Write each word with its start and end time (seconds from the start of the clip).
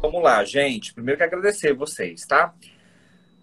Vamos 0.00 0.22
lá, 0.22 0.44
gente. 0.44 0.94
Primeiro 0.94 1.18
que 1.18 1.24
agradecer 1.24 1.74
vocês, 1.74 2.24
tá? 2.24 2.54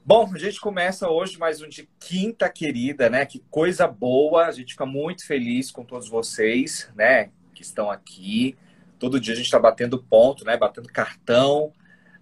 Bom, 0.06 0.32
a 0.34 0.38
gente 0.38 0.58
começa 0.62 1.10
hoje 1.10 1.38
mais 1.38 1.62
um 1.62 1.68
de 1.68 1.90
quinta 2.00 2.48
querida, 2.48 3.10
né? 3.10 3.26
Que 3.26 3.40
coisa 3.52 3.86
boa. 3.86 4.46
A 4.46 4.52
gente 4.54 4.72
fica 4.72 4.86
muito 4.86 5.28
feliz 5.28 5.70
com 5.70 5.84
todos 5.84 6.08
vocês, 6.08 6.90
né? 6.96 7.30
Que 7.54 7.62
estão 7.62 7.92
aqui. 7.92 8.56
Todo 8.98 9.20
dia 9.20 9.34
a 9.34 9.36
gente 9.36 9.48
está 9.48 9.60
batendo 9.60 10.02
ponto, 10.02 10.46
né? 10.46 10.56
Batendo 10.56 10.88
cartão 10.88 11.74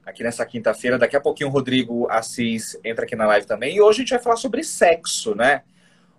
aqui 0.03 0.23
nessa 0.23 0.43
quinta-feira. 0.47 0.97
Daqui 0.97 1.15
a 1.15 1.21
pouquinho 1.21 1.51
o 1.51 1.53
Rodrigo 1.53 2.09
Assis 2.09 2.75
entra 2.83 3.05
aqui 3.05 3.15
na 3.15 3.27
live 3.27 3.45
também. 3.45 3.75
E 3.75 3.81
hoje 3.81 3.99
a 3.99 4.01
gente 4.01 4.13
vai 4.15 4.23
falar 4.23 4.37
sobre 4.37 4.63
sexo, 4.63 5.35
né? 5.35 5.61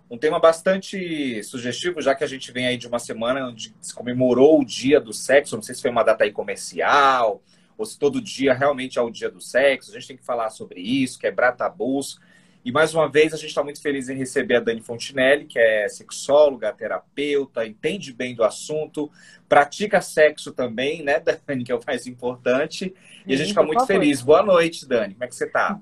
Um 0.09 0.17
tema 0.17 0.39
bastante 0.39 1.43
sugestivo, 1.43 2.01
já 2.01 2.15
que 2.15 2.23
a 2.23 2.27
gente 2.27 2.49
vem 2.53 2.65
aí 2.65 2.77
de 2.77 2.87
uma 2.87 2.99
semana 2.99 3.45
onde 3.45 3.75
se 3.81 3.93
comemorou 3.93 4.61
o 4.61 4.65
dia 4.65 5.01
do 5.01 5.11
sexo. 5.11 5.57
Não 5.57 5.63
sei 5.63 5.75
se 5.75 5.81
foi 5.81 5.91
uma 5.91 6.03
data 6.03 6.23
aí 6.23 6.31
comercial, 6.31 7.41
ou 7.77 7.85
se 7.85 7.97
todo 7.97 8.21
dia 8.21 8.53
realmente 8.53 8.97
é 8.97 9.01
o 9.01 9.09
dia 9.09 9.29
do 9.29 9.41
sexo. 9.41 9.91
A 9.91 9.93
gente 9.93 10.07
tem 10.07 10.17
que 10.17 10.25
falar 10.25 10.49
sobre 10.49 10.81
isso, 10.81 11.19
quebrar 11.19 11.53
tabus. 11.53 12.19
E 12.65 12.71
mais 12.71 12.95
uma 12.95 13.07
vez 13.07 13.31
a 13.31 13.37
gente 13.37 13.49
está 13.49 13.63
muito 13.63 13.79
feliz 13.79 14.09
em 14.09 14.17
receber 14.17 14.55
a 14.55 14.59
Dani 14.59 14.81
Fontinelli, 14.81 15.45
que 15.45 15.59
é 15.59 15.87
sexóloga, 15.87 16.73
terapeuta, 16.73 17.63
entende 17.63 18.11
bem 18.11 18.33
do 18.33 18.43
assunto, 18.43 19.11
pratica 19.47 20.01
sexo 20.01 20.51
também, 20.51 21.03
né, 21.03 21.19
Dani, 21.45 21.63
que 21.63 21.71
é 21.71 21.75
o 21.75 21.79
mais 21.85 22.07
importante. 22.07 22.91
E 23.27 23.35
a 23.35 23.37
gente 23.37 23.49
fica 23.49 23.61
muito 23.61 23.85
feliz. 23.85 24.23
Boa 24.23 24.41
noite, 24.41 24.87
Dani. 24.87 25.13
Como 25.13 25.23
é 25.23 25.27
que 25.27 25.35
você 25.35 25.45
está? 25.45 25.79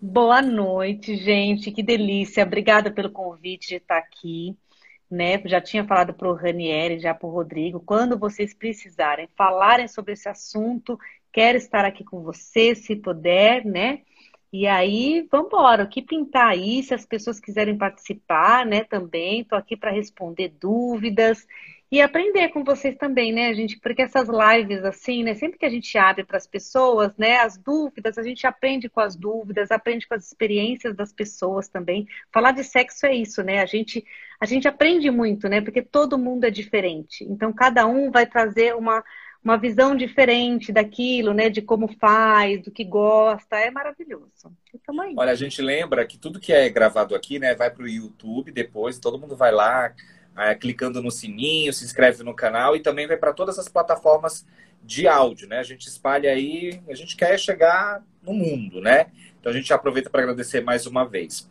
Boa 0.00 0.40
noite, 0.40 1.14
gente. 1.16 1.70
Que 1.70 1.82
delícia. 1.82 2.42
Obrigada 2.42 2.90
pelo 2.90 3.10
convite 3.10 3.68
de 3.68 3.76
estar 3.76 3.98
aqui. 3.98 4.56
Né? 5.10 5.40
Já 5.44 5.60
tinha 5.60 5.84
falado 5.84 6.14
para 6.14 6.28
o 6.28 6.34
Ranieri, 6.34 6.98
já 6.98 7.12
para 7.12 7.26
o 7.26 7.30
Rodrigo. 7.30 7.80
Quando 7.80 8.18
vocês 8.18 8.54
precisarem 8.54 9.28
falarem 9.36 9.88
sobre 9.88 10.14
esse 10.14 10.28
assunto, 10.28 10.98
quero 11.34 11.58
estar 11.58 11.84
aqui 11.84 12.04
com 12.04 12.22
você, 12.22 12.76
se 12.76 12.94
puder, 12.94 13.64
né? 13.66 14.02
E 14.52 14.68
aí, 14.68 15.26
vamos 15.32 15.48
embora. 15.48 15.82
O 15.82 15.88
que 15.88 16.00
pintar 16.00 16.46
aí, 16.46 16.80
se 16.80 16.94
as 16.94 17.04
pessoas 17.04 17.40
quiserem 17.40 17.76
participar, 17.76 18.64
né, 18.64 18.84
também, 18.84 19.40
estou 19.40 19.58
aqui 19.58 19.76
para 19.76 19.90
responder 19.90 20.54
dúvidas 20.60 21.44
e 21.90 22.00
aprender 22.00 22.50
com 22.50 22.62
vocês 22.62 22.94
também, 22.96 23.32
né, 23.32 23.52
gente? 23.52 23.80
Porque 23.80 24.02
essas 24.02 24.28
lives, 24.28 24.84
assim, 24.84 25.24
né, 25.24 25.34
sempre 25.34 25.58
que 25.58 25.66
a 25.66 25.70
gente 25.70 25.98
abre 25.98 26.22
para 26.22 26.36
as 26.36 26.46
pessoas, 26.46 27.12
né, 27.16 27.38
as 27.38 27.58
dúvidas, 27.58 28.16
a 28.16 28.22
gente 28.22 28.46
aprende 28.46 28.88
com 28.88 29.00
as 29.00 29.16
dúvidas, 29.16 29.72
aprende 29.72 30.06
com 30.06 30.14
as 30.14 30.24
experiências 30.24 30.94
das 30.94 31.12
pessoas 31.12 31.68
também. 31.68 32.06
Falar 32.32 32.52
de 32.52 32.62
sexo 32.62 33.06
é 33.06 33.14
isso, 33.14 33.42
né? 33.42 33.60
A 33.60 33.66
gente, 33.66 34.04
a 34.38 34.46
gente 34.46 34.68
aprende 34.68 35.10
muito, 35.10 35.48
né? 35.48 35.60
Porque 35.60 35.82
todo 35.82 36.16
mundo 36.16 36.44
é 36.44 36.50
diferente. 36.50 37.24
Então, 37.24 37.52
cada 37.52 37.86
um 37.86 38.08
vai 38.12 38.24
trazer 38.24 38.76
uma 38.76 39.02
uma 39.44 39.58
visão 39.58 39.94
diferente 39.94 40.72
daquilo, 40.72 41.34
né? 41.34 41.50
De 41.50 41.60
como 41.60 41.86
faz, 42.00 42.62
do 42.62 42.70
que 42.70 42.82
gosta. 42.82 43.56
É 43.56 43.70
maravilhoso. 43.70 44.50
Então, 44.74 45.00
aí. 45.02 45.14
Olha, 45.16 45.32
a 45.32 45.36
gente 45.36 45.60
lembra 45.60 46.06
que 46.06 46.16
tudo 46.16 46.40
que 46.40 46.52
é 46.52 46.68
gravado 46.70 47.14
aqui, 47.14 47.38
né, 47.38 47.54
vai 47.54 47.70
para 47.70 47.84
o 47.84 47.88
YouTube 47.88 48.50
depois, 48.50 48.98
todo 48.98 49.18
mundo 49.18 49.36
vai 49.36 49.52
lá, 49.52 49.92
é, 50.36 50.54
clicando 50.54 51.02
no 51.02 51.10
sininho, 51.10 51.72
se 51.72 51.84
inscreve 51.84 52.22
no 52.22 52.34
canal 52.34 52.74
e 52.74 52.80
também 52.80 53.06
vai 53.06 53.18
para 53.18 53.34
todas 53.34 53.58
as 53.58 53.68
plataformas 53.68 54.46
de 54.82 55.06
áudio, 55.06 55.46
né? 55.46 55.58
A 55.58 55.62
gente 55.62 55.86
espalha 55.88 56.30
aí, 56.30 56.80
a 56.88 56.94
gente 56.94 57.16
quer 57.16 57.38
chegar 57.38 58.02
no 58.22 58.32
mundo, 58.32 58.80
né? 58.80 59.06
Então 59.38 59.52
a 59.52 59.54
gente 59.54 59.72
aproveita 59.72 60.08
para 60.08 60.22
agradecer 60.22 60.62
mais 60.62 60.86
uma 60.86 61.04
vez. 61.04 61.48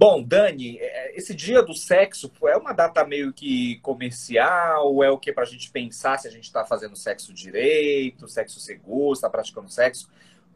Bom, 0.00 0.22
Dani, 0.22 0.78
é, 0.80 1.14
esse 1.14 1.34
dia 1.34 1.62
do 1.62 1.74
sexo 1.74 2.32
é 2.46 2.56
uma 2.56 2.72
data 2.72 3.04
meio 3.04 3.34
que 3.34 3.78
comercial? 3.80 5.04
É 5.04 5.10
o 5.10 5.18
que 5.18 5.30
para 5.30 5.42
a 5.42 5.46
gente 5.46 5.70
pensar 5.70 6.18
se 6.18 6.26
a 6.26 6.30
gente 6.30 6.44
está 6.44 6.64
fazendo 6.64 6.96
sexo 6.96 7.34
direito, 7.34 8.26
sexo 8.26 8.58
seguro, 8.60 9.12
está 9.12 9.28
praticando 9.28 9.68
sexo? 9.68 10.10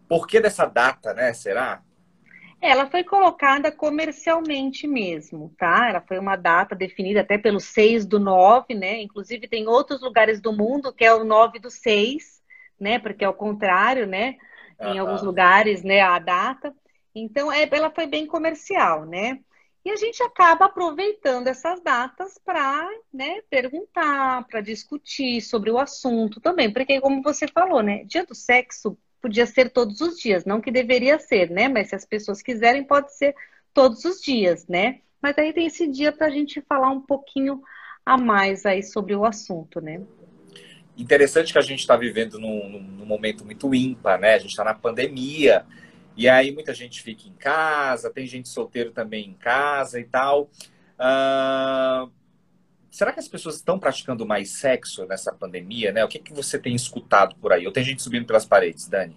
Por 0.09 0.27
que 0.27 0.41
dessa 0.41 0.65
data, 0.65 1.13
né? 1.13 1.35
Será? 1.35 1.83
Ela 2.59 2.87
foi 2.87 3.05
colocada 3.05 3.71
comercialmente 3.71 4.87
mesmo, 4.87 5.53
tá? 5.59 5.91
Ela 5.91 6.01
foi 6.01 6.19
uma 6.19 6.37
data 6.37 6.75
definida 6.75 7.21
até 7.21 7.37
pelo 7.37 7.61
6 7.61 8.07
do 8.07 8.19
9, 8.19 8.73
né? 8.73 9.03
Inclusive 9.03 9.47
tem 9.47 9.69
outros 9.69 10.01
lugares 10.01 10.41
do 10.41 10.55
mundo 10.55 10.91
que 10.91 11.05
é 11.05 11.13
o 11.13 11.23
9 11.23 11.59
do 11.59 11.69
6, 11.69 12.41
né? 12.81 12.99
Porque 12.99 13.23
é 13.23 13.29
o 13.29 13.35
contrário, 13.35 14.07
né? 14.07 14.37
Em 14.81 14.99
alguns 14.99 15.23
lugares, 15.23 15.83
né, 15.83 16.01
a 16.01 16.19
data. 16.19 16.75
Então, 17.15 17.53
é, 17.53 17.69
ela 17.71 17.91
foi 17.91 18.07
bem 18.07 18.27
comercial, 18.27 19.05
né? 19.05 19.41
E 19.85 19.91
a 19.91 19.97
gente 19.97 20.23
acaba 20.23 20.65
aproveitando 20.65 21.47
essas 21.47 21.81
datas 21.81 22.39
para 22.43 22.89
né, 23.13 23.43
perguntar, 23.51 24.47
para 24.49 24.63
discutir 24.63 25.43
sobre 25.43 25.71
o 25.71 25.79
assunto 25.79 26.41
também. 26.41 26.73
Porque, 26.73 27.01
como 27.01 27.23
você 27.23 27.47
falou, 27.47 27.83
né? 27.83 28.03
Dia 28.05 28.25
do 28.25 28.35
sexo 28.35 28.97
podia 29.21 29.47
ser 29.47 29.71
todos 29.71 30.01
os 30.01 30.19
dias, 30.19 30.45
não 30.45 30.61
que 30.61 30.71
deveria 30.71 31.19
ser, 31.19 31.51
né? 31.51 31.69
Mas 31.69 31.89
se 31.89 31.95
as 31.95 32.05
pessoas 32.05 32.43
quiserem, 32.43 32.83
pode 32.83 33.15
ser 33.15 33.35
todos 33.73 34.05
os 34.05 34.21
dias, 34.21 34.67
né? 34.67 35.01
Mas 35.21 35.37
aí 35.39 35.53
tem 35.53 35.67
esse 35.67 35.87
dia 35.87 36.13
para 36.13 36.27
a 36.27 36.31
gente 36.31 36.61
falar 36.63 36.91
um 36.91 37.01
pouquinho 37.01 37.63
a 38.05 38.17
mais 38.17 38.67
aí 38.67 38.83
sobre 38.83 39.15
o 39.15 39.25
assunto, 39.25 39.81
né? 39.81 40.03
Interessante 40.97 41.53
que 41.53 41.59
a 41.59 41.63
gente 41.63 41.81
está 41.81 41.97
vivendo 41.97 42.39
num, 42.39 42.81
num 42.81 43.07
momento 43.07 43.45
muito 43.45 43.75
ímpar, 43.75 44.19
né? 44.19 44.35
A 44.35 44.39
gente 44.39 44.51
está 44.51 44.65
na 44.65 44.75
pandemia. 44.75 45.65
E 46.17 46.29
aí 46.29 46.53
muita 46.53 46.73
gente 46.73 47.03
fica 47.03 47.29
em 47.29 47.33
casa, 47.33 48.11
tem 48.11 48.27
gente 48.27 48.49
solteiro 48.49 48.93
também 48.93 49.29
em 49.29 49.35
casa 49.35 49.99
e 49.99 50.05
tal. 50.05 50.51
Uh, 50.95 52.11
será 52.91 53.13
que 53.13 53.19
as 53.19 53.29
pessoas 53.29 53.57
estão 53.57 53.79
praticando 53.79 54.25
mais 54.25 54.59
sexo 54.59 55.05
nessa 55.07 55.33
pandemia, 55.33 55.93
né? 55.93 56.05
O 56.05 56.09
que, 56.09 56.19
que 56.19 56.33
você 56.33 56.59
tem 56.59 56.75
escutado 56.75 57.35
por 57.37 57.53
aí? 57.53 57.67
Ou 57.67 57.73
tem 57.73 57.83
gente 57.83 58.03
subindo 58.03 58.27
pelas 58.27 58.47
paredes, 58.47 58.87
Dani? 58.87 59.17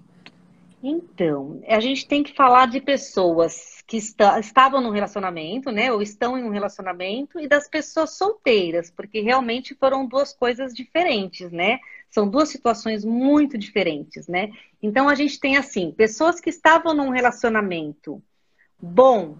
Então, 0.81 1.61
a 1.67 1.79
gente 1.79 2.07
tem 2.07 2.23
que 2.23 2.33
falar 2.33 2.67
de 2.67 2.79
pessoas 2.79 3.83
que 3.87 3.97
está, 3.97 4.39
estavam 4.39 4.81
no 4.81 4.91
relacionamento, 4.91 5.71
né? 5.71 5.91
Ou 5.91 6.01
estão 6.01 6.37
em 6.37 6.43
um 6.43 6.49
relacionamento, 6.49 7.39
e 7.39 7.47
das 7.47 7.69
pessoas 7.69 8.17
solteiras, 8.17 8.91
porque 8.91 9.21
realmente 9.21 9.73
foram 9.75 10.05
duas 10.05 10.33
coisas 10.33 10.73
diferentes, 10.73 11.51
né? 11.51 11.79
São 12.09 12.27
duas 12.27 12.49
situações 12.49 13.03
muito 13.03 13.57
diferentes, 13.57 14.27
né? 14.27 14.51
Então 14.81 15.09
a 15.09 15.15
gente 15.15 15.39
tem 15.39 15.57
assim, 15.57 15.91
pessoas 15.91 16.39
que 16.39 16.49
estavam 16.49 16.93
num 16.93 17.09
relacionamento 17.09 18.21
bom, 18.79 19.37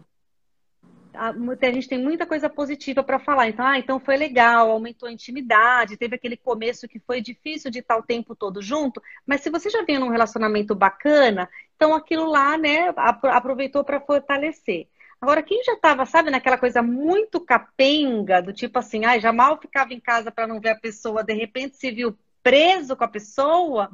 a 1.18 1.72
gente 1.72 1.88
tem 1.88 2.02
muita 2.02 2.26
coisa 2.26 2.50
positiva 2.50 3.04
para 3.04 3.20
falar. 3.20 3.48
Então, 3.50 3.66
ah, 3.66 3.78
então 3.78 4.00
foi 4.00 4.16
legal, 4.16 4.70
aumentou 4.70 5.10
a 5.10 5.12
intimidade, 5.12 5.98
teve 5.98 6.16
aquele 6.16 6.38
começo 6.38 6.88
que 6.88 7.00
foi 7.00 7.22
difícil 7.22 7.72
de 7.72 7.80
estar 7.80 7.98
o 7.98 8.04
tempo 8.04 8.36
todo 8.36 8.62
junto, 8.62 9.02
mas 9.26 9.42
se 9.42 9.50
você 9.50 9.70
já 9.70 9.84
vinha 9.84 10.00
num 10.00 10.10
relacionamento 10.10 10.76
bacana, 10.76 11.50
então 11.76 11.94
aquilo 11.94 12.26
lá, 12.26 12.58
né, 12.58 12.94
aproveitou 13.24 13.84
para 13.84 14.00
fortalecer. 14.00 14.88
Agora, 15.20 15.42
quem 15.42 15.64
já 15.64 15.74
estava, 15.74 16.06
sabe, 16.06 16.30
naquela 16.30 16.60
coisa 16.60 16.84
muito 16.84 17.40
capenga, 17.40 18.40
do 18.40 18.54
tipo 18.54 18.78
assim, 18.78 19.04
ah, 19.04 19.18
já 19.18 19.34
mal 19.34 19.60
ficava 19.60 19.92
em 19.94 20.00
casa 20.00 20.30
para 20.30 20.46
não 20.46 20.60
ver 20.60 20.70
a 20.70 20.80
pessoa, 20.80 21.24
de 21.24 21.34
repente 21.34 21.76
se 21.76 21.90
viu 21.90 22.16
preso 22.48 22.96
com 22.96 23.04
a 23.04 23.10
pessoa. 23.10 23.92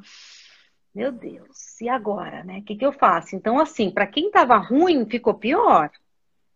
Meu 0.94 1.12
Deus, 1.12 1.82
e 1.82 1.90
agora, 1.90 2.44
né? 2.44 2.60
O 2.60 2.64
que, 2.64 2.76
que 2.76 2.86
eu 2.86 2.94
faço? 2.94 3.36
Então, 3.36 3.58
assim, 3.58 3.90
para 3.90 4.06
quem 4.06 4.28
estava 4.28 4.58
ruim, 4.58 5.08
ficou 5.10 5.34
pior. 5.34 5.90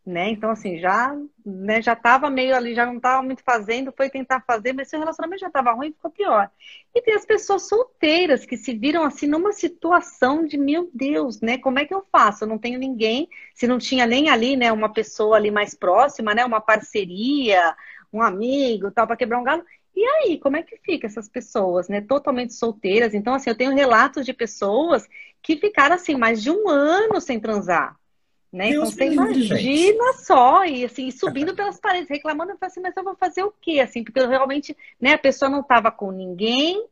Né? 0.05 0.29
Então, 0.29 0.51
assim, 0.51 0.77
já, 0.77 1.13
né, 1.43 1.81
já 1.81 1.93
tava 1.95 2.29
meio 2.29 2.55
ali, 2.55 2.73
já 2.73 2.85
não 2.85 2.95
estava 2.95 3.21
muito 3.21 3.43
fazendo, 3.43 3.91
foi 3.91 4.09
tentar 4.09 4.41
fazer, 4.41 4.71
mas 4.73 4.89
seu 4.89 4.99
relacionamento 4.99 5.41
já 5.41 5.47
estava 5.47 5.73
ruim, 5.73 5.91
ficou 5.91 6.11
pior. 6.11 6.49
E 6.95 7.01
tem 7.01 7.15
as 7.15 7.25
pessoas 7.25 7.67
solteiras 7.67 8.45
que 8.45 8.55
se 8.55 8.73
viram 8.73 9.03
assim 9.03 9.27
numa 9.27 9.51
situação 9.51 10.45
de, 10.45 10.55
meu 10.55 10.89
Deus, 10.93 11.41
né? 11.41 11.57
Como 11.57 11.79
é 11.79 11.85
que 11.85 11.93
eu 11.93 12.05
faço? 12.09 12.43
Eu 12.43 12.47
não 12.47 12.59
tenho 12.59 12.79
ninguém, 12.79 13.27
se 13.53 13.67
não 13.67 13.79
tinha 13.79 14.05
nem 14.05 14.29
ali, 14.29 14.55
né, 14.55 14.71
uma 14.71 14.93
pessoa 14.93 15.35
ali 15.35 15.51
mais 15.51 15.73
próxima, 15.73 16.33
né, 16.33 16.45
uma 16.45 16.61
parceria, 16.61 17.75
um 18.13 18.21
amigo, 18.21 18.91
tal, 18.91 19.07
para 19.07 19.17
quebrar 19.17 19.39
um 19.39 19.43
galo. 19.43 19.65
E 19.97 20.05
aí, 20.05 20.37
como 20.37 20.55
é 20.55 20.61
que 20.61 20.77
fica 20.77 21.07
essas 21.07 21.27
pessoas, 21.27 21.89
né? 21.89 22.01
Totalmente 22.01 22.53
solteiras. 22.53 23.15
Então, 23.15 23.33
assim, 23.33 23.49
eu 23.49 23.57
tenho 23.57 23.73
relatos 23.73 24.27
de 24.27 24.31
pessoas 24.31 25.09
que 25.41 25.57
ficaram 25.57 25.95
assim 25.95 26.13
mais 26.13 26.43
de 26.43 26.51
um 26.51 26.69
ano 26.69 27.19
sem 27.19 27.39
transar. 27.39 27.97
Né? 28.53 28.69
então 28.69 28.85
você 28.85 29.11
imagina 29.11 29.57
gente. 29.57 30.23
só, 30.23 30.63
e 30.65 30.85
assim, 30.85 31.11
subindo 31.11 31.53
pelas 31.57 31.79
paredes, 31.79 32.09
reclamando, 32.09 32.51
eu 32.51 32.57
assim, 32.61 32.79
mas 32.79 32.95
eu 32.95 33.03
vou 33.03 33.15
fazer 33.15 33.43
o 33.43 33.51
quê? 33.59 33.79
Assim, 33.79 34.03
porque 34.03 34.19
eu 34.19 34.29
realmente, 34.29 34.77
né, 35.01 35.13
a 35.13 35.17
pessoa 35.17 35.49
não 35.49 35.61
estava 35.61 35.91
com 35.91 36.11
ninguém, 36.11 36.85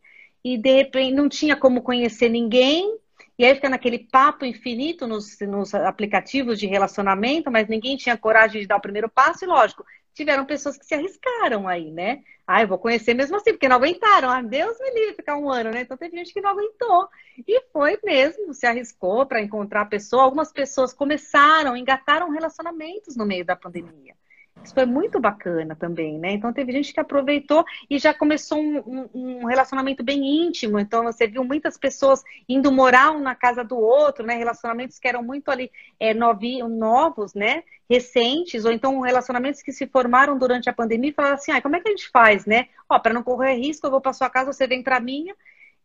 e 0.44 0.58
de 0.58 0.72
repente 0.72 1.14
não 1.14 1.30
tinha 1.30 1.56
como 1.56 1.82
conhecer 1.82 2.28
ninguém, 2.28 2.98
e 3.38 3.46
aí 3.46 3.56
fica 3.56 3.70
naquele 3.70 4.00
papo 4.00 4.46
infinito 4.46 5.08
nos, 5.08 5.40
nos 5.42 5.74
aplicativos 5.74 6.60
de 6.60 6.66
relacionamento, 6.66 7.52
mas 7.52 7.70
ninguém 7.70 7.96
tinha 7.96 8.18
coragem 8.18 8.62
de 8.62 8.68
dar 8.68 8.78
o 8.78 8.82
primeiro 8.82 9.10
passo, 9.10 9.46
e 9.46 9.48
lógico, 9.48 9.86
tiveram 10.14 10.44
pessoas 10.44 10.78
que 10.78 10.86
se 10.86 10.94
arriscaram 10.94 11.68
aí, 11.68 11.92
né? 11.92 12.22
Ah, 12.48 12.62
eu 12.62 12.68
vou 12.68 12.78
conhecer 12.78 13.14
mesmo 13.16 13.36
assim, 13.38 13.54
porque 13.54 13.68
não 13.68 13.78
aguentaram. 13.78 14.30
Ah, 14.30 14.42
Deus 14.42 14.78
me 14.80 14.92
livre 14.92 15.16
ficar 15.16 15.36
um 15.36 15.50
ano, 15.50 15.72
né? 15.72 15.82
Então 15.82 15.98
teve 15.98 16.16
gente 16.16 16.32
que 16.34 16.42
não 16.42 16.52
aguentou. 16.52 17.10
E 17.48 17.62
foi 17.72 18.00
mesmo, 18.04 18.54
se 18.54 18.68
arriscou 18.68 19.26
para 19.26 19.42
encontrar 19.42 19.82
a 19.82 19.86
pessoa. 19.86 20.24
Algumas 20.24 20.52
pessoas 20.52 20.94
começaram, 20.94 21.76
engataram 21.76 22.30
relacionamentos 22.30 23.16
no 23.16 23.26
meio 23.26 23.44
da 23.44 23.56
pandemia. 23.56 24.16
Isso 24.64 24.74
foi 24.74 24.86
muito 24.86 25.20
bacana 25.20 25.76
também, 25.76 26.18
né? 26.18 26.32
Então 26.32 26.52
teve 26.52 26.72
gente 26.72 26.94
que 26.94 27.00
aproveitou 27.00 27.64
e 27.90 28.00
já 28.00 28.14
começou 28.14 28.58
um, 28.58 28.78
um, 28.80 29.10
um, 29.14 29.46
relacionamento 29.46 30.04
bem 30.04 30.48
íntimo. 30.48 30.80
Então 30.80 31.04
você 31.04 31.28
viu 31.28 31.44
muitas 31.44 31.78
pessoas 31.78 32.24
indo 32.50 32.72
morar 32.72 33.12
um 33.12 33.20
na 33.20 33.36
casa 33.36 33.64
do 33.64 33.78
outro, 33.78 34.26
né? 34.26 34.36
Relacionamentos 34.36 34.98
que 34.98 35.08
eram 35.08 35.22
muito 35.22 35.52
ali 35.52 35.72
é, 36.00 36.14
novi, 36.14 36.64
novos, 36.64 37.34
né? 37.36 37.64
Recentes, 37.88 38.66
ou 38.66 38.72
então 38.72 39.00
relacionamentos 39.02 39.62
que 39.62 39.72
se 39.72 39.86
formaram 39.86 40.38
durante 40.38 40.70
a 40.70 40.74
pandemia 40.74 41.12
e 41.12 41.14
falaram 41.14 41.36
assim, 41.36 41.52
ah, 41.52 41.62
como 41.62 41.76
é 41.76 41.80
que 41.80 41.88
a 41.88 41.92
gente 41.92 42.10
faz, 42.10 42.46
né? 42.46 42.68
Ó, 42.90 42.98
para 42.98 43.14
não 43.14 43.22
correr 43.22 43.56
risco, 43.56 43.86
eu 43.86 43.92
vou 43.92 44.02
para 44.02 44.14
sua 44.14 44.30
casa, 44.30 44.52
você 44.52 44.66
vem 44.66 44.82
para 44.82 45.00
minha 45.00 45.36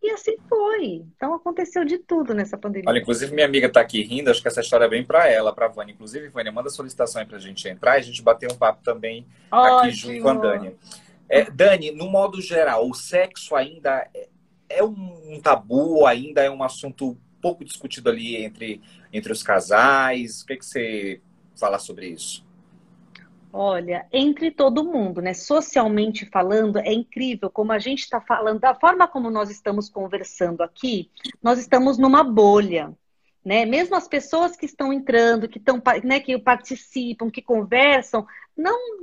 e 0.03 0.11
assim 0.11 0.37
foi. 0.49 1.05
Então 1.15 1.35
aconteceu 1.35 1.85
de 1.85 1.99
tudo 1.99 2.35
nessa 2.35 2.57
pandemia. 2.57 2.89
Olha, 2.89 2.99
inclusive 2.99 3.35
minha 3.35 3.47
amiga 3.47 3.67
está 3.67 3.81
aqui 3.81 4.03
rindo, 4.03 4.31
acho 4.31 4.41
que 4.41 4.49
essa 4.49 4.61
história 4.61 4.87
é 4.87 4.89
bem 4.89 5.05
para 5.05 5.29
ela, 5.29 5.53
para 5.53 5.67
a 5.67 5.69
Vânia. 5.69 5.93
Inclusive, 5.93 6.29
Vânia, 6.29 6.51
manda 6.51 6.71
solicitação 6.71 7.21
aí 7.21 7.27
para 7.27 7.37
a 7.37 7.41
gente 7.41 7.69
entrar 7.69 7.97
e 7.97 8.01
a 8.01 8.03
gente 8.03 8.23
bater 8.23 8.51
um 8.51 8.57
papo 8.57 8.83
também 8.83 9.27
Ótimo. 9.51 9.79
aqui 9.79 9.91
junto 9.91 10.23
com 10.23 10.29
a 10.29 10.35
Dani. 10.35 10.77
É, 11.29 11.51
Dani, 11.51 11.93
no 11.93 12.09
modo 12.09 12.41
geral, 12.41 12.89
o 12.89 12.95
sexo 12.95 13.55
ainda 13.55 14.09
é, 14.15 14.29
é 14.69 14.83
um 14.83 15.39
tabu, 15.43 16.07
ainda 16.07 16.43
é 16.43 16.51
um 16.51 16.63
assunto 16.63 17.17
pouco 17.41 17.65
discutido 17.65 18.09
ali 18.09 18.37
entre, 18.37 18.81
entre 19.13 19.33
os 19.33 19.43
casais. 19.43 20.43
O 20.43 20.47
que, 20.47 20.57
que 20.57 20.65
você 20.65 21.21
fala 21.55 21.79
sobre 21.79 22.09
isso? 22.09 22.45
Olha, 23.53 24.07
entre 24.13 24.51
todo 24.51 24.85
mundo, 24.85 25.21
né? 25.21 25.35
Socialmente 25.35 26.25
falando, 26.27 26.79
é 26.79 26.93
incrível 26.93 27.51
como 27.51 27.73
a 27.73 27.79
gente 27.79 28.01
está 28.01 28.21
falando, 28.21 28.61
da 28.61 28.75
forma 28.75 29.09
como 29.09 29.31
nós 29.31 29.51
estamos 29.51 29.89
conversando 29.89 30.63
aqui, 30.63 31.11
nós 31.43 31.59
estamos 31.59 31.99
numa 31.99 32.23
bolha. 32.23 32.97
Né? 33.45 33.65
Mesmo 33.65 33.97
as 33.97 34.07
pessoas 34.07 34.55
que 34.55 34.67
estão 34.67 34.93
entrando, 34.93 35.49
que 35.49 35.59
estão, 35.59 35.83
né, 36.05 36.21
que 36.21 36.39
participam, 36.39 37.31
que 37.31 37.41
conversam, 37.41 38.27
não 38.57 39.01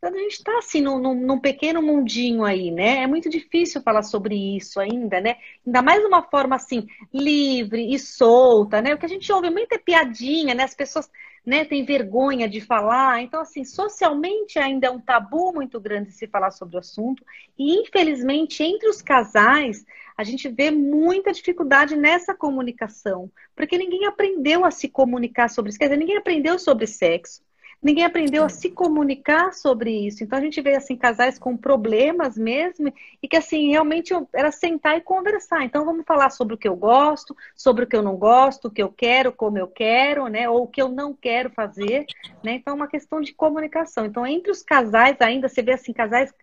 a 0.00 0.10
gente 0.10 0.34
está 0.34 0.58
assim 0.58 0.80
num, 0.80 1.14
num, 1.14 1.40
pequeno 1.40 1.82
mundinho 1.82 2.44
aí, 2.44 2.70
né? 2.70 3.02
É 3.02 3.06
muito 3.06 3.28
difícil 3.28 3.82
falar 3.82 4.02
sobre 4.02 4.56
isso 4.56 4.78
ainda, 4.78 5.20
né? 5.20 5.36
Ainda 5.66 5.82
mais 5.82 6.04
uma 6.04 6.22
forma 6.22 6.56
assim 6.56 6.86
livre 7.12 7.92
e 7.92 7.98
solta, 7.98 8.80
né? 8.80 8.94
O 8.94 8.98
que 8.98 9.06
a 9.06 9.08
gente 9.08 9.30
ouve 9.32 9.50
muita 9.50 9.78
piadinha, 9.78 10.54
né? 10.54 10.62
As 10.62 10.74
pessoas 10.74 11.10
né, 11.44 11.64
tem 11.64 11.84
vergonha 11.84 12.48
de 12.48 12.60
falar. 12.60 13.22
Então, 13.22 13.40
assim, 13.40 13.64
socialmente 13.64 14.58
ainda 14.58 14.86
é 14.86 14.90
um 14.90 15.00
tabu 15.00 15.52
muito 15.52 15.80
grande 15.80 16.12
se 16.12 16.26
falar 16.26 16.50
sobre 16.50 16.76
o 16.76 16.80
assunto. 16.80 17.24
E, 17.58 17.80
infelizmente, 17.80 18.62
entre 18.62 18.88
os 18.88 19.00
casais, 19.00 19.84
a 20.16 20.22
gente 20.24 20.48
vê 20.48 20.70
muita 20.70 21.32
dificuldade 21.32 21.96
nessa 21.96 22.34
comunicação. 22.34 23.30
Porque 23.56 23.78
ninguém 23.78 24.04
aprendeu 24.04 24.64
a 24.64 24.70
se 24.70 24.88
comunicar 24.88 25.48
sobre 25.48 25.70
isso. 25.70 25.78
Quer 25.78 25.86
dizer, 25.86 25.96
ninguém 25.96 26.18
aprendeu 26.18 26.58
sobre 26.58 26.86
sexo. 26.86 27.42
Ninguém 27.80 28.04
aprendeu 28.04 28.44
a 28.44 28.48
se 28.48 28.70
comunicar 28.70 29.52
sobre 29.52 29.90
isso. 29.90 30.24
Então 30.24 30.38
a 30.38 30.42
gente 30.42 30.60
vê 30.60 30.74
assim 30.74 30.96
casais 30.96 31.38
com 31.38 31.56
problemas 31.56 32.36
mesmo 32.36 32.92
e 33.22 33.28
que 33.28 33.36
assim 33.36 33.70
realmente 33.70 34.12
era 34.32 34.50
sentar 34.50 34.98
e 34.98 35.00
conversar. 35.00 35.64
Então 35.64 35.84
vamos 35.84 36.04
falar 36.04 36.30
sobre 36.30 36.54
o 36.54 36.58
que 36.58 36.68
eu 36.68 36.74
gosto, 36.74 37.36
sobre 37.54 37.84
o 37.84 37.86
que 37.86 37.94
eu 37.94 38.02
não 38.02 38.16
gosto, 38.16 38.66
o 38.66 38.70
que 38.70 38.82
eu 38.82 38.88
quero, 38.90 39.32
como 39.32 39.58
eu 39.58 39.68
quero, 39.68 40.26
né? 40.26 40.48
Ou 40.50 40.64
o 40.64 40.66
que 40.66 40.82
eu 40.82 40.88
não 40.88 41.14
quero 41.14 41.50
fazer, 41.50 42.04
né? 42.42 42.54
Então 42.54 42.72
é 42.72 42.76
uma 42.76 42.88
questão 42.88 43.20
de 43.20 43.32
comunicação. 43.32 44.04
Então 44.04 44.26
entre 44.26 44.50
os 44.50 44.62
casais 44.62 45.16
ainda 45.20 45.48
você 45.48 45.62
vê 45.62 45.72
assim 45.72 45.92
casais 45.92 46.34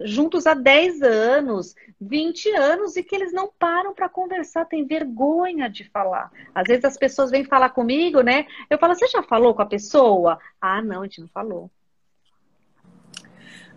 juntos 0.00 0.46
há 0.46 0.54
10 0.54 1.02
anos, 1.02 1.74
20 2.00 2.50
anos 2.50 2.96
e 2.96 3.02
que 3.02 3.14
eles 3.14 3.32
não 3.32 3.50
param 3.58 3.94
para 3.94 4.08
conversar, 4.08 4.64
tem 4.64 4.86
vergonha 4.86 5.68
de 5.68 5.84
falar. 5.90 6.30
Às 6.54 6.64
vezes 6.66 6.84
as 6.84 6.96
pessoas 6.96 7.30
vêm 7.30 7.44
falar 7.44 7.70
comigo, 7.70 8.20
né? 8.20 8.46
Eu 8.68 8.78
falo, 8.78 8.94
você 8.94 9.06
já 9.08 9.22
falou 9.22 9.54
com 9.54 9.62
a 9.62 9.66
pessoa? 9.66 10.38
Ah, 10.60 10.82
não, 10.82 11.02
a 11.02 11.04
gente 11.04 11.20
não 11.20 11.28
falou. 11.28 11.70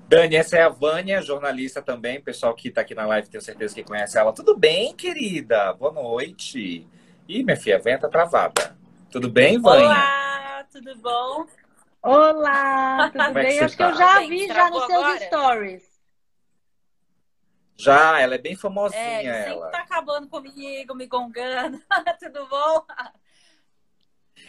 Dani, 0.08 0.38
essa 0.38 0.58
é 0.58 0.64
a 0.64 0.69
Vânia, 0.69 1.22
jornalista 1.22 1.81
também. 1.81 2.22
Pessoal 2.22 2.56
que 2.56 2.70
está 2.70 2.80
aqui 2.80 2.96
na 2.96 3.06
live, 3.06 3.28
tenho 3.30 3.42
certeza 3.44 3.75
que 3.75 3.84
conhece 3.84 4.18
ela. 4.18 4.31
Tudo 4.31 4.56
bem, 4.58 4.96
querida? 4.96 5.74
Boa 5.74 5.92
noite. 5.92 6.88
Ih, 7.28 7.44
minha 7.44 7.58
filha, 7.58 7.75
a 7.75 7.80
Vânia 7.80 8.00
tá 8.00 8.08
travada. 8.08 8.78
Tudo 9.12 9.30
bem, 9.30 9.60
Vânia? 9.60 9.86
Olá, 9.86 10.66
tudo 10.72 10.96
bom? 10.96 11.46
Olá, 12.02 13.10
tudo 13.12 13.22
Como 13.22 13.34
bem? 13.34 13.60
É 13.60 13.63
Acho 13.66 13.78
tá? 13.78 13.86
que 13.86 13.92
eu 13.92 13.98
já 13.98 14.20
vi 14.22 14.48
já 14.48 14.70
nos 14.70 14.86
seus 14.86 14.92
agora? 14.92 15.20
stories. 15.20 15.97
Já, 17.77 18.19
ela 18.19 18.35
é 18.35 18.39
bem 18.39 18.56
famosinha. 18.56 19.00
É, 19.01 19.44
sempre 19.44 19.51
ela. 19.51 19.69
tá 19.69 19.79
acabando 19.79 20.27
comigo, 20.27 20.95
me 20.95 21.06
gongando. 21.06 21.79
Tudo 22.19 22.47
bom? 22.47 22.85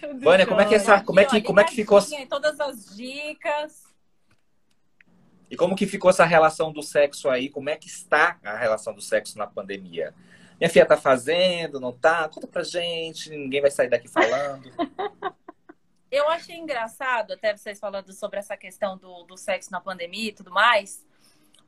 Tudo 0.01 0.21
Vânia, 0.21 0.47
como 0.47 0.61
é 0.61 0.65
que 0.65 0.75
essa, 0.75 1.03
como 1.03 1.21
é 1.21 1.25
que, 1.25 1.43
como 1.43 1.61
é 1.61 1.65
que 1.65 1.75
ficou? 1.75 2.01
Todas 2.29 2.59
as 2.59 2.97
dicas. 2.97 3.85
E 5.51 5.57
como 5.57 5.77
que 5.77 5.87
ficou 5.87 6.11
essa 6.11 6.25
relação 6.25 6.73
do 6.73 6.83
sexo 6.83 7.29
aí? 7.29 7.49
Como 7.49 7.71
é 7.71 7.77
que 7.77 7.89
está 7.89 8.39
a 8.43 8.57
relação 8.57 8.95
do 8.95 9.01
sexo 9.01 9.39
na 9.39 9.47
pandemia? 9.47 10.15
Minha 10.59 10.71
filha 10.71 10.87
tá 10.87 10.97
fazendo, 10.97 11.79
não 11.81 11.93
tá? 11.93 12.29
Conta 12.29 12.47
pra 12.47 12.63
gente, 12.63 13.31
ninguém 13.31 13.61
vai 13.61 13.71
sair 13.71 13.89
daqui 13.89 14.09
falando. 14.09 14.71
Eu 16.11 16.29
achei 16.29 16.57
engraçado, 16.57 17.33
até 17.33 17.55
vocês 17.55 17.79
falando 17.79 18.13
sobre 18.13 18.39
essa 18.39 18.57
questão 18.57 18.97
do, 18.97 19.25
do 19.25 19.37
sexo 19.37 19.71
na 19.71 19.81
pandemia 19.81 20.31
e 20.31 20.33
tudo 20.33 20.51
mais. 20.51 21.07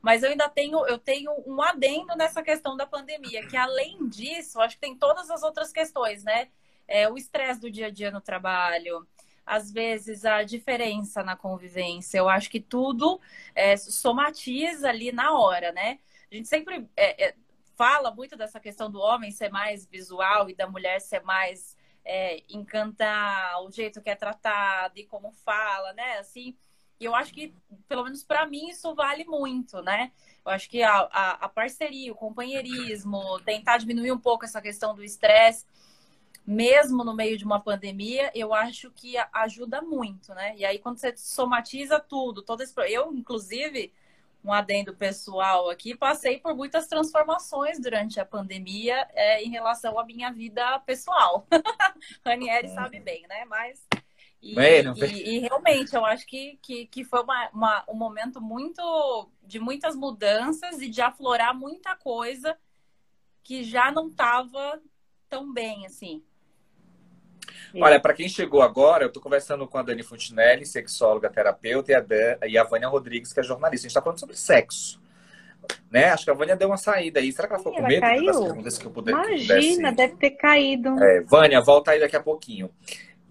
Mas 0.01 0.23
eu 0.23 0.29
ainda 0.29 0.49
tenho, 0.49 0.85
eu 0.87 0.97
tenho 0.97 1.31
um 1.45 1.61
adendo 1.61 2.15
nessa 2.15 2.41
questão 2.41 2.75
da 2.75 2.85
pandemia, 2.85 3.47
que 3.47 3.55
além 3.55 4.07
disso, 4.07 4.59
acho 4.59 4.75
que 4.75 4.81
tem 4.81 4.95
todas 4.95 5.29
as 5.29 5.43
outras 5.43 5.71
questões, 5.71 6.23
né? 6.23 6.49
É, 6.87 7.07
o 7.09 7.17
estresse 7.17 7.61
do 7.61 7.69
dia 7.69 7.87
a 7.87 7.89
dia 7.91 8.11
no 8.11 8.19
trabalho, 8.19 9.07
às 9.45 9.71
vezes 9.71 10.25
a 10.25 10.43
diferença 10.43 11.23
na 11.23 11.35
convivência. 11.35 12.17
Eu 12.17 12.29
acho 12.29 12.49
que 12.49 12.59
tudo 12.59 13.19
é, 13.53 13.77
somatiza 13.77 14.89
ali 14.89 15.11
na 15.11 15.37
hora, 15.37 15.71
né? 15.71 15.99
A 16.31 16.35
gente 16.35 16.47
sempre 16.47 16.87
é, 16.95 17.27
é, 17.27 17.35
fala 17.75 18.11
muito 18.11 18.35
dessa 18.35 18.59
questão 18.59 18.89
do 18.89 18.99
homem 18.99 19.31
ser 19.31 19.49
mais 19.49 19.85
visual 19.85 20.49
e 20.49 20.55
da 20.55 20.67
mulher 20.67 20.99
ser 21.01 21.21
mais 21.23 21.77
é, 22.03 22.43
encantar 22.49 23.61
o 23.63 23.71
jeito 23.71 24.01
que 24.01 24.09
é 24.09 24.15
tratado 24.15 24.97
e 24.97 25.05
como 25.05 25.31
fala, 25.31 25.93
né? 25.93 26.17
Assim, 26.17 26.55
e 27.01 27.05
eu 27.05 27.15
acho 27.15 27.33
que, 27.33 27.51
pelo 27.87 28.03
menos 28.03 28.23
para 28.23 28.45
mim, 28.45 28.69
isso 28.69 28.93
vale 28.93 29.25
muito, 29.25 29.81
né? 29.81 30.11
Eu 30.45 30.51
acho 30.51 30.69
que 30.69 30.83
a, 30.83 30.99
a, 31.11 31.31
a, 31.45 31.49
parceria, 31.49 32.11
o 32.11 32.15
companheirismo, 32.15 33.39
tentar 33.39 33.79
diminuir 33.79 34.11
um 34.11 34.19
pouco 34.19 34.45
essa 34.45 34.61
questão 34.61 34.93
do 34.93 35.03
estresse, 35.03 35.65
mesmo 36.45 37.03
no 37.03 37.15
meio 37.15 37.39
de 37.39 37.43
uma 37.43 37.59
pandemia, 37.59 38.31
eu 38.35 38.53
acho 38.53 38.91
que 38.91 39.15
ajuda 39.33 39.81
muito, 39.81 40.31
né? 40.35 40.55
E 40.55 40.63
aí, 40.63 40.77
quando 40.77 40.99
você 40.99 41.17
somatiza 41.17 41.99
tudo, 41.99 42.43
todo 42.43 42.61
esse. 42.61 42.73
Eu, 42.87 43.11
inclusive, 43.11 43.91
um 44.45 44.53
adendo 44.53 44.95
pessoal 44.95 45.71
aqui, 45.71 45.95
passei 45.95 46.39
por 46.39 46.55
muitas 46.55 46.85
transformações 46.85 47.79
durante 47.79 48.19
a 48.19 48.25
pandemia 48.25 49.07
é, 49.13 49.43
em 49.43 49.49
relação 49.49 49.97
à 49.97 50.05
minha 50.05 50.31
vida 50.31 50.77
pessoal. 50.81 51.47
Ranieri 52.23 52.67
sabe 52.69 52.99
bem, 52.99 53.25
né? 53.27 53.43
Mas 53.45 53.87
e, 54.41 54.55
e, 54.55 55.35
e, 55.35 55.39
realmente, 55.39 55.95
eu 55.95 56.03
acho 56.03 56.25
que, 56.25 56.57
que, 56.61 56.87
que 56.87 57.03
foi 57.03 57.21
uma, 57.21 57.49
uma, 57.53 57.83
um 57.87 57.95
momento 57.95 58.41
muito 58.41 59.29
de 59.43 59.59
muitas 59.59 59.95
mudanças 59.95 60.81
e 60.81 60.89
de 60.89 60.99
aflorar 61.01 61.55
muita 61.55 61.95
coisa 61.95 62.57
que 63.43 63.63
já 63.63 63.91
não 63.91 64.07
estava 64.07 64.81
tão 65.29 65.53
bem 65.53 65.85
assim. 65.85 66.23
Olha, 67.75 67.99
para 67.99 68.13
quem 68.13 68.27
chegou 68.27 68.61
agora, 68.61 69.03
eu 69.03 69.07
estou 69.07 69.21
conversando 69.21 69.67
com 69.67 69.77
a 69.77 69.83
Dani 69.83 70.03
Fontinelli, 70.03 70.65
sexóloga, 70.65 71.29
terapeuta, 71.29 71.91
e 71.91 71.95
a, 71.95 72.01
Dan, 72.01 72.37
e 72.47 72.57
a 72.57 72.63
Vânia 72.63 72.87
Rodrigues, 72.87 73.31
que 73.31 73.39
é 73.39 73.43
jornalista. 73.43 73.85
A 73.85 73.87
gente 73.87 73.91
está 73.91 74.01
falando 74.01 74.19
sobre 74.19 74.35
sexo. 74.35 74.99
Né? 75.89 76.05
Acho 76.05 76.25
que 76.25 76.31
a 76.31 76.33
Vânia 76.33 76.55
deu 76.55 76.67
uma 76.67 76.77
saída 76.77 77.19
aí. 77.19 77.31
Será 77.31 77.47
que 77.47 77.53
ela 77.53 77.63
ficou 77.63 77.75
com 77.75 77.87
medo 77.87 78.01
das 78.01 78.39
perguntas 78.39 78.77
que 78.77 78.85
eu 78.85 78.91
puder, 78.91 79.11
Imagina, 79.11 79.91
deve 79.91 80.15
ter 80.15 80.31
caído. 80.31 81.01
É, 81.01 81.21
Vânia, 81.21 81.61
volta 81.61 81.91
aí 81.91 81.99
daqui 81.99 82.15
a 82.15 82.21
pouquinho. 82.23 82.69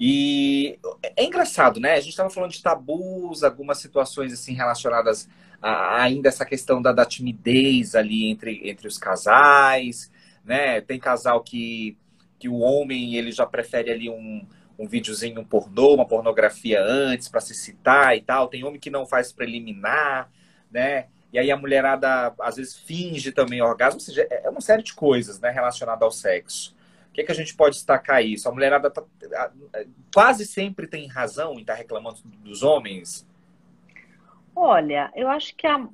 E 0.02 0.78
é 1.14 1.22
engraçado, 1.22 1.78
né? 1.78 1.92
A 1.92 2.00
gente 2.00 2.08
estava 2.08 2.30
falando 2.30 2.52
de 2.52 2.62
tabus, 2.62 3.44
algumas 3.44 3.76
situações 3.76 4.32
assim 4.32 4.54
relacionadas 4.54 5.28
a, 5.60 6.02
ainda 6.02 6.30
essa 6.30 6.46
questão 6.46 6.80
da, 6.80 6.90
da, 6.90 7.04
timidez 7.04 7.94
ali 7.94 8.30
entre, 8.30 8.66
entre 8.66 8.88
os 8.88 8.96
casais, 8.96 10.10
né? 10.42 10.80
Tem 10.80 10.98
casal 10.98 11.42
que, 11.42 11.98
que 12.38 12.48
o 12.48 12.60
homem 12.60 13.14
ele 13.16 13.30
já 13.30 13.44
prefere 13.44 13.90
ali 13.90 14.08
um, 14.08 14.46
um 14.78 14.88
videozinho 14.88 15.38
um 15.38 15.44
pornô, 15.44 15.96
uma 15.96 16.08
pornografia 16.08 16.82
antes 16.82 17.28
para 17.28 17.42
se 17.42 17.54
citar 17.54 18.16
e 18.16 18.22
tal. 18.22 18.48
Tem 18.48 18.64
homem 18.64 18.80
que 18.80 18.88
não 18.88 19.04
faz 19.04 19.30
preliminar, 19.30 20.30
né? 20.70 21.08
E 21.30 21.38
aí 21.38 21.50
a 21.50 21.58
mulherada 21.58 22.34
às 22.40 22.56
vezes 22.56 22.74
finge 22.74 23.32
também 23.32 23.60
orgasmo, 23.60 24.00
ou 24.00 24.04
seja, 24.04 24.26
é 24.30 24.48
uma 24.48 24.62
série 24.62 24.82
de 24.82 24.94
coisas, 24.94 25.38
né, 25.38 25.50
relacionada 25.50 26.04
ao 26.04 26.10
sexo. 26.10 26.74
O 27.10 27.12
que, 27.12 27.24
que 27.24 27.32
a 27.32 27.34
gente 27.34 27.54
pode 27.56 27.74
destacar 27.74 28.24
isso? 28.24 28.48
A 28.48 28.52
mulherada 28.52 28.88
tá, 28.88 29.02
quase 30.14 30.46
sempre 30.46 30.86
tem 30.86 31.08
razão 31.08 31.54
em 31.54 31.60
estar 31.60 31.72
tá 31.72 31.78
reclamando 31.78 32.20
dos 32.38 32.62
homens? 32.62 33.26
Olha, 34.54 35.10
eu 35.16 35.28
acho 35.28 35.56
que 35.56 35.66
a, 35.66 35.88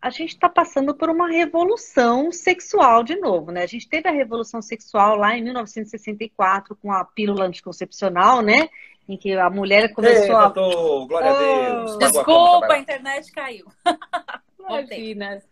a 0.00 0.08
gente 0.08 0.30
está 0.30 0.48
passando 0.48 0.94
por 0.94 1.10
uma 1.10 1.28
revolução 1.28 2.32
sexual 2.32 3.02
de 3.02 3.16
novo, 3.16 3.52
né? 3.52 3.64
A 3.64 3.66
gente 3.66 3.86
teve 3.86 4.08
a 4.08 4.12
revolução 4.12 4.62
sexual 4.62 5.16
lá 5.16 5.36
em 5.36 5.42
1964 5.42 6.74
com 6.76 6.90
a 6.90 7.04
pílula 7.04 7.44
anticoncepcional, 7.44 8.40
né? 8.40 8.70
Em 9.06 9.16
que 9.16 9.34
a 9.34 9.50
mulher 9.50 9.92
começou 9.92 10.24
Ei, 10.24 10.32
a. 10.32 10.50
Tô... 10.50 11.06
Glória 11.06 11.32
oh, 11.32 11.34
a 11.34 11.38
Deus. 11.38 11.98
Desculpa, 11.98 12.72
a 12.72 12.78
internet 12.78 13.30
caiu. 13.30 13.66
Imagina. 14.58 15.42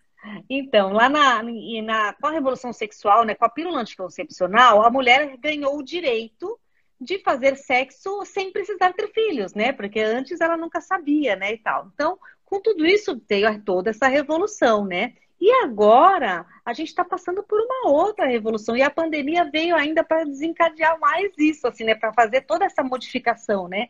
Então, 0.49 0.93
lá 0.93 1.09
na, 1.09 1.43
na, 1.43 2.12
com 2.14 2.26
a 2.26 2.31
revolução 2.31 2.73
sexual, 2.73 3.25
né, 3.25 3.35
com 3.35 3.45
a 3.45 3.49
pílula 3.49 3.81
anticoncepcional, 3.81 4.83
a 4.83 4.90
mulher 4.90 5.37
ganhou 5.38 5.78
o 5.78 5.83
direito 5.83 6.59
de 7.00 7.19
fazer 7.19 7.57
sexo 7.57 8.25
sem 8.25 8.52
precisar 8.52 8.93
ter 8.93 9.09
filhos, 9.12 9.52
né? 9.54 9.73
Porque 9.73 10.00
antes 10.00 10.40
ela 10.40 10.57
nunca 10.57 10.81
sabia, 10.81 11.37
né, 11.37 11.52
e 11.52 11.59
tal. 11.59 11.90
Então, 11.93 12.19
com 12.45 12.61
tudo 12.61 12.87
isso, 12.87 13.21
veio 13.28 13.62
toda 13.62 13.90
essa 13.90 14.09
revolução, 14.09 14.85
né? 14.85 15.14
E 15.40 15.50
agora 15.62 16.47
a 16.64 16.73
gente 16.73 16.88
está 16.88 17.04
passando 17.04 17.43
por 17.43 17.61
uma 17.61 17.90
outra 17.90 18.26
revolução 18.26 18.76
e 18.76 18.83
a 18.83 18.88
pandemia 18.88 19.45
veio 19.45 19.76
ainda 19.76 20.02
para 20.02 20.25
desencadear 20.25 20.99
mais 20.99 21.33
isso, 21.37 21.66
assim, 21.66 21.85
né? 21.85 21.95
Para 21.95 22.12
fazer 22.14 22.43
toda 22.43 22.64
essa 22.64 22.83
modificação, 22.83 23.69
né? 23.69 23.88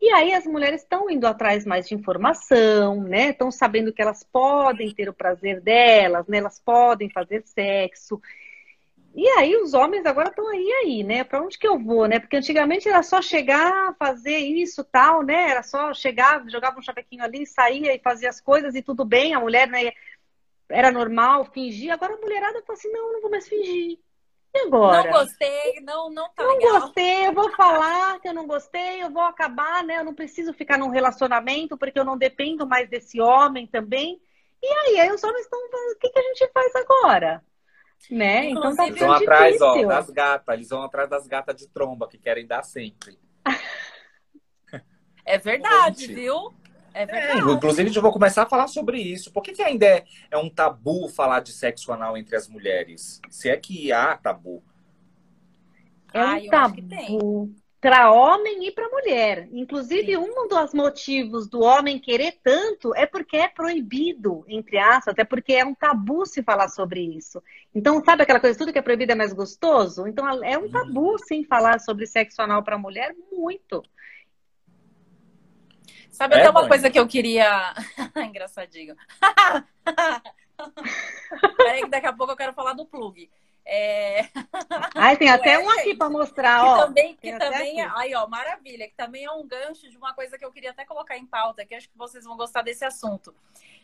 E 0.00 0.10
aí 0.12 0.34
as 0.34 0.44
mulheres 0.44 0.82
estão 0.82 1.08
indo 1.08 1.26
atrás 1.26 1.64
mais 1.64 1.88
de 1.88 1.94
informação, 1.94 3.02
né? 3.02 3.30
Estão 3.30 3.50
sabendo 3.50 3.92
que 3.92 4.02
elas 4.02 4.22
podem 4.22 4.94
ter 4.94 5.08
o 5.08 5.14
prazer 5.14 5.60
delas, 5.60 6.26
né? 6.26 6.38
Elas 6.38 6.60
podem 6.60 7.08
fazer 7.10 7.42
sexo. 7.46 8.20
E 9.14 9.26
aí 9.30 9.56
os 9.56 9.74
homens 9.74 10.06
agora 10.06 10.28
estão 10.28 10.48
aí 10.48 10.72
aí, 10.84 11.02
né? 11.02 11.24
Para 11.24 11.42
onde 11.42 11.58
que 11.58 11.66
eu 11.66 11.78
vou, 11.78 12.06
né? 12.06 12.20
Porque 12.20 12.36
antigamente 12.36 12.88
era 12.88 13.02
só 13.02 13.20
chegar, 13.20 13.94
fazer 13.98 14.38
isso, 14.38 14.84
tal, 14.84 15.22
né? 15.22 15.50
Era 15.50 15.62
só 15.62 15.92
chegar, 15.92 16.48
jogava 16.48 16.78
um 16.78 16.82
chavequinho 16.82 17.24
ali, 17.24 17.46
saía 17.46 17.94
e 17.94 17.98
fazia 17.98 18.28
as 18.28 18.40
coisas 18.40 18.74
e 18.74 18.82
tudo 18.82 19.04
bem. 19.04 19.34
A 19.34 19.40
mulher, 19.40 19.68
né? 19.68 19.92
Era 20.68 20.92
normal, 20.92 21.46
fingir. 21.46 21.90
Agora 21.92 22.14
a 22.14 22.18
mulherada 22.18 22.62
fala 22.62 22.78
assim, 22.78 22.90
não, 22.92 23.12
não 23.14 23.20
vou 23.20 23.30
mais 23.30 23.48
fingir. 23.48 23.98
E 24.52 24.58
agora? 24.66 25.04
Não 25.04 25.18
gostei, 25.18 25.80
não, 25.82 26.10
não 26.10 26.28
tá 26.30 26.42
não 26.42 26.54
legal. 26.54 26.72
Não 26.72 26.80
gostei, 26.80 27.26
eu 27.26 27.32
vou 27.32 27.50
falar 27.52 28.20
que 28.20 28.28
eu 28.28 28.34
não 28.34 28.46
gostei, 28.46 29.02
eu 29.02 29.10
vou 29.10 29.22
acabar, 29.22 29.84
né? 29.84 29.98
Eu 29.98 30.04
não 30.04 30.14
preciso 30.14 30.52
ficar 30.52 30.76
num 30.76 30.88
relacionamento 30.88 31.76
porque 31.76 31.98
eu 31.98 32.04
não 32.04 32.18
dependo 32.18 32.66
mais 32.66 32.88
desse 32.88 33.20
homem 33.20 33.66
também. 33.66 34.20
E 34.62 34.66
aí, 34.66 35.00
aí 35.00 35.12
os 35.12 35.22
homens 35.22 35.42
estão 35.42 35.58
o 35.58 35.98
que, 35.98 36.08
que 36.10 36.18
a 36.18 36.22
gente 36.22 36.50
faz 36.52 36.74
agora? 36.74 37.42
Né? 38.10 38.46
Então 38.46 38.74
tá 38.74 38.86
eles 38.86 38.98
vão 38.98 39.12
atrás 39.12 39.60
ó, 39.60 39.86
das 39.86 40.10
gatas, 40.10 40.54
eles 40.54 40.68
vão 40.70 40.82
atrás 40.82 41.08
das 41.08 41.26
gatas 41.26 41.56
de 41.56 41.68
tromba 41.68 42.08
que 42.08 42.18
querem 42.18 42.46
dar 42.46 42.62
sempre. 42.62 43.18
É 45.24 45.38
verdade, 45.38 46.06
Gente. 46.06 46.14
viu? 46.14 46.52
É, 46.94 47.02
é 47.02 47.06
verdade. 47.06 47.50
É, 47.50 47.52
inclusive, 47.52 47.94
eu 47.94 48.02
vou 48.02 48.12
começar 48.12 48.42
a 48.42 48.48
falar 48.48 48.66
sobre 48.66 48.98
isso. 48.98 49.32
Por 49.32 49.42
que, 49.42 49.52
que 49.52 49.62
ainda 49.62 49.86
é, 49.86 50.04
é 50.30 50.38
um 50.38 50.48
tabu 50.48 51.08
falar 51.08 51.40
de 51.40 51.52
sexo 51.52 51.92
anal 51.92 52.16
entre 52.16 52.36
as 52.36 52.48
mulheres? 52.48 53.20
Se 53.30 53.48
é 53.48 53.56
que 53.56 53.92
há 53.92 54.16
tabu. 54.16 54.62
É 56.12 56.24
um 56.24 56.48
ah, 56.48 56.50
tabu 56.50 57.54
para 57.80 58.12
homem 58.12 58.66
e 58.66 58.70
para 58.70 58.88
mulher. 58.90 59.48
Inclusive, 59.52 60.12
Sim. 60.12 60.16
um 60.18 60.46
dos 60.46 60.74
motivos 60.74 61.48
do 61.48 61.60
homem 61.62 61.98
querer 61.98 62.38
tanto 62.42 62.94
é 62.94 63.06
porque 63.06 63.38
é 63.38 63.48
proibido, 63.48 64.44
entre 64.46 64.76
aspas, 64.78 65.14
até 65.14 65.24
porque 65.24 65.54
é 65.54 65.64
um 65.64 65.74
tabu 65.74 66.26
se 66.26 66.42
falar 66.42 66.68
sobre 66.68 67.00
isso. 67.00 67.42
Então, 67.74 68.04
sabe 68.04 68.22
aquela 68.22 68.40
coisa, 68.40 68.58
tudo 68.58 68.72
que 68.72 68.78
é 68.78 68.82
proibido 68.82 69.12
é 69.12 69.14
mais 69.14 69.32
gostoso? 69.32 70.06
Então, 70.06 70.28
é 70.44 70.58
um 70.58 70.70
tabu, 70.70 71.16
sim, 71.26 71.42
falar 71.44 71.80
sobre 71.80 72.06
sexo 72.06 72.42
anal 72.42 72.62
para 72.62 72.76
mulher, 72.76 73.14
muito. 73.32 73.82
Sabe 76.10 76.34
é, 76.34 76.40
até 76.40 76.50
uma 76.50 76.60
mãe. 76.60 76.68
coisa 76.68 76.90
que 76.90 76.98
eu 76.98 77.06
queria. 77.06 77.74
Engraçadinho. 78.16 78.96
Peraí, 81.56 81.82
que 81.82 81.88
daqui 81.88 82.06
a 82.06 82.12
pouco 82.12 82.32
eu 82.32 82.36
quero 82.36 82.52
falar 82.52 82.74
do 82.74 82.84
plug. 82.84 83.30
É... 83.64 84.28
Ai, 84.94 85.16
tem 85.16 85.28
até 85.30 85.58
um 85.58 85.70
aqui 85.70 85.94
para 85.94 86.10
mostrar, 86.10 86.60
que 86.60 86.66
ó. 86.66 86.86
Também, 86.86 87.16
que 87.16 87.38
também, 87.38 87.80
é, 87.80 87.90
aí, 87.94 88.14
ó, 88.14 88.26
maravilha, 88.26 88.88
que 88.88 88.94
também 88.94 89.24
é 89.24 89.30
um 89.30 89.46
gancho 89.46 89.88
de 89.88 89.96
uma 89.96 90.12
coisa 90.12 90.36
que 90.36 90.44
eu 90.44 90.50
queria 90.50 90.70
até 90.70 90.84
colocar 90.84 91.16
em 91.16 91.26
pauta, 91.26 91.64
que 91.64 91.74
acho 91.74 91.88
que 91.88 91.96
vocês 91.96 92.24
vão 92.24 92.36
gostar 92.36 92.62
desse 92.62 92.84
assunto. 92.84 93.34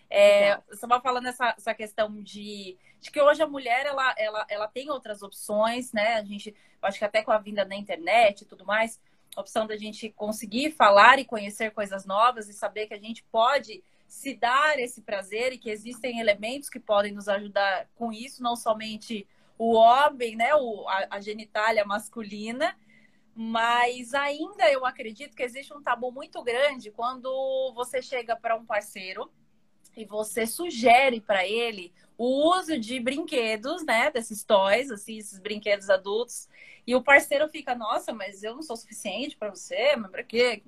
É, 0.08 0.56
você 0.68 0.74
estava 0.74 1.00
falando 1.00 1.26
essa, 1.26 1.54
essa 1.56 1.74
questão 1.74 2.22
de, 2.22 2.76
de 3.00 3.10
que 3.10 3.20
hoje 3.20 3.42
a 3.42 3.46
mulher 3.46 3.86
ela, 3.86 4.14
ela, 4.16 4.46
ela 4.48 4.68
tem 4.68 4.90
outras 4.90 5.22
opções, 5.22 5.92
né? 5.92 6.14
A 6.14 6.24
gente, 6.24 6.54
acho 6.82 6.98
que 6.98 7.04
até 7.04 7.22
com 7.22 7.32
a 7.32 7.38
vinda 7.38 7.64
da 7.64 7.74
internet 7.74 8.42
e 8.42 8.44
tudo 8.44 8.64
mais, 8.64 9.00
a 9.36 9.40
opção 9.42 9.66
da 9.66 9.76
gente 9.76 10.08
conseguir 10.10 10.70
falar 10.72 11.18
e 11.18 11.24
conhecer 11.24 11.70
coisas 11.70 12.06
novas 12.06 12.48
e 12.48 12.54
saber 12.54 12.86
que 12.86 12.94
a 12.94 12.98
gente 12.98 13.22
pode 13.30 13.84
se 14.08 14.34
dar 14.34 14.78
esse 14.78 15.02
prazer 15.02 15.52
e 15.52 15.58
que 15.58 15.68
existem 15.68 16.18
elementos 16.18 16.70
que 16.70 16.80
podem 16.80 17.12
nos 17.12 17.28
ajudar 17.28 17.86
com 17.94 18.10
isso, 18.10 18.42
não 18.42 18.56
somente 18.56 19.28
o 19.58 19.74
homem, 19.74 20.36
né, 20.36 20.54
o, 20.54 20.88
a, 20.88 21.06
a 21.10 21.20
genitália 21.20 21.84
masculina, 21.84 22.76
mas 23.34 24.14
ainda 24.14 24.70
eu 24.70 24.86
acredito 24.86 25.36
que 25.36 25.42
existe 25.42 25.74
um 25.74 25.82
tabu 25.82 26.10
muito 26.10 26.42
grande 26.42 26.90
quando 26.90 27.72
você 27.74 28.00
chega 28.00 28.34
para 28.34 28.56
um 28.56 28.64
parceiro 28.64 29.30
e 29.94 30.04
você 30.04 30.46
sugere 30.46 31.20
para 31.20 31.46
ele 31.46 31.92
o 32.18 32.56
uso 32.56 32.78
de 32.78 32.98
brinquedos, 32.98 33.84
né, 33.84 34.10
desses 34.10 34.42
toys, 34.44 34.90
assim, 34.90 35.18
esses 35.18 35.38
brinquedos 35.38 35.90
adultos, 35.90 36.48
e 36.86 36.94
o 36.94 37.02
parceiro 37.02 37.48
fica, 37.48 37.74
nossa, 37.74 38.12
mas 38.12 38.42
eu 38.42 38.54
não 38.54 38.62
sou 38.62 38.76
suficiente 38.76 39.36
para 39.36 39.50
você, 39.50 39.96
mas 39.96 40.10
para 40.10 40.22
quê? 40.22 40.62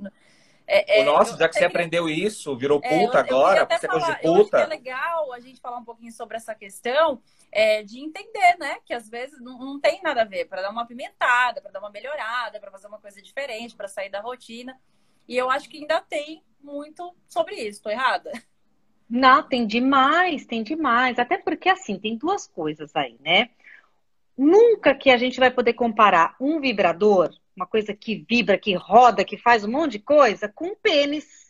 É, 0.71 1.01
é, 1.01 1.05
Nossa, 1.05 1.35
já 1.39 1.49
que 1.49 1.57
você 1.57 1.65
aprendeu 1.65 2.11
isso, 2.11 2.55
virou 2.55 2.79
é, 2.85 2.89
puta 2.89 3.21
eu, 3.21 3.27
eu 3.27 3.37
agora, 3.39 3.65
você 3.65 3.87
é 3.87 3.89
coisa 3.89 4.07
de 4.07 4.17
puta. 4.17 4.27
Eu 4.29 4.41
acho 4.41 4.51
que 4.51 4.57
é 4.57 4.67
legal 4.67 5.33
a 5.33 5.41
gente 5.41 5.61
falar 5.63 5.79
um 5.79 5.85
pouquinho 5.85 6.13
sobre 6.13 6.37
essa 6.37 6.55
questão 6.55 7.23
é, 7.51 7.83
de 7.83 7.99
entender, 7.99 8.57
né? 8.59 8.77
Que 8.85 8.93
às 8.93 9.09
vezes 9.09 9.41
não, 9.41 9.59
não 9.59 9.81
tem 9.81 10.03
nada 10.03 10.23
a 10.23 10.25
ver, 10.27 10.45
para 10.45 10.61
dar 10.61 10.71
uma 10.71 10.87
pimentada, 10.87 11.63
para 11.63 11.71
dar 11.71 11.81
uma 11.81 11.89
melhorada, 11.89 12.61
para 12.61 12.71
fazer 12.71 12.87
uma 12.87 12.99
coisa 12.99 13.23
diferente, 13.23 13.75
para 13.75 13.89
sair 13.89 14.11
da 14.11 14.21
rotina. 14.21 14.79
E 15.27 15.39
eu 15.39 15.51
acho 15.51 15.71
que 15.71 15.79
ainda 15.79 16.03
tem 16.03 16.45
muito 16.61 17.17
sobre 17.27 17.55
isso, 17.55 17.83
tô 17.83 17.89
errada? 17.89 18.31
Não, 19.09 19.43
tem 19.43 19.67
demais, 19.67 20.45
tem 20.47 20.63
demais. 20.63 21.19
Até 21.19 21.39
porque, 21.39 21.69
assim, 21.69 21.99
tem 21.99 22.17
duas 22.17 22.47
coisas 22.47 22.95
aí, 22.95 23.17
né? 23.21 23.51
Nunca 24.37 24.95
que 24.95 25.11
a 25.11 25.17
gente 25.17 25.41
vai 25.41 25.51
poder 25.51 25.73
comparar 25.73 26.37
um 26.41 26.61
vibrador 26.61 27.31
uma 27.59 27.67
coisa 27.67 27.93
que 27.93 28.25
vibra, 28.29 28.57
que 28.57 28.73
roda, 28.75 29.25
que 29.25 29.37
faz 29.37 29.65
um 29.65 29.71
monte 29.71 29.93
de 29.93 29.99
coisa, 29.99 30.49
com 30.49 30.77
pênis. 30.77 31.48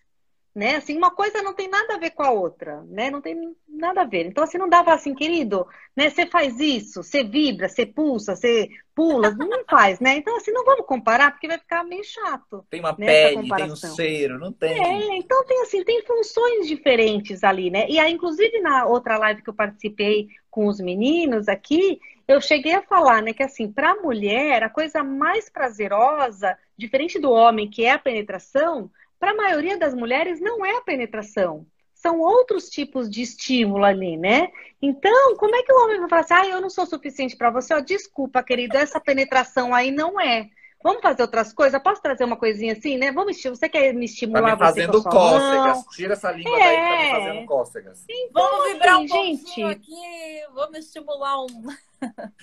Né? 0.58 0.74
Assim, 0.74 0.96
uma 0.96 1.12
coisa 1.12 1.40
não 1.40 1.54
tem 1.54 1.68
nada 1.68 1.94
a 1.94 1.98
ver 1.98 2.10
com 2.10 2.24
a 2.24 2.32
outra, 2.32 2.82
né? 2.88 3.12
Não 3.12 3.20
tem 3.20 3.54
nada 3.68 4.00
a 4.00 4.04
ver. 4.04 4.26
Então, 4.26 4.42
assim, 4.42 4.58
não 4.58 4.68
pra 4.68 4.92
assim, 4.92 5.14
querido, 5.14 5.64
né? 5.96 6.10
Você 6.10 6.26
faz 6.26 6.58
isso, 6.58 7.00
você 7.00 7.22
vibra, 7.22 7.68
você 7.68 7.86
pulsa, 7.86 8.34
você 8.34 8.68
pula, 8.92 9.30
não 9.30 9.48
faz, 9.70 10.00
né? 10.00 10.16
Então, 10.16 10.36
assim, 10.36 10.50
não 10.50 10.64
vamos 10.64 10.84
comparar, 10.84 11.30
porque 11.30 11.46
vai 11.46 11.58
ficar 11.58 11.84
meio 11.84 12.02
chato. 12.02 12.66
Tem 12.68 12.80
uma 12.80 12.90
né, 12.98 13.06
pele, 13.06 13.48
tem 13.48 13.70
um 13.70 13.76
cheiro, 13.76 14.36
não 14.36 14.52
tem. 14.52 14.84
É, 14.84 15.16
então 15.18 15.46
tem 15.46 15.62
assim, 15.62 15.84
tem 15.84 16.04
funções 16.04 16.66
diferentes 16.66 17.44
ali, 17.44 17.70
né? 17.70 17.88
E 17.88 18.00
aí, 18.00 18.12
inclusive, 18.12 18.58
na 18.60 18.84
outra 18.84 19.16
live 19.16 19.42
que 19.42 19.50
eu 19.50 19.54
participei 19.54 20.26
com 20.50 20.66
os 20.66 20.80
meninos 20.80 21.46
aqui, 21.46 22.00
eu 22.26 22.40
cheguei 22.40 22.74
a 22.74 22.82
falar, 22.82 23.22
né, 23.22 23.32
que 23.32 23.44
assim, 23.44 23.70
para 23.70 23.92
a 23.92 24.02
mulher, 24.02 24.64
a 24.64 24.68
coisa 24.68 25.04
mais 25.04 25.48
prazerosa, 25.48 26.58
diferente 26.76 27.16
do 27.20 27.30
homem, 27.30 27.70
que 27.70 27.84
é 27.84 27.92
a 27.92 27.98
penetração, 27.98 28.90
para 29.18 29.32
a 29.32 29.36
maioria 29.36 29.78
das 29.78 29.94
mulheres 29.94 30.40
não 30.40 30.64
é 30.64 30.76
a 30.76 30.82
penetração. 30.82 31.66
São 31.94 32.20
outros 32.20 32.68
tipos 32.68 33.10
de 33.10 33.22
estímulo 33.22 33.84
ali, 33.84 34.16
né? 34.16 34.48
Então, 34.80 35.36
como 35.36 35.56
é 35.56 35.62
que 35.62 35.72
o 35.72 35.84
homem 35.84 35.98
vai 35.98 36.08
falar 36.08 36.22
assim, 36.22 36.34
ah, 36.34 36.46
eu 36.46 36.60
não 36.60 36.70
sou 36.70 36.86
suficiente 36.86 37.36
para 37.36 37.50
você? 37.50 37.74
Ó, 37.74 37.80
desculpa, 37.80 38.42
querido, 38.42 38.76
essa 38.76 39.00
penetração 39.00 39.74
aí 39.74 39.90
não 39.90 40.20
é. 40.20 40.48
Vamos 40.80 41.02
fazer 41.02 41.22
outras 41.22 41.52
coisas? 41.52 41.82
Posso 41.82 42.00
trazer 42.00 42.22
uma 42.22 42.36
coisinha 42.36 42.72
assim, 42.72 42.96
né? 42.96 43.10
Vamos 43.10 43.42
Você 43.42 43.68
quer 43.68 43.92
me 43.92 44.04
estimular? 44.04 44.50
Tá 44.50 44.52
me 44.52 44.58
fazendo 44.58 45.02
cócegas. 45.02 45.84
Tira 45.96 46.12
essa 46.12 46.30
língua 46.30 46.56
é. 46.56 46.60
daí 46.60 46.76
tá 46.76 46.82
me 46.82 47.02
é. 47.02 47.10
fazendo 47.10 47.46
cócegas. 47.46 48.04
Então, 48.08 48.42
vamos 48.42 48.72
vibrar 48.72 48.94
assim, 48.94 49.04
um 49.04 49.08
gente. 49.08 49.62
aqui. 49.64 50.42
Vamos 50.54 50.78
estimular 50.78 51.40
um. 51.42 51.66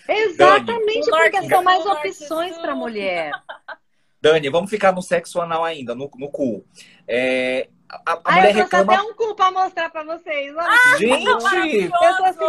Exatamente, 0.09 1.09
Dani. 1.09 1.31
porque 1.31 1.47
são 1.47 1.63
mais 1.63 1.85
opções 1.85 2.57
para 2.57 2.75
mulher. 2.75 3.31
Dani, 4.25 4.49
vamos 4.49 4.71
ficar 4.71 4.91
no 4.91 5.03
sexo 5.03 5.39
anal 5.39 5.63
ainda, 5.63 5.93
no, 5.93 6.09
no 6.17 6.31
cu. 6.31 6.65
É, 7.07 7.69
a, 7.87 8.13
a 8.13 8.21
ah, 8.25 8.31
mulher 8.33 8.55
eu 8.55 8.63
reclama... 8.63 8.93
até 8.93 9.03
um 9.03 9.13
cu 9.13 9.35
pra 9.35 9.51
mostrar 9.51 9.91
pra 9.91 10.03
vocês. 10.03 10.51
Olha. 10.55 10.67
Ah, 10.67 10.97
Gente, 10.97 11.29
assim, 11.29 11.89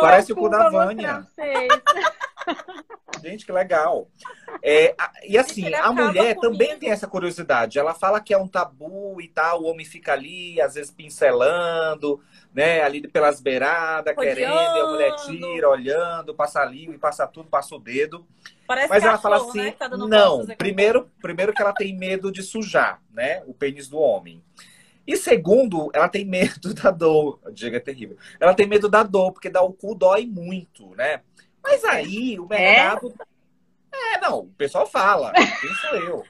parece 0.01 0.33
o 0.33 0.37
cu 0.37 0.49
da 0.49 0.71
Vânia. 0.71 1.27
Gente, 3.23 3.45
que 3.45 3.53
legal. 3.53 4.09
É, 4.63 4.95
e 5.29 5.37
assim, 5.37 5.75
a 5.75 5.93
mulher 5.93 6.37
também 6.37 6.79
tem 6.79 6.91
essa 6.91 7.07
curiosidade. 7.07 7.79
Ela 7.79 7.93
fala 7.93 8.23
que 8.23 8.33
é 8.33 8.39
um 8.39 8.49
tabu 8.49 9.21
e 9.21 9.29
tal, 9.29 9.61
o 9.61 9.67
homem 9.67 9.85
fica 9.85 10.15
ali, 10.15 10.59
às 10.63 10.77
vezes 10.77 10.91
pincelando, 10.91 12.23
né, 12.55 12.83
ali 12.83 13.07
pelas 13.07 13.39
beiradas, 13.39 14.17
olhando. 14.17 14.35
querendo, 14.35 14.55
e 14.55 14.81
a 14.81 14.87
mulher 14.87 15.15
tira, 15.27 15.69
olhando, 15.69 16.35
passa 16.35 16.61
a 16.61 16.65
língua, 16.65 16.99
passa 16.99 17.27
tudo, 17.27 17.51
passa 17.51 17.75
o 17.75 17.79
dedo. 17.79 18.27
Parece 18.67 18.89
Mas 18.89 19.05
ela 19.05 19.19
fala 19.19 19.37
assim, 19.37 19.63
né? 19.63 19.71
tá 19.73 19.89
não, 19.89 20.45
primeiro, 20.59 21.11
primeiro 21.21 21.53
que 21.53 21.63
ela 21.63 21.73
tem 21.73 21.97
medo 21.97 22.33
de 22.33 22.43
sujar, 22.43 23.01
né, 23.11 23.43
o 23.47 23.55
pênis 23.55 23.89
do 23.89 23.99
homem. 23.99 24.43
E 25.07 25.17
segundo, 25.17 25.89
ela 25.95 26.09
tem 26.09 26.25
medo 26.25 26.75
da 26.75 26.91
dor. 26.91 27.39
Diga 27.53 27.77
é 27.77 27.81
terrível. 27.81 28.17
Ela 28.41 28.55
tem 28.55 28.67
medo 28.67 28.89
da 28.89 29.05
dor, 29.05 29.33
porque 29.33 29.49
dar 29.49 29.63
o 29.63 29.73
cu 29.73 29.95
dói 29.95 30.27
muito, 30.27 30.97
né? 30.97 31.23
Mas 31.63 31.85
aí 31.85 32.39
o 32.41 32.47
mercado. 32.47 33.15
É, 33.93 34.15
é 34.15 34.21
não, 34.21 34.41
o 34.41 34.49
pessoal 34.49 34.87
fala. 34.87 35.33
Quem 35.33 35.75
sou 35.75 35.95
eu? 35.95 36.25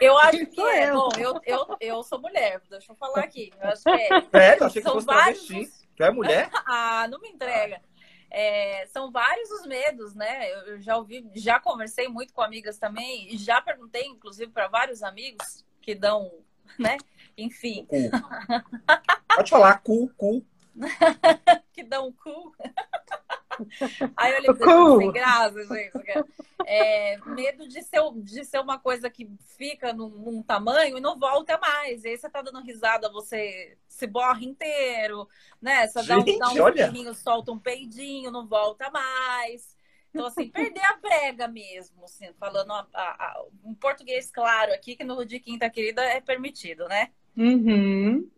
Eu 0.00 0.18
acho 0.18 0.46
que 0.46 0.60
é. 0.60 0.92
Bom, 0.92 1.08
eu, 1.16 1.40
eu, 1.46 1.76
eu 1.80 2.02
sou 2.02 2.20
mulher, 2.20 2.60
deixa 2.68 2.92
eu 2.92 2.96
falar 2.96 3.20
aqui. 3.20 3.52
Eu 3.60 3.68
acho 3.68 3.82
que 3.82 3.90
é. 3.90 4.08
É, 4.32 4.60
eu 4.60 4.66
achei 4.66 4.82
que 4.82 4.90
fosse 4.90 5.06
vários... 5.06 5.46
travesti. 5.46 5.84
Tu 5.96 6.02
é 6.02 6.10
mulher? 6.10 6.50
ah, 6.66 7.06
não 7.08 7.20
me 7.20 7.28
entrega. 7.28 7.80
É, 8.36 8.84
são 8.88 9.12
vários 9.12 9.48
os 9.52 9.64
medos, 9.64 10.12
né? 10.12 10.50
Eu, 10.68 10.80
já 10.80 10.96
ouvi, 10.96 11.24
já 11.36 11.60
conversei 11.60 12.08
muito 12.08 12.34
com 12.34 12.42
amigas 12.42 12.76
também, 12.76 13.32
e 13.32 13.38
já 13.38 13.62
perguntei, 13.62 14.06
inclusive, 14.06 14.50
para 14.50 14.66
vários 14.66 15.04
amigos 15.04 15.64
que 15.80 15.94
dão, 15.94 16.32
né? 16.76 16.96
Enfim. 17.38 17.86
Cu. 17.86 18.10
Pode 19.36 19.50
falar 19.50 19.78
cu, 19.84 20.10
cu. 20.16 20.44
que 21.72 21.84
dão 21.84 22.12
cu. 22.12 22.52
Aí 24.16 24.32
eu 24.32 24.38
olhei 24.38 24.98
sem 24.98 25.12
graça, 25.12 25.64
gente. 25.64 26.26
É, 26.66 27.18
medo 27.26 27.68
de 27.68 27.82
ser, 27.82 28.00
de 28.16 28.44
ser 28.44 28.60
uma 28.60 28.78
coisa 28.78 29.10
que 29.10 29.30
fica 29.56 29.92
num, 29.92 30.08
num, 30.08 30.42
tamanho 30.42 30.96
e 30.96 31.00
não 31.00 31.18
volta 31.18 31.58
mais. 31.58 32.04
E 32.04 32.08
aí 32.08 32.18
você 32.18 32.28
tá 32.28 32.40
dando 32.42 32.62
risada, 32.62 33.10
você 33.10 33.76
se 33.88 34.06
borra 34.06 34.42
inteiro, 34.42 35.28
né? 35.60 35.86
Você 35.86 36.02
gente, 36.02 36.38
dá 36.38 36.48
um, 36.48 36.54
dá 36.54 37.10
um 37.10 37.14
solta 37.14 37.52
um 37.52 37.58
peidinho, 37.58 38.30
não 38.30 38.46
volta 38.46 38.90
mais. 38.90 39.74
Então, 40.14 40.26
assim, 40.26 40.48
perder 40.48 40.84
a 40.84 40.96
prega 40.96 41.48
mesmo, 41.48 42.04
assim, 42.04 42.32
falando 42.38 42.72
a, 42.72 42.86
a, 42.94 43.02
a, 43.02 43.44
um 43.64 43.74
português 43.74 44.30
claro 44.30 44.72
aqui, 44.72 44.94
que 44.94 45.02
no 45.02 45.24
de 45.24 45.40
quinta 45.40 45.68
querida 45.68 46.02
é 46.04 46.20
permitido, 46.20 46.86
né? 46.86 47.10
Uhum. 47.36 48.30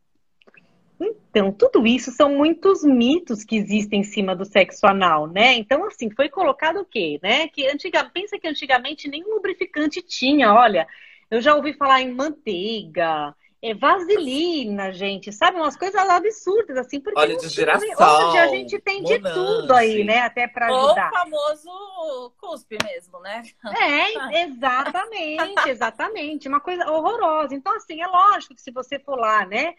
Então, 0.99 1.53
tudo 1.53 1.87
isso 1.87 2.11
são 2.11 2.35
muitos 2.35 2.83
mitos 2.83 3.45
que 3.45 3.57
existem 3.57 4.01
em 4.01 4.05
cima 4.05 4.35
do 4.35 4.45
sexo 4.45 4.87
anal, 4.87 5.27
né? 5.27 5.55
Então, 5.55 5.85
assim, 5.85 6.11
foi 6.11 6.29
colocado 6.29 6.81
o 6.81 6.85
quê, 6.85 7.21
né? 7.23 7.49
Que 7.49 7.67
antiga, 7.69 8.05
pensa 8.05 8.39
que 8.39 8.49
antigamente 8.49 9.09
nenhum 9.09 9.35
lubrificante 9.35 10.01
tinha, 10.01 10.53
olha, 10.53 10.89
eu 11.31 11.41
já 11.41 11.55
ouvi 11.55 11.75
falar 11.75 12.01
em 12.01 12.13
manteiga, 12.13 13.35
é 13.63 13.75
vaselina, 13.75 14.93
gente, 14.93 15.33
sabe? 15.33 15.57
Umas 15.59 15.77
coisas 15.77 16.09
absurdas, 16.09 16.77
assim, 16.77 17.01
porque 17.01 17.19
Óleo 17.19 17.37
de 17.39 17.49
girassol, 17.49 18.29
hoje 18.29 18.39
a 18.39 18.49
gente 18.49 18.79
tem 18.79 19.03
de 19.03 19.19
tudo 19.19 19.75
aí, 19.75 20.05
né? 20.05 20.21
Até 20.21 20.47
para 20.47 20.67
ajudar. 20.67 21.11
Ou 21.13 21.31
o 21.31 21.31
famoso 21.31 22.33
cuspe 22.39 22.79
mesmo, 22.85 23.19
né? 23.21 23.43
É, 23.77 24.43
exatamente, 24.45 25.69
exatamente. 25.69 26.49
Uma 26.49 26.61
coisa 26.61 26.91
horrorosa. 26.91 27.55
Então, 27.55 27.75
assim, 27.75 28.01
é 28.01 28.07
lógico 28.07 28.55
que 28.55 28.63
se 28.63 28.71
você 28.71 28.99
for 28.99 29.19
lá, 29.19 29.45
né? 29.45 29.75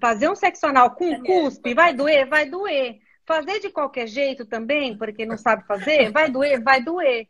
Fazer 0.00 0.28
um 0.28 0.34
sexo 0.34 0.66
anal 0.66 0.90
com 0.92 1.12
é 1.12 1.20
cuspe, 1.20 1.74
vai 1.74 1.92
doer? 1.92 2.28
Vai 2.28 2.48
doer. 2.48 2.98
Fazer 3.26 3.60
de 3.60 3.70
qualquer 3.70 4.06
jeito 4.06 4.44
também, 4.44 4.96
porque 4.96 5.24
não 5.24 5.36
sabe 5.36 5.66
fazer? 5.66 6.10
Vai 6.12 6.30
doer? 6.30 6.62
Vai 6.62 6.82
doer. 6.82 7.26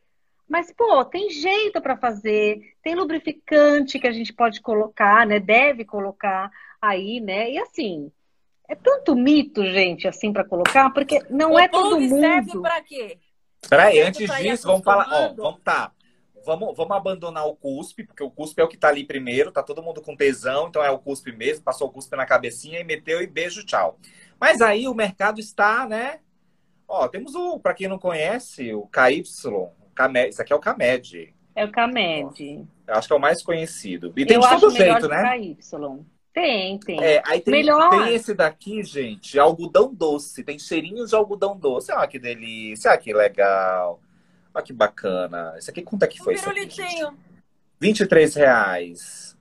Mas, 0.49 0.73
pô, 0.73 1.05
tem 1.05 1.31
jeito 1.31 1.81
para 1.81 1.97
fazer, 1.97 2.61
tem 2.83 2.95
lubrificante 2.95 3.99
que 3.99 4.07
a 4.07 4.13
gente 4.13 4.33
pode 4.33 4.61
colocar, 4.61 5.27
né? 5.27 5.41
Deve 5.41 5.85
colocar 5.85 6.51
aí, 6.81 7.21
né? 7.21 7.51
E 7.51 7.59
assim, 7.59 8.13
é 8.69 8.75
tanto 8.75 9.15
mito, 9.15 9.65
gente, 9.65 10.07
assim, 10.07 10.33
para 10.33 10.45
colocar, 10.45 10.91
porque 10.91 11.23
não 11.31 11.53
o 11.53 11.59
é 11.59 11.67
todo 11.69 11.99
mundo. 11.99 12.21
serve 12.21 12.61
para 12.61 12.83
quê? 12.83 13.19
Peraí, 13.69 14.01
antes 14.01 14.31
disso, 14.37 14.67
vamos 14.67 14.85
falar. 14.85 15.09
Ó, 15.11 15.35
vamos 15.35 15.61
tá 15.63 15.93
vamos, 16.45 16.77
vamos 16.77 16.97
abandonar 16.97 17.47
o 17.47 17.57
cuspe, 17.57 18.05
porque 18.05 18.23
o 18.23 18.31
cuspe 18.31 18.61
é 18.61 18.65
o 18.65 18.69
que 18.69 18.77
tá 18.77 18.89
ali 18.89 19.05
primeiro, 19.05 19.53
tá 19.53 19.63
todo 19.63 19.83
mundo 19.83 20.01
com 20.01 20.17
tesão, 20.17 20.69
então 20.69 20.83
é 20.83 20.91
o 20.91 20.99
cuspe 20.99 21.33
mesmo, 21.33 21.65
passou 21.65 21.89
o 21.89 21.91
cuspe 21.91 22.17
na 22.17 22.27
cabecinha 22.27 22.81
e 22.81 22.85
meteu 22.85 23.23
e 23.23 23.27
beijo, 23.27 23.65
tchau. 23.65 23.99
Mas 24.39 24.61
aí 24.61 24.87
o 24.87 24.95
mercado 24.95 25.41
está, 25.41 25.87
né? 25.87 26.21
Ó, 26.87 27.09
temos 27.09 27.35
o, 27.35 27.59
para 27.59 27.75
quem 27.75 27.89
não 27.89 27.99
conhece, 27.99 28.73
o 28.75 28.87
KY, 28.87 29.25
o 29.47 29.71
Camed, 29.95 30.31
isso 30.31 30.43
aqui 30.43 30.53
é 30.53 30.57
o 30.57 30.61
Camed. 30.61 31.35
É 31.55 31.65
o 31.65 31.71
Camed. 31.73 32.67
Eu 32.87 32.95
acho 32.95 33.07
que 33.07 33.15
é 33.15 33.17
o 33.17 33.21
mais 33.21 33.43
conhecido. 33.43 34.13
E 34.17 34.27
tem 34.27 34.37
Eu 34.37 34.43
de 34.43 34.49
todo 34.49 34.71
jeito, 34.71 35.09
né? 35.09 35.39
KY. 35.39 35.57
Tem, 36.33 36.79
tem. 36.81 37.01
É, 37.01 37.23
aí 37.25 37.41
tem, 37.41 37.53
Melhor. 37.53 37.91
tem 37.91 38.13
esse 38.13 38.35
daqui, 38.35 38.83
gente, 38.83 39.39
algodão 39.39 39.95
doce. 39.95 40.43
Tem 40.43 40.59
cheirinho 40.59 41.07
de 41.07 41.15
algodão 41.15 41.57
doce. 41.57 41.93
Olha 41.93 42.09
que 42.09 42.19
delícia, 42.19 42.91
olha 42.91 43.01
que 43.01 43.15
legal. 43.15 44.01
Olha 44.55 44.65
que 44.65 44.73
bacana. 44.73 45.55
Esse 45.59 45.71
aqui, 45.71 45.83
quanto 45.83 46.05
é 46.05 46.07
que 46.07 46.19
foi 46.19 46.35
um 46.35 46.37
isso 46.37 46.49
aqui? 46.49 47.17
23 47.81 48.35
reais. 48.37 49.37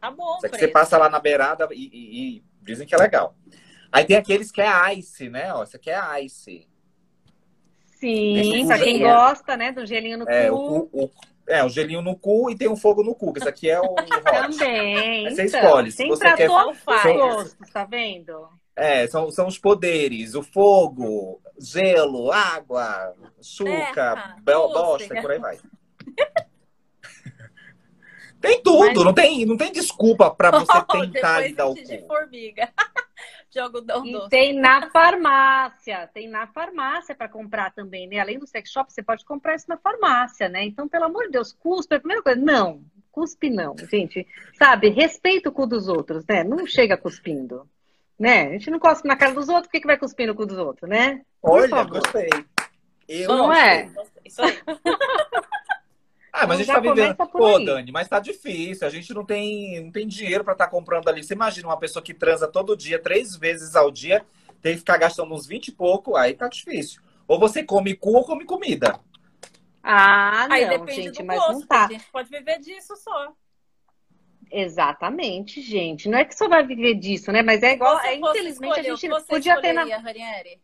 Tá 0.00 0.10
bom, 0.10 0.36
Isso 0.36 0.46
aqui 0.46 0.58
você 0.58 0.68
passa 0.68 0.96
lá 0.96 1.08
na 1.08 1.18
beirada 1.18 1.68
e, 1.72 1.90
e, 1.92 2.36
e, 2.36 2.44
dizem 2.62 2.86
que 2.86 2.94
é 2.94 2.98
legal. 2.98 3.34
Aí 3.92 4.04
tem 4.04 4.16
aqueles 4.16 4.50
que 4.50 4.60
é 4.60 4.94
ice, 4.94 5.28
né? 5.28 5.52
Ó, 5.52 5.62
esse 5.62 5.76
aqui 5.76 5.90
é 5.90 6.24
ice. 6.24 6.66
Sim, 7.84 8.66
pra 8.66 8.78
quem 8.78 9.00
gosta, 9.00 9.56
né? 9.56 9.72
Do 9.72 9.86
gelinho 9.86 10.18
no 10.18 10.28
é, 10.28 10.48
cu. 10.48 10.56
O, 10.92 11.04
o, 11.04 11.10
é, 11.46 11.64
o 11.64 11.68
gelinho 11.68 12.02
no 12.02 12.16
cu 12.16 12.50
e 12.50 12.56
tem 12.56 12.68
um 12.68 12.76
fogo 12.76 13.02
no 13.02 13.14
cu. 13.14 13.32
Esse 13.36 13.48
aqui 13.48 13.70
é 13.70 13.80
o 13.80 13.92
hot. 13.92 14.58
Também. 14.58 15.26
Aí 15.26 15.34
você 15.34 15.46
então, 15.46 15.60
escolhe. 15.60 15.92
Se 15.92 16.06
você 16.06 16.32
quer... 16.34 16.46
todos 16.46 16.78
os 16.78 17.02
gostos, 17.02 17.70
tá 17.70 17.84
vendo? 17.84 18.48
É, 18.76 19.06
são, 19.06 19.30
são 19.30 19.46
os 19.46 19.58
poderes, 19.58 20.34
o 20.34 20.42
fogo, 20.42 21.40
gelo, 21.58 22.30
água, 22.30 23.14
chuca, 23.40 24.36
bosta 24.42 25.18
e 25.18 25.22
por 25.22 25.30
aí 25.30 25.38
vai. 25.38 25.58
tem 28.38 28.62
tudo, 28.62 28.96
Mas... 28.96 29.04
não, 29.04 29.14
tem, 29.14 29.46
não 29.46 29.56
tem 29.56 29.72
desculpa 29.72 30.30
para 30.30 30.50
você 30.60 30.84
tentar 30.84 31.40
lhe 31.40 31.54
dar 31.54 31.68
o 31.68 31.74
cu. 31.74 31.82
De 31.82 32.06
formiga. 32.06 32.70
de 33.50 33.58
algodão 33.58 34.04
e 34.04 34.12
doce. 34.12 34.28
tem 34.28 34.52
na 34.52 34.90
farmácia, 34.90 36.10
tem 36.12 36.28
na 36.28 36.46
farmácia 36.48 37.14
para 37.14 37.30
comprar 37.30 37.72
também, 37.72 38.06
né? 38.06 38.18
Além 38.18 38.38
do 38.38 38.46
sex 38.46 38.70
shop, 38.70 38.92
você 38.92 39.02
pode 39.02 39.24
comprar 39.24 39.54
isso 39.54 39.66
na 39.70 39.78
farmácia, 39.78 40.50
né? 40.50 40.62
Então, 40.64 40.86
pelo 40.86 41.04
amor 41.04 41.24
de 41.24 41.30
Deus, 41.30 41.50
cuspe 41.54 41.94
é 41.94 41.96
a 41.96 42.00
primeira 42.00 42.22
coisa. 42.22 42.38
Não, 42.38 42.84
cuspe 43.10 43.48
não, 43.48 43.74
gente. 43.90 44.26
Sabe, 44.58 44.90
respeita 44.90 45.48
o 45.48 45.52
cu 45.52 45.66
dos 45.66 45.88
outros, 45.88 46.26
né? 46.26 46.44
Não 46.44 46.66
chega 46.66 46.98
cuspindo. 46.98 47.66
Né? 48.18 48.48
A 48.48 48.52
gente 48.52 48.70
não 48.70 48.78
cospe 48.78 49.06
na 49.06 49.16
cara 49.16 49.34
dos 49.34 49.48
outros, 49.48 49.66
por 49.66 49.72
que, 49.72 49.80
que 49.80 49.86
vai 49.86 49.98
cuspir 49.98 50.26
no 50.26 50.34
cu 50.34 50.46
dos 50.46 50.58
outros, 50.58 50.88
né? 50.88 51.22
Por 51.40 51.52
Olha, 51.52 51.68
favor. 51.68 52.00
gostei. 52.00 52.30
Eu 53.08 53.28
não 53.28 53.52
é? 53.52 53.90
Isso 54.24 54.42
aí. 54.42 54.58
Ah, 56.38 56.46
mas 56.46 56.60
então, 56.60 56.74
a 56.76 56.78
gente 56.80 56.86
tá 56.86 56.94
vivendo. 56.94 57.16
Pô, 57.28 57.58
Dani, 57.58 57.90
mas 57.90 58.08
tá 58.08 58.20
difícil. 58.20 58.86
A 58.86 58.90
gente 58.90 59.14
não 59.14 59.24
tem, 59.24 59.82
não 59.82 59.90
tem 59.90 60.06
dinheiro 60.06 60.44
para 60.44 60.52
estar 60.52 60.66
tá 60.66 60.70
comprando 60.70 61.08
ali. 61.08 61.24
Você 61.24 61.32
imagina 61.32 61.66
uma 61.66 61.78
pessoa 61.78 62.02
que 62.02 62.12
transa 62.12 62.46
todo 62.46 62.76
dia, 62.76 62.98
três 62.98 63.34
vezes 63.34 63.74
ao 63.74 63.90
dia, 63.90 64.22
tem 64.60 64.74
que 64.74 64.80
ficar 64.80 64.98
gastando 64.98 65.32
uns 65.32 65.46
20 65.46 65.68
e 65.68 65.72
pouco, 65.72 66.14
aí 66.14 66.34
tá 66.34 66.46
difícil. 66.46 67.00
Ou 67.26 67.38
você 67.38 67.62
come 67.62 67.94
cu 67.94 68.12
ou 68.12 68.24
come 68.24 68.44
comida. 68.44 69.00
Ah, 69.82 70.46
aí 70.50 70.66
não, 70.76 70.86
gente, 70.88 71.22
mas 71.22 71.38
gosto, 71.38 71.52
não 71.52 71.66
tá. 71.66 71.86
A 71.86 71.88
gente 71.88 72.04
pode 72.12 72.28
viver 72.28 72.58
disso 72.58 72.94
só. 72.96 73.32
Exatamente, 74.58 75.60
gente. 75.60 76.08
Não 76.08 76.16
é 76.16 76.24
que 76.24 76.34
só 76.34 76.48
vai 76.48 76.66
viver 76.66 76.94
disso, 76.94 77.30
né? 77.30 77.42
Mas 77.42 77.62
é 77.62 77.72
igual. 77.72 78.00
É, 78.00 78.14
infelizmente, 78.14 78.80
a 78.80 78.82
gente 78.82 79.08
podia 79.26 79.60
ter 79.60 79.74
na. 79.74 79.84
Ranieri? 79.98 80.62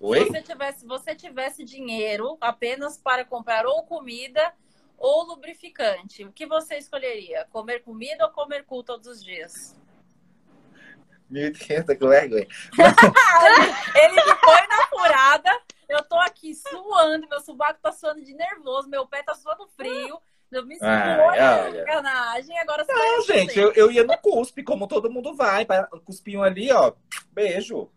Oi? 0.00 0.18
Se 0.18 0.24
você 0.24 0.42
tivesse, 0.42 0.84
você 0.84 1.14
tivesse 1.14 1.64
dinheiro 1.64 2.36
apenas 2.40 2.98
para 2.98 3.24
comprar 3.24 3.66
ou 3.66 3.84
comida 3.84 4.52
ou 4.98 5.22
lubrificante, 5.22 6.24
o 6.24 6.32
que 6.32 6.44
você 6.44 6.76
escolheria? 6.76 7.46
Comer 7.52 7.84
comida 7.84 8.24
ou 8.24 8.32
comer 8.32 8.64
cu 8.64 8.82
todos 8.82 9.06
os 9.06 9.22
dias? 9.22 9.76
1.500, 11.30 11.96
que 11.96 12.06
vergonha. 12.08 12.48
Ele 13.94 14.14
me 14.14 14.34
põe 14.40 14.66
na 14.68 14.86
furada, 14.88 15.62
eu 15.88 16.02
tô 16.02 16.16
aqui 16.16 16.52
suando, 16.52 17.28
meu 17.28 17.40
subaco 17.40 17.78
tá 17.80 17.92
suando 17.92 18.24
de 18.24 18.34
nervoso, 18.34 18.88
meu 18.88 19.06
pé 19.06 19.22
tá 19.22 19.34
suando 19.34 19.68
frio. 19.68 20.20
Eu 20.50 20.66
me 20.66 20.76
ah, 20.80 21.70
sacanagem. 21.72 22.58
Agora 22.58 22.84
você 22.84 22.92
Não, 22.92 23.22
gente, 23.22 23.58
eu, 23.58 23.72
eu 23.72 23.90
ia 23.90 24.02
no 24.02 24.16
cuspe, 24.18 24.64
como 24.64 24.88
todo 24.88 25.10
mundo 25.10 25.34
vai. 25.34 25.64
Cuspinho 26.04 26.42
ali, 26.42 26.72
ó. 26.72 26.92
Beijo. 27.32 27.88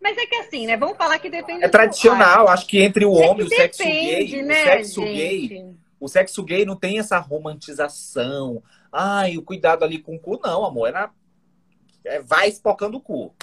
Mas 0.00 0.18
é 0.18 0.26
que 0.26 0.34
assim, 0.36 0.66
né? 0.66 0.76
Vamos 0.76 0.98
falar 0.98 1.18
que 1.18 1.30
depende. 1.30 1.64
É 1.64 1.68
tradicional, 1.68 2.48
acho 2.48 2.66
que 2.66 2.82
entre 2.82 3.06
o 3.06 3.16
é 3.16 3.26
homem 3.26 3.44
e 3.44 3.46
o 3.46 3.48
sexo 3.48 3.78
depende, 3.78 4.32
gay. 4.32 4.42
Né, 4.42 4.60
o 4.60 4.64
sexo 4.64 5.00
gente? 5.02 5.48
gay. 5.48 5.76
O 6.00 6.08
sexo 6.08 6.42
gay 6.42 6.64
não 6.66 6.76
tem 6.76 6.98
essa 6.98 7.18
romantização. 7.18 8.62
Ai, 8.92 9.38
o 9.38 9.42
cuidado 9.42 9.84
ali 9.84 9.98
com 9.98 10.16
o 10.16 10.18
cu, 10.18 10.38
não, 10.42 10.64
amor. 10.64 10.88
Era... 10.88 11.10
É, 12.04 12.20
vai 12.20 12.48
espocando 12.48 12.98
o 12.98 13.00
cu. 13.00 13.34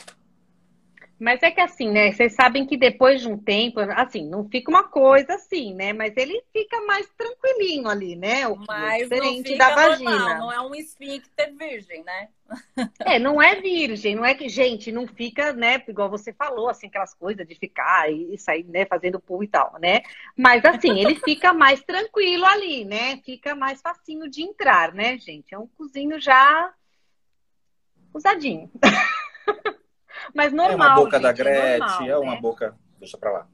Mas 1.22 1.44
é 1.44 1.52
que 1.52 1.62
assim, 1.62 1.88
né? 1.92 2.12
Vocês 2.12 2.34
sabem 2.34 2.66
que 2.66 2.76
depois 2.76 3.22
de 3.22 3.28
um 3.28 3.38
tempo, 3.38 3.80
assim, 3.80 4.28
não 4.28 4.50
fica 4.50 4.72
uma 4.72 4.86
coisa 4.86 5.36
assim, 5.36 5.72
né? 5.72 5.94
Mas 5.94 6.18
ele 6.18 6.42
fica 6.52 6.82
mais 6.82 7.08
tranquilinho 7.16 7.88
ali, 7.88 8.16
né? 8.16 8.48
O 8.48 8.58
Mas 8.68 9.04
diferente 9.04 9.56
da 9.56 9.76
vagina. 9.76 10.10
Normal, 10.10 10.40
não 10.40 10.52
é 10.52 10.60
um 10.60 10.74
esfíncter 10.74 11.56
virgem, 11.56 12.04
né? 12.04 12.30
É, 13.06 13.20
não 13.20 13.40
é 13.40 13.62
virgem, 13.62 14.16
não 14.16 14.26
é 14.26 14.34
que, 14.34 14.50
gente, 14.50 14.92
não 14.92 15.06
fica, 15.06 15.54
né? 15.54 15.82
Igual 15.88 16.10
você 16.10 16.34
falou, 16.34 16.68
assim, 16.68 16.88
aquelas 16.88 17.14
coisas 17.14 17.48
de 17.48 17.54
ficar 17.54 18.12
e 18.12 18.36
sair, 18.40 18.64
né, 18.64 18.86
fazendo 18.86 19.20
pulo 19.20 19.44
e 19.44 19.48
tal, 19.48 19.78
né? 19.80 20.02
Mas 20.36 20.66
assim, 20.66 21.00
ele 21.00 21.16
fica 21.16 21.54
mais 21.54 21.84
tranquilo 21.84 22.46
ali, 22.46 22.84
né? 22.84 23.18
Fica 23.18 23.54
mais 23.54 23.80
facinho 23.80 24.28
de 24.28 24.42
entrar, 24.42 24.92
né, 24.92 25.20
gente? 25.20 25.54
É 25.54 25.58
um 25.58 25.68
cozinho 25.68 26.20
já 26.20 26.74
usadinho. 28.12 28.72
Mas 30.34 30.52
É 30.54 30.56
normal. 30.56 30.76
uma 30.76 30.96
boca 30.96 31.18
gente, 31.18 31.24
da 31.24 31.30
é 31.30 31.34
Gretchen, 31.34 31.80
normal, 31.80 32.08
é 32.10 32.18
uma 32.18 32.36
né? 32.36 32.42
boca. 32.42 32.76
Deixa 33.00 33.18
pra 33.18 33.32
lá. 33.32 33.48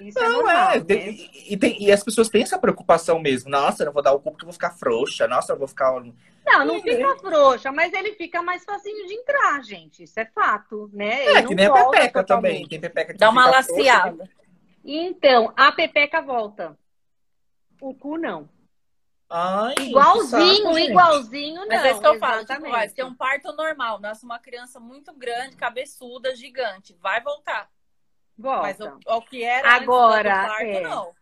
Isso 0.00 0.16
é 0.18 0.22
Não, 0.28 0.32
normal. 0.34 0.70
é. 0.72 0.78
né? 0.78 0.84
tem- 0.84 1.30
e, 1.48 1.56
tem- 1.56 1.82
e 1.82 1.90
as 1.90 2.04
pessoas 2.04 2.28
têm 2.28 2.42
essa 2.42 2.58
preocupação 2.58 3.18
mesmo. 3.18 3.50
Nossa, 3.50 3.82
eu 3.82 3.86
não 3.86 3.92
vou 3.92 4.02
dar 4.02 4.12
o 4.12 4.20
cu 4.20 4.30
porque 4.30 4.44
eu 4.44 4.46
vou 4.46 4.52
ficar 4.52 4.70
frouxa. 4.70 5.26
Nossa, 5.26 5.52
eu 5.52 5.58
vou 5.58 5.66
ficar. 5.66 5.90
Não, 6.46 6.64
não 6.64 6.76
É, 6.76 6.80
fica 6.82 7.16
frouxa, 7.16 7.72
mas 7.72 7.92
ele 7.92 8.12
fica 8.14 8.40
mais 8.40 8.64
facinho 8.64 9.06
de 9.08 9.14
entrar, 9.14 9.60
gente. 9.64 10.04
Isso 10.04 10.18
é 10.20 10.24
fato, 10.26 10.88
né? 10.92 11.24
É, 11.24 11.30
Ele 11.30 11.42
que 11.42 11.54
não 11.54 11.54
nem 11.56 11.66
a 11.66 11.72
pepeca 11.72 12.20
totalmente. 12.22 12.52
também. 12.54 12.68
Tem 12.68 12.80
pepeca 12.80 13.12
que 13.12 13.18
Dá 13.18 13.28
uma 13.28 13.42
fica 13.48 13.62
frouxa, 13.64 13.82
laceada. 13.82 14.30
Então, 14.84 15.52
a 15.56 15.72
pepeca 15.72 16.22
volta. 16.22 16.78
O 17.80 17.92
cu 17.92 18.16
não. 18.16 18.48
Ai, 19.30 19.74
Igualzinho, 19.78 20.64
saco, 20.64 20.78
igualzinho 20.78 21.60
não. 21.60 21.68
Mas 21.68 21.84
é 21.84 21.90
isso 21.90 22.00
que 22.00 22.06
eu 22.06 22.18
falo, 22.18 22.40
tipo, 22.40 22.52
exatamente. 22.52 22.72
vai 22.72 22.88
ter 22.88 23.04
um 23.04 23.14
parto 23.14 23.52
normal, 23.52 24.00
nasce 24.00 24.24
uma 24.24 24.38
criança 24.38 24.80
muito 24.80 25.12
grande, 25.12 25.54
cabeçuda, 25.54 26.34
gigante, 26.34 26.96
vai 27.00 27.20
voltar. 27.20 27.68
Mas 28.38 28.78
Volta. 28.78 28.98
o, 29.06 29.16
o 29.16 29.22
que 29.22 29.42
era 29.42 29.72
Agora, 29.72 30.34
antes 30.34 30.42
do 30.42 30.48
parto, 30.48 30.64
é. 30.64 30.80
não. 30.80 31.12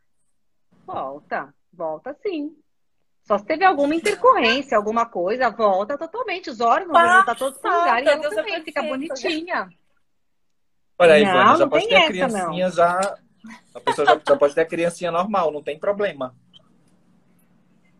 Volta. 0.86 1.54
Volta 1.72 2.16
sim. 2.22 2.56
Só 3.22 3.38
se 3.38 3.44
teve 3.44 3.64
alguma 3.64 3.94
intercorrência, 3.94 4.76
alguma 4.76 5.04
coisa, 5.06 5.50
volta 5.50 5.98
totalmente. 5.98 6.48
Os 6.48 6.60
órgãos 6.60 6.92
vão 6.92 7.12
voltar 7.16 7.34
todos 7.34 7.58
pro 7.58 7.70
lugar 7.70 8.02
e 8.02 8.06
ela 8.06 8.20
Deus 8.20 8.32
é 8.32 8.36
também 8.36 8.62
fica 8.62 8.82
bonitinha. 8.82 9.68
Olha 10.98 11.14
aí, 11.14 11.24
Não, 11.24 11.32
Vânia, 11.32 11.52
já 11.52 11.58
não 11.58 11.68
pode 11.68 11.88
ter 11.88 11.94
a 11.96 11.98
essa, 11.98 12.08
criancinha 12.08 12.70
já. 12.70 13.18
A 13.74 13.80
pessoa 13.80 14.06
já, 14.06 14.20
já 14.28 14.36
pode 14.36 14.54
ter 14.54 14.60
a 14.60 14.66
criancinha 14.66 15.10
normal, 15.10 15.50
não 15.50 15.62
tem 15.62 15.76
problema. 15.78 16.36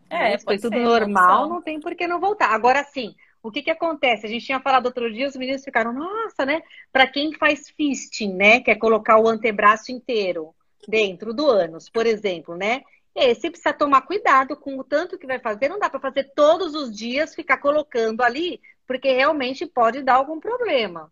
É, 0.09 0.31
Né? 0.31 0.39
Foi 0.39 0.57
tudo 0.57 0.75
ser, 0.75 0.83
normal, 0.83 1.49
não 1.49 1.61
tem 1.61 1.79
por 1.79 1.95
que 1.95 2.07
não 2.07 2.19
voltar. 2.19 2.51
Agora 2.51 2.83
sim, 2.83 3.15
o 3.41 3.51
que 3.51 3.61
que 3.61 3.71
acontece? 3.71 4.25
A 4.25 4.29
gente 4.29 4.45
tinha 4.45 4.59
falado 4.59 4.87
outro 4.87 5.11
dia, 5.11 5.27
os 5.27 5.35
meninos 5.35 5.63
ficaram, 5.63 5.93
nossa, 5.93 6.45
né? 6.45 6.61
Para 6.91 7.07
quem 7.07 7.33
faz 7.33 7.69
fisting, 7.69 8.33
né? 8.33 8.59
Que 8.59 8.71
é 8.71 8.75
colocar 8.75 9.17
o 9.19 9.27
antebraço 9.27 9.91
inteiro 9.91 10.53
dentro 10.87 11.33
do 11.33 11.49
ânus, 11.49 11.89
por 11.89 12.05
exemplo, 12.05 12.55
né? 12.55 12.83
Esse 13.15 13.49
precisa 13.49 13.73
tomar 13.73 14.01
cuidado 14.01 14.55
com 14.55 14.77
o 14.77 14.83
tanto 14.83 15.17
que 15.17 15.25
vai 15.25 15.39
fazer. 15.39 15.69
Não 15.69 15.79
dá 15.79 15.89
para 15.89 15.99
fazer 15.99 16.31
todos 16.35 16.75
os 16.75 16.95
dias, 16.95 17.33
ficar 17.33 17.57
colocando 17.57 18.21
ali, 18.21 18.61
porque 18.85 19.11
realmente 19.11 19.65
pode 19.65 20.03
dar 20.03 20.15
algum 20.15 20.39
problema. 20.39 21.11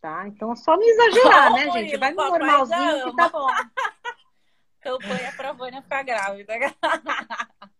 Tá? 0.00 0.26
Então, 0.26 0.56
só 0.56 0.76
não 0.76 0.82
exagerar, 0.82 1.52
Ó, 1.52 1.54
né, 1.54 1.70
gente? 1.70 1.96
Vai 1.96 2.12
no 2.12 2.16
normalzinho 2.16 3.04
que 3.04 3.16
tá 3.16 3.26
ama. 3.26 3.30
bom. 3.30 3.46
Campanha 4.80 5.32
pra 5.36 5.52
Vânia 5.52 5.80
ficar 5.80 6.02
grávida. 6.02 6.54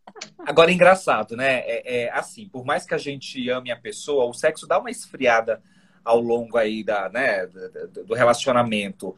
Agora, 0.45 0.73
engraçado, 0.73 1.37
né? 1.37 1.61
É, 1.61 2.05
é 2.05 2.11
assim, 2.13 2.49
por 2.49 2.65
mais 2.65 2.85
que 2.85 2.95
a 2.95 2.99
gente 2.99 3.49
ame 3.49 3.71
a 3.71 3.77
pessoa, 3.77 4.25
o 4.27 4.33
sexo 4.35 4.67
dá 4.67 4.79
uma 4.79 4.91
esfriada 4.91 5.63
ao 6.05 6.21
longo 6.21 6.59
aí 6.59 6.83
da, 6.83 7.09
né, 7.09 7.47
do- 7.47 8.15
relacionamento. 8.15 9.17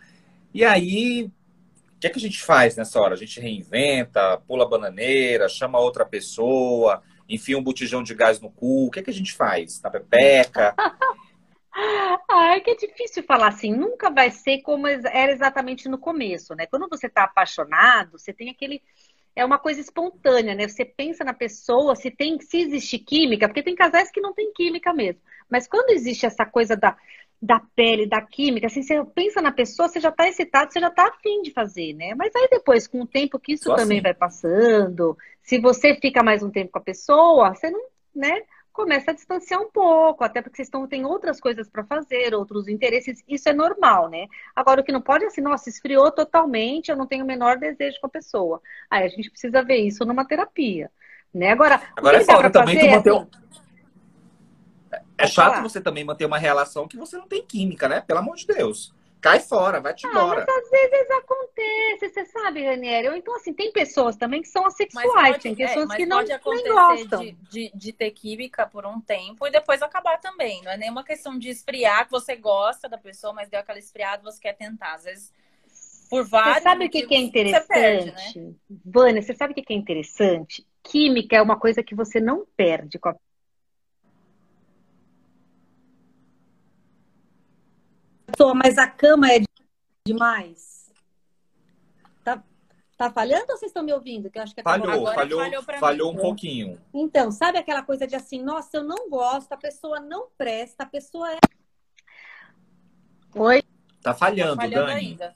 E 0.55 0.65
aí, 0.65 1.25
o 1.97 2.01
que 2.01 2.07
é 2.09 2.11
que 2.11 2.19
a 2.19 2.23
gente 2.23 2.43
faz 2.43 2.77
nessa 2.77 3.01
hora? 3.01 3.15
A 3.15 3.19
gente 3.19 3.41
reinventa, 3.41 4.39
pula 4.47 4.65
a 4.65 4.69
bananeira, 4.69 5.49
chama 5.49 5.79
outra 5.81 6.07
pessoa, 6.07 7.03
enfia 7.29 7.59
um 7.59 7.63
botijão 7.65 8.03
de 8.03 8.15
gás 8.15 8.41
no 8.41 8.51
cu. 8.51 8.87
O 8.89 8.91
que 8.91 9.01
é 9.01 9.03
que 9.03 9.11
a 9.11 9.15
gente 9.15 9.33
faz? 9.35 9.81
Na 9.83 9.91
pepeca? 9.91 10.79
É 12.31 12.61
que 12.61 12.71
é 12.71 12.75
difícil 12.77 13.23
falar 13.25 13.49
assim, 13.49 13.73
nunca 13.75 14.11
vai 14.11 14.31
ser 14.31 14.61
como 14.63 14.87
era 14.87 15.33
exatamente 15.33 15.89
no 15.89 15.99
começo, 15.99 16.55
né? 16.55 16.67
Quando 16.67 16.89
você 16.89 17.09
tá 17.09 17.25
apaixonado, 17.25 18.13
você 18.19 18.33
tem 18.33 18.51
aquele. 18.51 18.83
É 19.37 19.45
uma 19.45 19.59
coisa 19.59 19.81
espontânea, 19.81 20.55
né? 20.55 20.69
Você 20.69 20.85
pensa 20.85 21.25
na 21.25 21.35
pessoa, 21.35 21.97
se 21.97 22.11
tem, 22.11 22.41
se 22.41 22.59
existe 22.59 22.99
química, 22.99 23.49
porque 23.49 23.63
tem 23.63 23.75
casais 23.75 24.11
que 24.11 24.21
não 24.21 24.33
tem 24.33 24.53
química 24.53 24.93
mesmo. 24.93 25.21
Mas 25.51 25.67
quando 25.67 25.91
existe 25.91 26.25
essa 26.25 26.47
coisa 26.47 26.77
da, 26.77 26.97
da 27.43 27.61
pele, 27.75 28.07
da 28.07 28.23
química, 28.23 28.67
assim, 28.69 28.83
você 28.83 29.05
pensa 29.15 29.43
na 29.43 29.53
pessoa, 29.53 29.89
você 29.89 30.01
já 30.01 30.13
tá 30.13 30.29
excitado, 30.29 30.73
você 30.73 30.81
já 30.81 30.91
tá 30.91 31.09
afim 31.09 31.43
de 31.43 31.51
fazer, 31.53 31.93
né? 31.95 32.15
Mas 32.15 32.35
aí 32.35 32.49
depois, 32.51 32.87
com 32.87 33.03
o 33.03 33.07
tempo 33.07 33.39
que 33.39 33.53
isso 33.55 33.65
Só 33.65 33.77
também 33.77 33.99
assim. 33.99 34.03
vai 34.03 34.15
passando, 34.15 35.17
se 35.43 35.59
você 35.61 35.95
fica 35.97 36.23
mais 36.23 36.43
um 36.43 36.51
tempo 36.51 36.73
com 36.73 36.79
a 36.79 36.83
pessoa, 36.83 37.55
você 37.55 37.71
não, 37.71 37.85
né? 38.15 38.43
Começa 38.75 39.13
a 39.13 39.15
distanciar 39.15 39.61
um 39.61 39.71
pouco, 39.71 40.25
até 40.25 40.43
porque 40.43 40.57
vocês 40.57 40.67
estão, 40.67 40.87
tem 40.87 41.07
outras 41.07 41.41
coisas 41.41 41.69
para 41.71 41.85
fazer, 41.85 42.35
outros 42.35 42.67
interesses, 42.67 43.23
isso 43.27 43.49
é 43.49 43.53
normal, 43.53 44.11
né? 44.11 44.27
Agora, 44.55 44.81
o 44.81 44.85
que 44.85 44.91
não 44.91 45.01
pode 45.01 45.25
é 45.25 45.29
assim, 45.29 45.41
nossa, 45.41 45.69
esfriou 45.71 46.11
totalmente, 46.11 46.91
eu 46.91 46.97
não 46.97 47.07
tenho 47.07 47.25
o 47.25 47.27
menor 47.27 47.57
desejo 47.57 48.01
com 48.01 48.09
a 48.09 48.11
pessoa. 48.11 48.61
Aí 48.91 49.05
a 49.05 49.09
gente 49.09 49.31
precisa 49.31 49.63
ver 49.63 49.77
isso 49.77 50.05
numa 50.05 50.27
terapia, 50.27 50.91
né? 51.33 51.53
Agora, 51.53 51.77
o 51.77 51.99
Agora 52.01 52.17
que 52.23 52.31
é 52.31 52.35
foda 52.35 52.51
também 52.51 52.77
tu 52.77 52.91
manter 52.91 53.11
assim, 53.11 53.21
um- 53.21 53.29
É 55.17 55.27
chato 55.29 55.63
você 55.63 55.81
também 55.81 56.05
manter 56.05 56.25
uma 56.27 56.39
relação 56.39 56.89
que 56.89 56.97
você 56.97 57.17
não 57.17 57.29
tem 57.29 57.47
química, 57.47 57.89
né? 57.89 58.01
Pelo 58.01 58.19
amor 58.19 58.35
de 58.35 58.47
Deus. 58.47 58.93
Cai 59.25 59.41
fora, 59.41 59.81
vai-te 59.81 60.07
Ah, 60.07 60.11
embora. 60.11 60.45
mas 60.47 60.65
às 60.65 60.71
vezes 60.71 61.11
acontece, 61.11 62.11
você 62.11 62.27
sabe, 62.27 62.63
Ranieri? 62.63 63.09
Ou 63.09 63.17
então, 63.17 63.35
assim, 63.35 63.55
tem 63.55 63.73
pessoas 63.73 64.17
também 64.17 64.43
que 64.43 64.49
são 64.49 64.67
assexuais, 64.67 65.33
pode, 65.33 65.43
tem 65.43 65.53
é, 65.55 65.57
pessoas 65.57 65.87
mas 65.87 65.97
que 65.97 66.05
não 66.05 66.19
pode 66.19 66.63
nem 66.63 66.75
gostam. 66.75 67.21
de, 67.25 67.33
de, 67.33 67.73
de 67.75 67.93
ter 67.95 68.11
química 68.11 68.67
por 68.67 68.85
um 68.85 69.01
tempo 69.01 69.47
e 69.47 69.51
depois 69.51 69.81
acabar 69.81 70.21
também. 70.21 70.63
Não 70.63 70.73
é 70.73 70.77
nenhuma 70.77 71.03
questão 71.03 71.39
de 71.39 71.49
esfriar, 71.49 72.05
que 72.05 72.11
você 72.11 72.37
gosta 72.37 72.87
da 72.87 72.99
pessoa, 72.99 73.33
mas 73.33 73.49
deu 73.49 73.61
aquela 73.61 73.79
esfriada, 73.79 74.23
você 74.23 74.39
quer 74.39 74.53
tentar. 74.53 74.93
Às 74.93 75.05
vezes, 75.05 75.33
por 76.11 76.23
vários 76.29 76.57
Você 76.59 76.63
sabe 76.63 76.85
o 76.85 76.91
que, 76.91 77.07
que 77.07 77.15
é 77.15 77.19
interessante? 77.19 77.67
Você 77.67 77.73
perde, 77.73 78.13
né? 78.13 78.55
Vânia, 78.85 79.23
você 79.23 79.35
sabe 79.35 79.53
o 79.53 79.55
que 79.55 79.63
que 79.63 79.73
é 79.73 79.77
interessante? 79.77 80.67
Química 80.83 81.35
é 81.35 81.41
uma 81.41 81.59
coisa 81.59 81.83
que 81.83 81.95
você 81.95 82.21
não 82.21 82.45
perde 82.55 82.99
com 82.99 83.09
a 83.09 83.17
pessoa, 88.37 88.55
mas 88.55 88.79
a 88.79 88.87
cama 88.89 89.31
é 89.33 89.41
demais. 90.07 90.91
Tá, 92.23 92.43
tá 92.97 93.11
falhando 93.11 93.47
ou 93.51 93.57
vocês 93.59 93.71
estão 93.71 93.83
me 93.83 93.93
ouvindo? 93.93 94.31
Que 94.31 94.39
eu 94.39 94.43
acho 94.43 94.55
que 94.55 94.61
a 94.61 94.65
cama- 94.65 94.79
Falhou, 94.87 95.01
Agora 95.01 95.15
falhou, 95.15 95.41
falhou 95.41 95.63
pra 95.63 95.79
falhou 95.79 96.13
mim. 96.13 96.19
um 96.19 96.21
pouquinho. 96.23 96.81
Então, 96.93 97.31
sabe 97.31 97.59
aquela 97.59 97.83
coisa 97.83 98.07
de 98.07 98.15
assim, 98.17 98.43
nossa, 98.43 98.77
eu 98.77 98.85
não 98.85 99.09
gosto, 99.09 99.53
a 99.53 99.57
pessoa 99.57 100.01
não 100.01 100.29
presta, 100.37 100.85
a 100.85 100.87
pessoa 100.87 101.33
é. 101.33 101.39
Oi? 103.37 103.63
Tá 104.03 104.15
falhando, 104.15 104.57
Falhando 104.57 104.87
Dani. 104.87 105.01
ainda. 105.01 105.35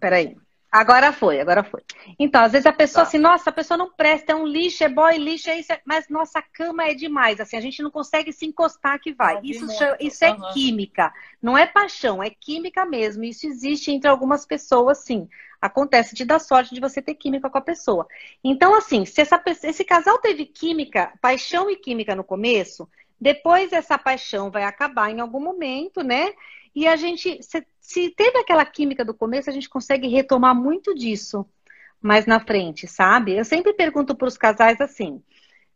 Peraí. 0.00 0.36
Agora 0.74 1.12
foi, 1.12 1.38
agora 1.38 1.62
foi. 1.62 1.82
Então, 2.18 2.42
às 2.42 2.52
vezes 2.52 2.64
a 2.64 2.72
pessoa 2.72 3.02
Tá. 3.02 3.08
assim, 3.08 3.18
nossa, 3.18 3.50
a 3.50 3.52
pessoa 3.52 3.76
não 3.76 3.92
presta, 3.92 4.32
é 4.32 4.34
um 4.34 4.46
lixo, 4.46 4.82
é 4.82 4.88
boy 4.88 5.18
lixo, 5.18 5.50
é 5.50 5.58
isso, 5.60 5.70
é- 5.70 5.82
mas 5.84 6.08
nossa, 6.08 6.38
a 6.38 6.42
cama 6.42 6.84
é 6.84 6.94
demais, 6.94 7.38
assim, 7.40 7.58
a 7.58 7.60
gente 7.60 7.82
não 7.82 7.90
consegue 7.90 8.32
se 8.32 8.46
encostar 8.46 8.98
que 8.98 9.12
vai. 9.12 9.38
Isso, 9.42 9.66
isso 10.00 10.24
é 10.24 10.32
aham. 10.32 10.52
química, 10.52 11.12
não 11.42 11.58
é 11.58 11.66
paixão, 11.66 12.22
é 12.22 12.30
química 12.30 12.86
mesmo. 12.86 13.22
Isso 13.22 13.46
existe 13.46 13.90
entre 13.90 14.08
algumas 14.08 14.46
pessoas, 14.46 14.98
sim. 15.04 15.28
Acontece 15.60 16.14
de 16.14 16.24
dar 16.24 16.38
sorte 16.38 16.74
de 16.74 16.80
você 16.80 17.02
ter 17.02 17.14
química 17.16 17.50
com 17.50 17.58
a 17.58 17.60
pessoa. 17.60 18.06
Então, 18.42 18.74
assim, 18.74 19.04
se 19.04 19.20
essa, 19.20 19.40
esse 19.62 19.84
casal 19.84 20.18
teve 20.20 20.46
química, 20.46 21.12
paixão 21.20 21.68
e 21.70 21.76
química 21.76 22.14
no 22.16 22.24
começo, 22.24 22.88
depois 23.20 23.72
essa 23.72 23.98
paixão 23.98 24.50
vai 24.50 24.64
acabar 24.64 25.10
em 25.10 25.20
algum 25.20 25.40
momento, 25.40 26.02
né? 26.02 26.32
E 26.74 26.86
a 26.88 26.96
gente, 26.96 27.40
se, 27.82 28.10
teve 28.10 28.38
aquela 28.38 28.64
química 28.64 29.04
do 29.04 29.12
começo, 29.12 29.50
a 29.50 29.52
gente 29.52 29.68
consegue 29.68 30.06
retomar 30.06 30.54
muito 30.54 30.94
disso 30.94 31.44
mais 32.00 32.26
na 32.26 32.40
frente, 32.40 32.86
sabe? 32.86 33.36
Eu 33.36 33.44
sempre 33.44 33.72
pergunto 33.72 34.14
para 34.14 34.26
os 34.26 34.38
casais 34.38 34.80
assim, 34.80 35.22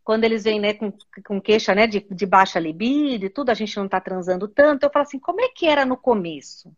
quando 0.02 0.24
eles 0.24 0.44
vêm 0.44 0.60
né, 0.60 0.72
com, 0.72 0.92
com 1.24 1.40
queixa 1.40 1.74
né, 1.74 1.86
de, 1.86 2.00
de 2.08 2.26
baixa 2.26 2.60
libido 2.60 3.26
e 3.26 3.30
tudo, 3.30 3.50
a 3.50 3.54
gente 3.54 3.76
não 3.76 3.88
tá 3.88 4.00
transando 4.00 4.46
tanto, 4.46 4.84
eu 4.84 4.90
falo 4.90 5.02
assim, 5.02 5.18
como 5.18 5.40
é 5.40 5.48
que 5.48 5.66
era 5.66 5.84
no 5.84 5.96
começo? 5.96 6.72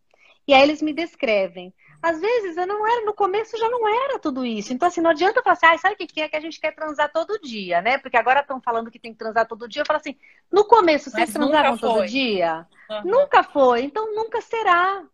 E 0.47 0.55
aí 0.55 0.63
eles 0.63 0.81
me 0.81 0.95
descrevem. 0.95 1.75
Às 2.03 2.19
vezes 2.19 2.57
eu 2.57 2.67
não 2.67 2.87
era, 2.87 3.05
no 3.05 3.13
começo 3.13 3.59
já 3.59 3.69
não 3.69 3.87
era 3.87 4.19
tudo 4.19 4.47
isso. 4.47 4.73
Então, 4.73 4.89
assim, 4.89 5.03
não 5.03 5.11
adianta 5.11 5.43
falar 5.43 5.55
assim, 5.55 5.67
ah, 5.67 5.77
sabe 5.77 5.95
o 5.95 5.99
que 5.99 6.23
é 6.23 6.29
que 6.29 6.37
a 6.37 6.41
gente 6.41 6.59
quer 6.59 6.75
transar 6.75 7.13
todo 7.13 7.39
dia, 7.41 7.83
né? 7.83 7.99
Porque 7.99 8.17
agora 8.17 8.41
estão 8.41 8.61
falando 8.63 8.91
que 8.91 8.99
tem 8.99 9.13
que 9.13 9.19
transar 9.19 9.47
todo 9.47 9.69
dia. 9.69 9.83
Eu 9.83 9.87
falo 9.87 9.99
assim, 9.99 10.17
no 10.51 10.65
começo 10.65 11.11
vocês 11.11 11.35
Mas 11.35 11.35
nunca 11.35 11.59
transavam 11.59 11.79
todo 11.79 12.07
dia? 12.07 12.67
Aham. 12.89 13.03
Nunca 13.05 13.43
foi, 13.43 13.83
então 13.83 14.15
nunca 14.15 14.41
será. 14.41 15.05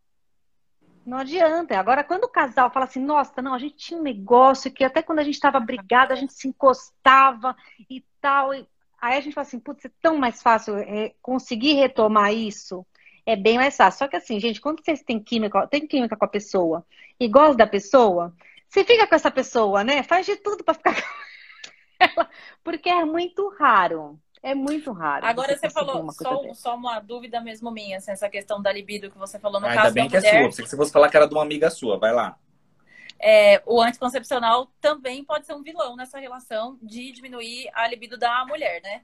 Não 1.05 1.19
adianta. 1.19 1.79
Agora, 1.79 2.03
quando 2.03 2.25
o 2.25 2.29
casal 2.29 2.71
fala 2.71 2.87
assim, 2.87 3.01
nossa, 3.05 3.43
não, 3.43 3.53
a 3.55 3.59
gente 3.59 3.77
tinha 3.77 4.01
um 4.01 4.03
negócio 4.03 4.73
que 4.73 4.83
até 4.85 5.03
quando 5.03 5.19
a 5.19 5.23
gente 5.25 5.35
estava 5.35 5.61
brigado, 5.61 6.13
a 6.13 6.17
gente 6.17 6.33
se 6.33 6.49
encostava 6.49 7.55
e 7.91 8.03
tal. 8.21 8.55
e- 8.55 8.67
Aí 9.01 9.19
a 9.19 9.21
gente 9.21 9.35
fala 9.35 9.47
assim, 9.47 9.61
putz, 9.61 9.85
é 9.85 9.91
tão 10.01 10.17
mais 10.17 10.43
fácil 10.43 10.77
é, 10.79 11.13
conseguir 11.21 11.75
retomar 11.75 12.33
isso. 12.33 12.87
É 13.27 13.37
bem 13.37 13.59
mais 13.59 13.77
fácil. 13.77 13.99
Só 13.99 14.09
que 14.09 14.17
assim, 14.17 14.41
gente, 14.41 14.61
quando 14.61 14.83
vocês 14.83 15.03
têm 15.03 15.23
química, 15.23 15.67
tem 15.67 15.87
química 15.87 16.17
com 16.17 16.25
a 16.25 16.29
pessoa 16.29 16.87
e 17.21 17.29
gosta 17.29 17.57
da 17.59 17.67
pessoa, 17.67 18.35
você 18.69 18.83
fica 18.85 19.07
com 19.07 19.15
essa 19.15 19.31
pessoa, 19.31 19.85
né? 19.85 20.03
Faz 20.03 20.25
de 20.27 20.37
tudo 20.37 20.65
para 20.65 20.75
ficar 20.75 20.95
com 21.03 21.09
ela, 22.01 22.31
porque 22.63 22.89
é 22.89 23.05
muito 23.05 23.49
raro. 23.59 24.19
É 24.45 24.55
muito 24.55 24.93
raro. 24.93 25.25
Agora 25.25 25.57
você 25.57 25.71
falou, 25.71 26.13
só, 26.13 26.43
dessa. 26.43 26.55
só 26.55 26.77
uma 26.77 27.01
dúvida 27.01 27.41
mesmo 27.41 27.71
minha, 27.71 27.97
assim, 27.97 28.11
essa 28.11 28.29
questão 28.29 28.61
da 28.61 28.71
libido 28.71 29.11
que 29.11 29.17
você 29.17 29.39
falou 29.39 29.59
no 29.59 29.67
Ainda 29.67 29.81
caso 29.81 29.95
bem 29.95 30.05
da 30.05 30.11
que 30.11 30.17
é 30.19 30.21
mulher. 30.21 30.33
sua. 30.33 30.49
Pensei 30.51 30.65
que 30.65 30.71
você 30.71 30.77
fosse 30.77 30.93
falar 30.93 31.09
que 31.09 31.17
era 31.17 31.27
de 31.27 31.35
uma 31.35 31.43
amiga 31.43 31.71
sua. 31.71 31.99
Vai 31.99 32.13
lá. 32.13 32.39
é, 33.19 33.63
o 33.65 33.81
anticoncepcional 33.81 34.71
também 34.83 35.25
pode 35.25 35.47
ser 35.47 35.55
um 35.55 35.63
vilão 35.63 35.97
nessa 35.97 36.19
relação 36.19 36.79
de 36.83 37.11
diminuir 37.11 37.71
a 37.73 37.89
libido 37.89 38.19
da 38.19 38.45
mulher, 38.45 38.83
né? 38.83 39.01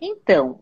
Então, 0.00 0.58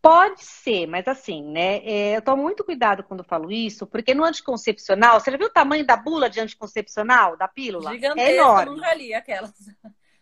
Pode 0.00 0.44
ser, 0.44 0.86
mas 0.86 1.08
assim, 1.08 1.42
né? 1.42 1.78
é, 1.78 2.16
eu 2.16 2.22
tomo 2.22 2.40
muito 2.42 2.62
cuidado 2.62 3.02
quando 3.02 3.24
falo 3.24 3.50
isso, 3.50 3.84
porque 3.84 4.14
no 4.14 4.24
anticoncepcional, 4.24 5.18
você 5.18 5.30
já 5.30 5.36
viu 5.36 5.48
o 5.48 5.52
tamanho 5.52 5.84
da 5.84 5.96
bula 5.96 6.30
de 6.30 6.38
anticoncepcional, 6.38 7.36
da 7.36 7.48
pílula? 7.48 7.90
Gigantesca, 7.90 8.30
é 8.30 8.36
enorme. 8.36 8.76
nunca 8.76 8.94
li 8.94 9.12
aquelas. 9.12 9.52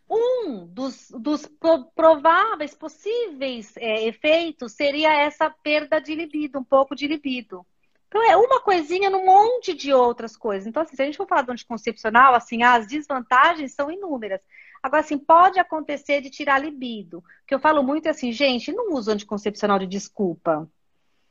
Um 0.09 0.67
dos, 0.67 1.11
dos 1.11 1.47
pro- 1.47 1.87
prováveis, 1.95 2.75
possíveis 2.75 3.77
é, 3.77 4.07
efeitos 4.07 4.73
seria 4.73 5.13
essa 5.13 5.51
perda 5.51 6.01
de 6.01 6.15
libido, 6.15 6.59
um 6.59 6.65
pouco 6.65 6.95
de 6.95 7.09
libido. 7.09 7.67
Então 8.09 8.23
é 8.23 8.37
uma 8.37 8.61
coisinha 8.61 9.11
num 9.11 9.27
monte 9.27 9.75
de 9.75 9.93
outras 9.93 10.37
coisas. 10.37 10.67
Então, 10.67 10.83
assim, 10.83 10.95
se 10.95 11.03
a 11.03 11.05
gente 11.05 11.17
for 11.17 11.27
falar 11.27 11.43
do 11.43 11.53
anticoncepcional, 11.53 12.35
assim, 12.35 12.63
as 12.63 12.87
desvantagens 12.87 13.75
são 13.75 13.91
inúmeras. 13.91 14.41
Agora, 14.83 15.01
assim, 15.01 15.19
pode 15.19 15.59
acontecer 15.59 16.21
de 16.21 16.31
tirar 16.31 16.61
libido. 16.61 17.19
O 17.19 17.23
que 17.47 17.55
eu 17.55 17.59
falo 17.59 17.83
muito 17.83 18.07
é 18.07 18.11
assim, 18.11 18.31
gente, 18.31 18.73
não 18.73 18.95
usa 18.95 19.13
anticoncepcional 19.13 19.79
de 19.81 19.87
desculpa. 19.87 20.71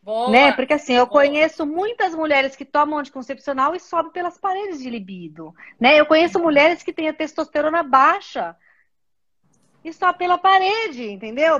Boa. 0.01 0.29
Né? 0.29 0.51
Porque 0.51 0.73
assim, 0.73 0.93
eu 0.93 1.07
Boa. 1.07 1.21
conheço 1.21 1.65
muitas 1.65 2.13
mulheres 2.13 2.55
que 2.55 2.65
tomam 2.65 2.99
anticoncepcional 2.99 3.73
e 3.73 3.79
sobe 3.79 4.11
pelas 4.11 4.37
paredes 4.37 4.79
de 4.79 4.89
libido, 4.89 5.51
né? 5.79 5.99
Eu 5.99 6.05
conheço 6.05 6.37
mulheres 6.37 6.83
que 6.83 6.93
têm 6.93 7.07
a 7.07 7.13
testosterona 7.13 7.81
baixa 7.81 8.55
e 9.85 9.93
só 9.93 10.11
pela 10.11 10.35
parede, 10.35 11.11
entendeu? 11.11 11.57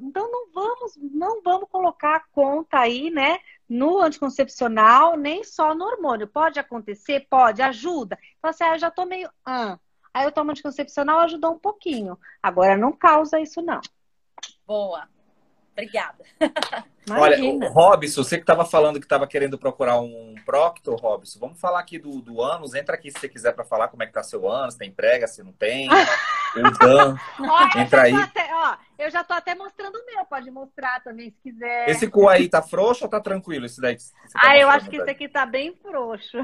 Então 0.00 0.32
não 0.32 0.50
vamos, 0.54 0.96
não 0.96 1.42
vamos 1.42 1.68
colocar 1.68 2.16
a 2.16 2.24
conta 2.32 2.78
aí, 2.78 3.10
né, 3.10 3.38
no 3.68 4.00
anticoncepcional, 4.00 5.18
nem 5.18 5.44
só 5.44 5.74
no 5.74 5.84
hormônio. 5.84 6.26
Pode 6.26 6.58
acontecer, 6.58 7.26
pode, 7.28 7.60
ajuda. 7.60 8.18
Então 8.38 8.48
assim, 8.48 8.64
ah, 8.64 8.72
eu 8.74 8.78
já 8.78 8.90
tô 8.90 9.04
meio, 9.04 9.28
ah, 9.44 9.78
aí 10.14 10.24
eu 10.24 10.32
tomo 10.32 10.50
anticoncepcional, 10.50 11.20
ajudou 11.20 11.52
um 11.52 11.58
pouquinho. 11.58 12.18
Agora 12.42 12.74
não 12.74 12.90
causa 12.90 13.38
isso 13.38 13.60
não. 13.60 13.82
Boa. 14.66 15.06
Obrigada. 15.72 16.24
Imagina. 17.06 17.66
Olha, 17.66 17.70
Robson, 17.70 18.24
você 18.24 18.36
que 18.36 18.42
estava 18.42 18.64
falando 18.64 18.98
que 18.98 19.04
estava 19.04 19.26
querendo 19.26 19.58
procurar 19.58 20.00
um 20.00 20.34
procto, 20.44 20.94
Robson, 20.94 21.38
vamos 21.38 21.60
falar 21.60 21.80
aqui 21.80 21.98
do, 21.98 22.22
do 22.22 22.42
ânus. 22.42 22.74
Entra 22.74 22.94
aqui 22.94 23.10
se 23.10 23.20
você 23.20 23.28
quiser 23.28 23.52
para 23.52 23.64
falar 23.64 23.88
como 23.88 24.02
é 24.02 24.06
que 24.06 24.12
tá 24.12 24.22
seu 24.22 24.48
ânus, 24.48 24.74
tem 24.74 24.90
prega, 24.90 25.26
se 25.26 25.42
não 25.42 25.52
tem. 25.52 25.88
o 26.56 26.70
Dan. 26.78 27.16
Ó, 27.40 27.60
eu 27.62 27.80
Entra 27.82 27.84
já 27.84 27.88
tô 27.88 27.96
aí. 27.98 28.14
até- 28.14 28.54
ó, 28.54 28.76
eu 28.98 29.10
já 29.10 29.24
tô 29.24 29.32
até 29.34 29.54
mostrando 29.54 29.96
o 29.96 30.06
meu, 30.06 30.24
pode 30.26 30.50
mostrar 30.50 31.02
também 31.02 31.30
se 31.30 31.36
quiser. 31.42 31.88
Esse 31.88 32.08
cu 32.08 32.28
aí 32.28 32.48
tá 32.48 32.62
frouxo 32.62 33.04
ou 33.04 33.10
tá 33.10 33.20
tranquilo? 33.20 33.66
Esse 33.66 33.80
daí 33.80 33.96
que 33.96 34.02
você 34.02 34.12
tá 34.12 34.40
Ah, 34.42 34.56
eu 34.58 34.68
acho 34.68 34.88
que 34.88 34.96
esse 34.96 35.04
Dani? 35.06 35.10
aqui 35.10 35.28
tá 35.28 35.44
bem 35.46 35.74
frouxo. 35.76 36.38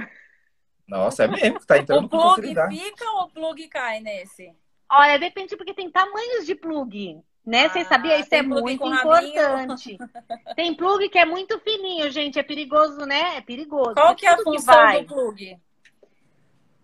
Nossa, 0.86 1.24
é 1.24 1.28
mesmo 1.28 1.58
que 1.60 1.66
tá 1.66 1.78
entrando 1.78 2.04
O 2.06 2.08
com 2.08 2.16
plug 2.18 2.36
facilidade. 2.36 2.78
fica 2.78 3.10
ou 3.12 3.22
o 3.22 3.30
plug 3.30 3.68
cai 3.68 4.00
nesse? 4.00 4.52
Olha, 4.90 5.18
depende 5.18 5.56
porque 5.56 5.72
tem 5.72 5.90
tamanhos 5.90 6.44
de 6.44 6.54
plug, 6.54 7.18
né? 7.44 7.68
Vocês 7.70 7.86
Ah, 7.86 7.88
sabiam? 7.88 8.20
Isso 8.20 8.34
é 8.34 8.42
muito 8.42 8.86
importante. 8.86 9.98
Tem 10.54 10.74
plug 10.74 11.08
que 11.08 11.18
é 11.18 11.24
muito 11.24 11.58
fininho, 11.60 12.10
gente. 12.10 12.38
É 12.38 12.42
perigoso, 12.42 12.98
né? 13.06 13.38
É 13.38 13.40
perigoso. 13.40 13.94
Qual 13.94 14.14
que 14.14 14.26
é 14.26 14.30
a 14.30 14.38
função 14.38 14.74
vai. 14.74 15.02
do 15.02 15.14
plug? 15.14 15.58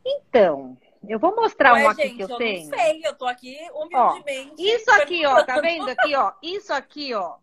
Então, 0.05 0.77
eu 1.09 1.19
vou 1.19 1.35
mostrar 1.35 1.73
Ué, 1.75 1.85
um 1.85 1.89
aqui 1.89 2.03
gente, 2.03 2.17
que 2.17 2.23
eu, 2.25 2.29
eu 2.29 2.37
tenho. 2.37 2.69
não 2.71 2.79
sei, 2.79 3.01
eu 3.05 3.15
tô 3.17 3.27
aqui 3.27 3.57
humildemente. 3.75 4.55
Isso 4.63 4.91
aqui, 4.93 5.27
ó, 5.27 5.43
tá 5.45 5.61
vendo 5.61 5.89
aqui, 5.89 6.15
ó? 6.15 6.33
Isso 6.43 6.73
aqui, 6.73 7.15
ó. 7.15 7.37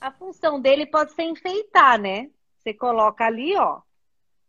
A 0.00 0.10
função 0.10 0.60
dele 0.60 0.86
pode 0.86 1.12
ser 1.12 1.22
enfeitar, 1.24 1.98
né? 2.00 2.30
Você 2.58 2.72
coloca 2.72 3.24
ali, 3.24 3.56
ó. 3.56 3.80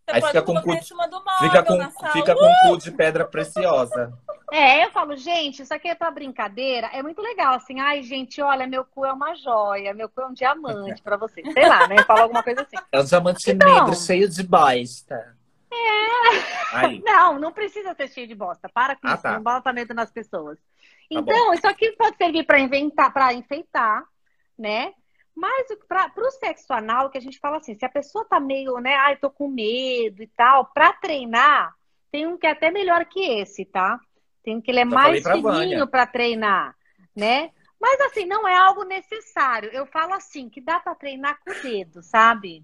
Você 0.05 0.15
Aí 0.15 0.21
pode 0.21 0.31
fica 0.33 0.41
com 0.41 0.53
colocar 0.53 0.67
cu- 0.71 0.77
em 0.77 0.81
cima 0.81 1.07
do 1.07 1.17
móvel 1.23 1.49
Fica 1.49 1.63
com, 1.63 1.75
na 1.77 1.91
sala. 1.91 2.11
fica 2.13 2.35
com 2.35 2.53
cu 2.69 2.77
de 2.77 2.91
pedra 2.91 3.25
preciosa. 3.25 4.13
É, 4.51 4.85
eu 4.85 4.91
falo, 4.91 5.15
gente, 5.15 5.61
isso 5.61 5.73
aqui 5.73 5.87
é 5.87 5.95
pra 5.95 6.11
brincadeira. 6.11 6.87
É 6.87 7.01
muito 7.03 7.21
legal, 7.21 7.53
assim. 7.53 7.79
Ai, 7.79 8.01
gente, 8.03 8.41
olha, 8.41 8.65
meu 8.67 8.83
cu 8.83 9.05
é 9.05 9.13
uma 9.13 9.33
joia, 9.35 9.93
meu 9.93 10.09
cu 10.09 10.21
é 10.21 10.25
um 10.25 10.33
diamante 10.33 11.01
pra 11.01 11.15
você. 11.17 11.41
Sei 11.53 11.67
lá, 11.67 11.87
né? 11.87 11.95
Eu 11.99 12.05
falo 12.05 12.21
alguma 12.23 12.43
coisa 12.43 12.61
assim. 12.61 12.75
É 12.91 12.99
um 12.99 13.03
diamante 13.05 13.49
Então. 13.51 13.73
negro 13.73 13.95
cheio 13.95 14.27
de 14.27 14.43
bosta. 14.43 15.37
É. 15.71 16.77
Aí. 16.77 17.01
Não, 17.03 17.39
não 17.39 17.51
precisa 17.51 17.93
ser 17.93 18.09
cheio 18.09 18.27
de 18.27 18.35
bosta. 18.35 18.69
Para 18.69 18.95
com 18.95 19.07
Ah, 19.07 19.13
isso, 19.13 19.23
tá. 19.23 19.33
não 19.33 19.41
bota 19.41 19.73
medo 19.73 19.93
nas 19.93 20.11
pessoas. 20.11 20.57
Tá 20.59 20.63
Então, 21.09 21.53
isso 21.53 21.67
aqui 21.67 21.91
pode 21.93 22.17
servir 22.17 22.45
para 22.45 22.59
inventar, 22.59 23.11
para 23.11 23.33
enfeitar, 23.33 24.03
né? 24.57 24.93
Mas 25.35 25.67
para 25.87 26.11
o 26.17 26.31
sexo 26.31 26.73
anal, 26.73 27.09
que 27.09 27.17
a 27.17 27.21
gente 27.21 27.39
fala 27.39 27.57
assim, 27.57 27.75
se 27.75 27.85
a 27.85 27.89
pessoa 27.89 28.25
tá 28.25 28.39
meio, 28.39 28.77
né, 28.79 28.95
ai, 28.95 29.15
tô 29.15 29.29
com 29.29 29.47
medo 29.47 30.21
e 30.21 30.27
tal, 30.27 30.65
para 30.65 30.91
treinar, 30.93 31.73
tem 32.11 32.27
um 32.27 32.37
que 32.37 32.45
é 32.45 32.51
até 32.51 32.69
melhor 32.69 33.05
que 33.05 33.21
esse, 33.21 33.63
tá? 33.65 33.99
Tem 34.43 34.57
um 34.57 34.61
que 34.61 34.69
ele 34.69 34.81
é 34.81 34.85
mais 34.85 35.23
fininho 35.23 35.87
para 35.87 36.05
treinar, 36.05 36.75
né? 37.15 37.51
Mas 37.79 37.99
assim, 38.01 38.25
não 38.25 38.47
é 38.47 38.55
algo 38.55 38.83
necessário. 38.83 39.69
Eu 39.71 39.85
falo 39.85 40.13
assim, 40.13 40.49
que 40.49 40.61
dá 40.61 40.79
para 40.79 40.93
treinar 40.95 41.39
com 41.43 41.51
o 41.51 41.61
dedo, 41.61 42.03
sabe? 42.03 42.63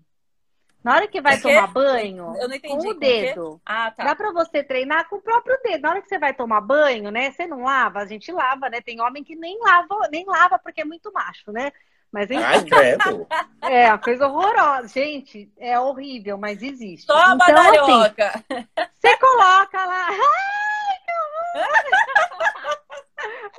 Na 0.88 0.96
hora 0.96 1.08
que 1.10 1.20
vai 1.20 1.38
tomar 1.38 1.68
banho, 1.68 2.34
Eu 2.40 2.48
não 2.48 2.56
entendi. 2.56 2.86
com 2.86 2.92
o 2.92 2.94
dedo. 2.94 3.62
Ah, 3.66 3.92
tá. 3.92 4.06
Dá 4.06 4.16
pra 4.16 4.32
você 4.32 4.64
treinar 4.64 5.10
com 5.10 5.18
o 5.18 5.22
próprio 5.22 5.60
dedo. 5.62 5.82
Na 5.82 5.90
hora 5.90 6.02
que 6.02 6.08
você 6.08 6.18
vai 6.18 6.34
tomar 6.34 6.62
banho, 6.62 7.12
né? 7.12 7.30
Você 7.30 7.46
não 7.46 7.64
lava, 7.64 8.00
a 8.00 8.06
gente 8.06 8.32
lava, 8.32 8.70
né? 8.70 8.80
Tem 8.80 9.02
homem 9.02 9.22
que 9.22 9.36
nem 9.36 9.60
lava, 9.60 10.08
nem 10.10 10.26
lava 10.26 10.58
porque 10.58 10.80
é 10.80 10.86
muito 10.86 11.12
macho, 11.12 11.52
né? 11.52 11.74
Mas 12.10 12.32
Ai, 12.32 12.60
enfim, 12.60 12.70
credo. 12.70 13.28
é 13.64 13.90
uma 13.90 13.98
coisa 13.98 14.28
horrorosa. 14.28 14.88
Gente, 14.88 15.52
é 15.58 15.78
horrível, 15.78 16.38
mas 16.38 16.64
existe. 16.64 17.06
Toma, 17.06 17.36
então, 17.36 17.60
assim, 17.60 18.16
você 18.98 19.18
coloca 19.18 19.86
lá. 19.86 20.08
Ai, 20.08 20.98
que 21.04 21.12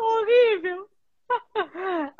horror! 0.00 0.22
horrível. 0.22 0.88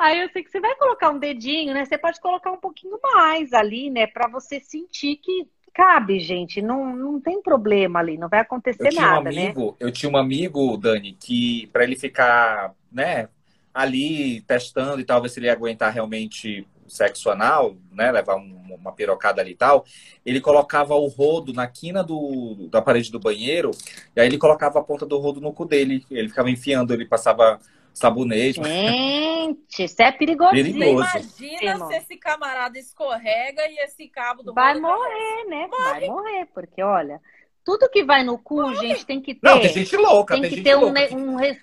Aí 0.08 0.20
eu 0.20 0.30
sei 0.30 0.42
que 0.42 0.50
você 0.50 0.58
vai 0.58 0.74
colocar 0.76 1.10
um 1.10 1.18
dedinho, 1.18 1.74
né? 1.74 1.84
Você 1.84 1.98
pode 1.98 2.18
colocar 2.18 2.50
um 2.50 2.56
pouquinho 2.56 2.98
mais 3.02 3.52
ali, 3.52 3.90
né? 3.90 4.06
Pra 4.06 4.26
você 4.26 4.58
sentir 4.58 5.16
que 5.16 5.46
cabe, 5.74 6.18
gente. 6.18 6.62
Não, 6.62 6.96
não 6.96 7.20
tem 7.20 7.42
problema 7.42 7.98
ali, 7.98 8.16
não 8.16 8.26
vai 8.28 8.40
acontecer 8.40 8.78
Eu 8.78 8.88
tinha 8.88 9.08
um 9.10 9.14
nada, 9.14 9.30
né? 9.30 9.54
amigo, 9.54 9.76
eu 9.80 9.90
tinha 9.90 10.10
um 10.10 10.16
amigo, 10.16 10.76
Dani, 10.76 11.12
que 11.14 11.66
para 11.68 11.82
ele 11.84 11.96
ficar, 11.96 12.74
né, 12.92 13.28
ali 13.74 14.40
testando 14.42 15.00
e 15.00 15.04
tal, 15.04 15.20
ver 15.20 15.28
se 15.28 15.40
ele 15.40 15.46
ia 15.46 15.52
aguentar 15.52 15.92
realmente 15.92 16.66
o 16.86 16.90
sexo 16.90 17.28
anal, 17.28 17.76
né, 17.92 18.10
levar 18.12 18.36
um- 18.36 18.76
uma 18.80 18.92
pirocada 18.92 19.40
ali 19.42 19.50
e 19.52 19.56
tal, 19.56 19.84
ele 20.24 20.40
colocava 20.40 20.94
o 20.94 21.06
rodo 21.08 21.52
na 21.52 21.66
quina 21.66 22.02
do, 22.04 22.68
da 22.70 22.80
parede 22.80 23.10
do 23.10 23.18
banheiro, 23.20 23.72
e 24.14 24.20
aí 24.20 24.26
ele 24.26 24.38
colocava 24.38 24.78
a 24.78 24.82
ponta 24.84 25.04
do 25.04 25.18
rodo 25.18 25.40
no 25.40 25.52
cu 25.52 25.64
dele, 25.66 26.04
ele 26.10 26.28
ficava 26.28 26.48
enfiando, 26.50 26.94
ele 26.94 27.04
passava 27.04 27.58
sabonete. 27.98 28.62
Gente, 28.62 29.84
isso 29.84 30.00
é 30.02 30.10
perigosinho. 30.12 30.64
Você 30.64 30.72
Perigoso. 30.72 31.18
imagina 31.18 31.86
se 31.86 31.94
esse 31.96 32.16
camarada 32.16 32.78
escorrega 32.78 33.66
e 33.68 33.78
esse 33.84 34.08
cabo 34.08 34.42
do 34.42 34.54
Vai 34.54 34.72
rolo 34.78 34.82
morrer, 34.82 35.44
né? 35.48 35.68
Vai 35.68 36.06
morrer, 36.06 36.46
porque 36.54 36.82
olha, 36.82 37.20
tudo 37.64 37.88
que 37.90 38.04
vai 38.04 38.22
no 38.24 38.38
cu, 38.38 38.74
gente, 38.76 39.04
tem 39.04 39.20
que 39.20 39.34
ter. 39.34 39.46
Não, 39.48 39.60
tem 39.60 39.68
gente 39.72 39.96
louca, 39.96 40.34
tem 40.34 40.42
tem, 40.42 40.50
que 40.50 40.56
gente 40.56 40.64
ter 40.64 40.76
um, 40.76 40.80
louca. 40.80 41.14
um 41.14 41.36
res- 41.36 41.60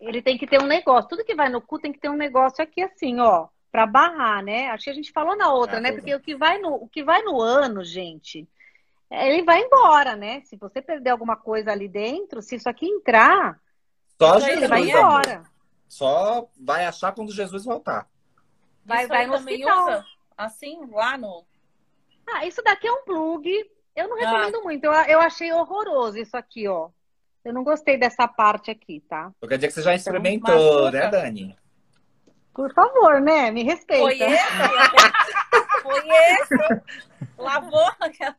Ele 0.00 0.20
tem 0.20 0.36
que 0.36 0.46
ter 0.46 0.60
um 0.60 0.66
negócio. 0.66 1.08
Tudo 1.08 1.24
que 1.24 1.34
vai 1.34 1.48
no 1.48 1.60
cu 1.60 1.78
tem 1.78 1.92
que 1.92 2.00
ter 2.00 2.08
um 2.08 2.16
negócio 2.16 2.62
aqui 2.62 2.82
assim, 2.82 3.20
ó, 3.20 3.46
pra 3.70 3.86
barrar, 3.86 4.42
né? 4.42 4.68
Acho 4.70 4.84
que 4.84 4.90
a 4.90 4.94
gente 4.94 5.12
falou 5.12 5.36
na 5.36 5.52
outra, 5.52 5.78
Ah, 5.78 5.80
né? 5.80 5.92
Porque 5.92 6.14
o 6.14 6.20
que 6.20 6.34
vai 6.34 6.58
no, 6.58 6.74
o 6.74 6.88
que 6.88 7.04
vai 7.04 7.22
no 7.22 7.40
ano, 7.40 7.84
gente, 7.84 8.48
ele 9.10 9.42
vai 9.44 9.60
embora, 9.60 10.16
né? 10.16 10.40
Se 10.42 10.56
você 10.56 10.82
perder 10.82 11.10
alguma 11.10 11.36
coisa 11.36 11.70
ali 11.70 11.86
dentro, 11.86 12.42
se 12.42 12.56
isso 12.56 12.68
aqui 12.68 12.86
entrar, 12.86 13.60
Só 14.26 14.32
vai 14.38 14.40
Jesus, 14.50 14.68
também 14.68 14.90
é 14.90 14.98
amor. 14.98 15.20
embora. 15.26 15.42
Só 15.88 16.48
vai 16.60 16.86
achar 16.86 17.12
quando 17.12 17.32
Jesus 17.32 17.64
voltar. 17.64 18.06
Vai- 18.84 19.00
Isso 19.00 19.08
vai 19.08 19.26
no 19.26 19.34
hospital. 19.34 19.82
usa? 19.84 20.04
Assim, 20.36 20.86
lá 20.90 21.16
no. 21.18 21.44
Ah, 22.28 22.46
isso 22.46 22.62
daqui 22.62 22.86
é 22.86 22.92
um 22.92 23.04
plug. 23.04 23.48
Eu 23.94 24.08
não 24.08 24.16
Ah. 24.16 24.20
recomendo 24.20 24.62
muito. 24.62 24.84
Eu, 24.84 24.92
eu 24.92 25.20
achei 25.20 25.52
horroroso 25.52 26.18
isso 26.18 26.36
aqui, 26.36 26.66
ó. 26.66 26.88
Eu 27.44 27.52
não 27.52 27.62
gostei 27.64 27.96
dessa 27.98 28.26
parte 28.28 28.70
aqui, 28.70 29.00
tá? 29.08 29.30
Então 29.36 29.48
quer 29.48 29.56
dizer 29.56 29.68
que 29.68 29.74
você 29.74 29.82
já 29.82 29.94
experimentou, 29.94 30.54
machuca. 30.84 30.90
né, 30.92 31.08
Dani? 31.08 31.56
Por 32.54 32.72
favor, 32.72 33.20
né? 33.20 33.50
Me 33.50 33.62
respeita. 33.64 34.02
Foi 34.02 34.14
esse? 34.22 34.42
Foi 35.82 36.02
esse? 36.08 36.82
Lavou 37.36 37.90
aquela. 38.00 38.36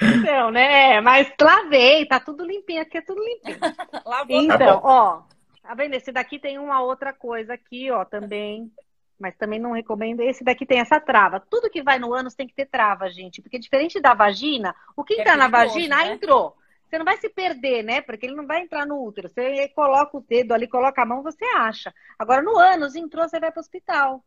Então, 0.00 0.50
né? 0.50 1.00
Mas 1.00 1.32
lavei, 1.40 2.06
tá 2.06 2.20
tudo 2.20 2.44
limpinho. 2.44 2.82
Aqui 2.82 2.98
é 2.98 3.02
tudo 3.02 3.22
limpinho. 3.22 3.58
Lavou. 4.04 4.42
Então, 4.42 4.80
bom. 4.80 4.88
ó. 4.88 5.22
Tá 5.62 5.74
vendo? 5.74 5.94
Esse 5.94 6.12
daqui 6.12 6.38
tem 6.38 6.58
uma 6.58 6.80
outra 6.82 7.12
coisa 7.12 7.54
aqui, 7.54 7.90
ó, 7.90 8.04
também. 8.04 8.70
Mas 9.18 9.34
também 9.36 9.58
não 9.58 9.72
recomendo. 9.72 10.20
Esse 10.20 10.44
daqui 10.44 10.66
tem 10.66 10.78
essa 10.78 11.00
trava. 11.00 11.40
Tudo 11.40 11.70
que 11.70 11.82
vai 11.82 11.98
no 11.98 12.12
ânus 12.12 12.34
tem 12.34 12.46
que 12.46 12.54
ter 12.54 12.66
trava, 12.66 13.08
gente. 13.10 13.40
Porque 13.42 13.58
diferente 13.58 13.98
da 13.98 14.14
vagina, 14.14 14.74
o 14.96 15.02
que 15.02 15.14
É 15.14 15.20
entrar 15.20 15.36
na 15.36 15.48
vagina, 15.48 15.96
ah, 16.00 16.04
né? 16.04 16.12
entrou. 16.12 16.56
Você 16.88 16.98
não 16.98 17.04
vai 17.04 17.16
se 17.16 17.28
perder, 17.28 17.82
né? 17.82 18.00
Porque 18.00 18.26
ele 18.26 18.36
não 18.36 18.46
vai 18.46 18.60
entrar 18.60 18.86
no 18.86 19.02
útero. 19.02 19.28
Você 19.28 19.68
coloca 19.70 20.16
o 20.16 20.20
dedo 20.20 20.52
ali, 20.52 20.68
coloca 20.68 21.02
a 21.02 21.06
mão, 21.06 21.22
você 21.22 21.44
acha. 21.56 21.92
Agora, 22.18 22.42
no 22.42 22.56
ânus, 22.56 22.94
entrou, 22.94 23.28
você 23.28 23.40
vai 23.40 23.50
pro 23.50 23.60
hospital. 23.60 24.24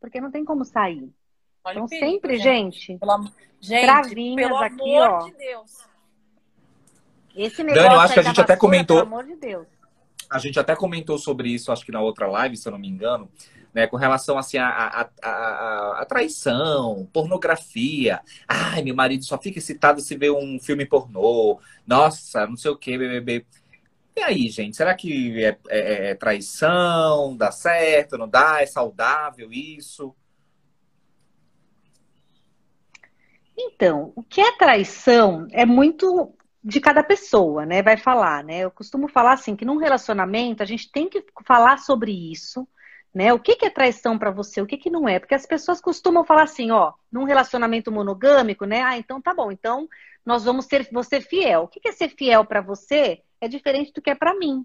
Porque 0.00 0.20
não 0.20 0.30
tem 0.30 0.44
como 0.44 0.64
sair. 0.64 1.12
Olha 1.64 1.74
Então, 1.74 1.88
perigo, 1.88 2.12
sempre, 2.12 2.38
gente, 2.38 2.98
Pelo. 2.98 3.32
Gente, 3.60 3.86
Travinhas 3.86 4.48
pelo 4.48 4.56
aqui, 4.58 4.96
amor 4.96 5.08
ó. 5.08 5.24
de 5.24 5.32
Deus. 5.34 5.78
esse 7.36 7.58
Dani, 7.58 7.72
negócio 7.72 7.94
eu 7.94 8.00
acho 8.00 8.14
que 8.14 8.20
a 8.20 8.22
gente 8.24 8.40
até 8.40 8.56
comentou- 8.56 8.96
Pelo 8.96 9.08
amor 9.08 9.24
de 9.24 9.36
Deus. 9.36 9.66
A 10.28 10.38
gente 10.38 10.58
até 10.58 10.74
comentou 10.74 11.16
sobre 11.18 11.50
isso, 11.50 11.70
acho 11.70 11.84
que 11.84 11.92
na 11.92 12.00
outra 12.00 12.26
live, 12.26 12.56
se 12.56 12.66
eu 12.66 12.72
não 12.72 12.78
me 12.78 12.88
engano, 12.88 13.30
né, 13.72 13.86
com 13.86 13.96
relação 13.96 14.36
assim 14.36 14.58
a, 14.58 14.66
a, 14.68 15.08
a, 15.22 16.02
a, 16.02 16.04
traição, 16.06 17.08
pornografia. 17.12 18.20
Ai, 18.48 18.82
meu 18.82 18.94
marido 18.96 19.24
só 19.24 19.38
fica 19.38 19.58
excitado 19.58 20.00
se 20.00 20.16
vê 20.16 20.30
um 20.30 20.58
filme 20.58 20.84
pornô. 20.84 21.60
Nossa, 21.86 22.46
não 22.46 22.56
sei 22.56 22.70
o 22.70 22.76
que, 22.76 22.98
BBB. 22.98 23.46
E 24.16 24.20
aí, 24.22 24.48
gente, 24.48 24.76
será 24.76 24.94
que 24.94 25.42
é, 25.42 25.56
é, 25.68 26.10
é 26.10 26.14
traição? 26.14 27.36
Dá 27.36 27.50
certo? 27.52 28.18
Não 28.18 28.28
dá? 28.28 28.60
É 28.60 28.66
saudável 28.66 29.52
isso? 29.52 30.14
Então, 33.64 34.12
o 34.16 34.22
que 34.22 34.40
é 34.40 34.56
traição 34.56 35.46
é 35.52 35.64
muito 35.64 36.34
de 36.62 36.80
cada 36.80 37.02
pessoa, 37.02 37.66
né? 37.66 37.82
Vai 37.82 37.96
falar, 37.96 38.44
né? 38.44 38.60
Eu 38.60 38.70
costumo 38.70 39.08
falar 39.08 39.32
assim 39.32 39.56
que 39.56 39.64
num 39.64 39.78
relacionamento 39.78 40.62
a 40.62 40.66
gente 40.66 40.90
tem 40.90 41.08
que 41.08 41.24
falar 41.44 41.78
sobre 41.78 42.12
isso, 42.12 42.66
né? 43.14 43.32
O 43.32 43.38
que, 43.38 43.56
que 43.56 43.66
é 43.66 43.70
traição 43.70 44.18
para 44.18 44.30
você, 44.30 44.60
o 44.60 44.66
que, 44.66 44.76
que 44.76 44.90
não 44.90 45.08
é? 45.08 45.18
Porque 45.18 45.34
as 45.34 45.46
pessoas 45.46 45.80
costumam 45.80 46.24
falar 46.24 46.44
assim, 46.44 46.70
ó, 46.70 46.92
num 47.10 47.24
relacionamento 47.24 47.90
monogâmico, 47.90 48.64
né? 48.64 48.82
Ah, 48.82 48.96
então 48.98 49.20
tá 49.20 49.34
bom, 49.34 49.50
então 49.50 49.88
nós 50.24 50.44
vamos 50.44 50.66
ser 50.66 50.88
você 50.92 51.20
fiel. 51.20 51.62
O 51.62 51.68
que, 51.68 51.80
que 51.80 51.88
é 51.88 51.92
ser 51.92 52.08
fiel 52.08 52.44
para 52.44 52.60
você? 52.60 53.22
É 53.40 53.48
diferente 53.48 53.92
do 53.92 54.00
que 54.00 54.10
é 54.10 54.14
para 54.14 54.34
mim. 54.34 54.64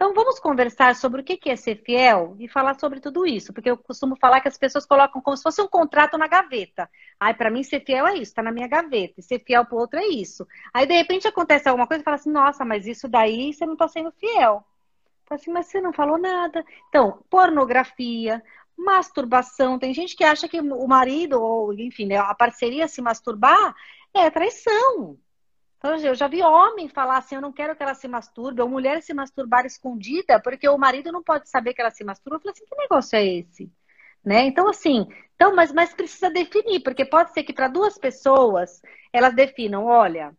Então 0.00 0.14
vamos 0.14 0.40
conversar 0.40 0.96
sobre 0.96 1.20
o 1.20 1.24
que, 1.24 1.38
é 1.50 1.54
ser 1.54 1.76
fiel 1.84 2.34
e 2.38 2.48
falar 2.48 2.80
sobre 2.80 3.00
tudo 3.00 3.26
isso, 3.26 3.52
porque 3.52 3.70
eu 3.70 3.76
costumo 3.76 4.16
falar 4.16 4.40
que 4.40 4.48
as 4.48 4.56
pessoas 4.56 4.86
colocam 4.86 5.20
como 5.20 5.36
se 5.36 5.42
fosse 5.42 5.60
um 5.60 5.68
contrato 5.68 6.16
na 6.16 6.26
gaveta. 6.26 6.88
Ai, 7.20 7.34
para 7.34 7.50
mim 7.50 7.62
ser 7.62 7.84
fiel 7.84 8.06
é 8.06 8.16
isso, 8.16 8.34
tá 8.34 8.42
na 8.42 8.50
minha 8.50 8.66
gaveta. 8.66 9.20
E 9.20 9.22
ser 9.22 9.40
fiel 9.40 9.62
pro 9.66 9.76
outro 9.76 9.98
é 9.98 10.06
isso. 10.06 10.48
Aí 10.72 10.86
de 10.86 10.94
repente 10.94 11.28
acontece 11.28 11.68
alguma 11.68 11.86
coisa 11.86 12.00
e 12.00 12.04
fala 12.04 12.14
assim, 12.14 12.30
nossa, 12.30 12.64
mas 12.64 12.86
isso 12.86 13.06
daí 13.06 13.52
você 13.52 13.66
não 13.66 13.76
tá 13.76 13.88
sendo 13.88 14.10
fiel. 14.12 14.64
Fala 15.26 15.38
assim, 15.38 15.50
mas 15.52 15.66
você 15.66 15.82
não 15.82 15.92
falou 15.92 16.16
nada. 16.16 16.64
Então, 16.88 17.22
pornografia, 17.28 18.42
masturbação. 18.78 19.78
Tem 19.78 19.92
gente 19.92 20.16
que 20.16 20.24
acha 20.24 20.48
que 20.48 20.62
o 20.62 20.88
marido, 20.88 21.42
ou 21.42 21.74
enfim, 21.74 22.06
né, 22.06 22.16
a 22.16 22.34
parceria 22.34 22.88
se 22.88 23.02
masturbar 23.02 23.74
é 24.14 24.30
traição. 24.30 25.18
Então, 25.80 25.96
eu 25.96 26.14
já 26.14 26.28
vi 26.28 26.42
homem 26.42 26.90
falar 26.90 27.16
assim: 27.16 27.36
eu 27.36 27.40
não 27.40 27.52
quero 27.52 27.74
que 27.74 27.82
ela 27.82 27.94
se 27.94 28.06
masturbe, 28.06 28.60
ou 28.60 28.68
mulher 28.68 29.02
se 29.02 29.14
masturbar 29.14 29.64
escondida, 29.64 30.38
porque 30.38 30.68
o 30.68 30.76
marido 30.76 31.10
não 31.10 31.22
pode 31.22 31.48
saber 31.48 31.72
que 31.72 31.80
ela 31.80 31.90
se 31.90 32.04
masturba. 32.04 32.36
Eu 32.36 32.40
falei 32.40 32.52
assim: 32.52 32.66
que 32.66 32.76
negócio 32.76 33.16
é 33.16 33.24
esse? 33.26 33.72
Né? 34.22 34.44
Então, 34.44 34.68
assim, 34.68 35.08
então, 35.34 35.56
mas, 35.56 35.72
mas 35.72 35.94
precisa 35.94 36.28
definir, 36.28 36.80
porque 36.80 37.02
pode 37.02 37.32
ser 37.32 37.44
que 37.44 37.54
para 37.54 37.66
duas 37.66 37.96
pessoas 37.96 38.82
elas 39.10 39.34
definam: 39.34 39.86
olha, 39.86 40.36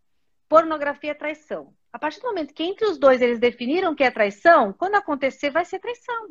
pornografia 0.47 1.09
é 1.09 1.15
traição. 1.15 1.73
A 1.91 1.97
partir 1.97 2.21
do 2.21 2.27
momento 2.27 2.53
que 2.53 2.63
entre 2.63 2.85
os 2.85 2.99
dois 2.99 3.19
eles 3.19 3.39
definiram 3.39 3.95
que 3.95 4.03
é 4.03 4.11
traição, 4.11 4.71
quando 4.71 4.93
acontecer 4.93 5.49
vai 5.49 5.65
ser 5.65 5.79
traição. 5.79 6.29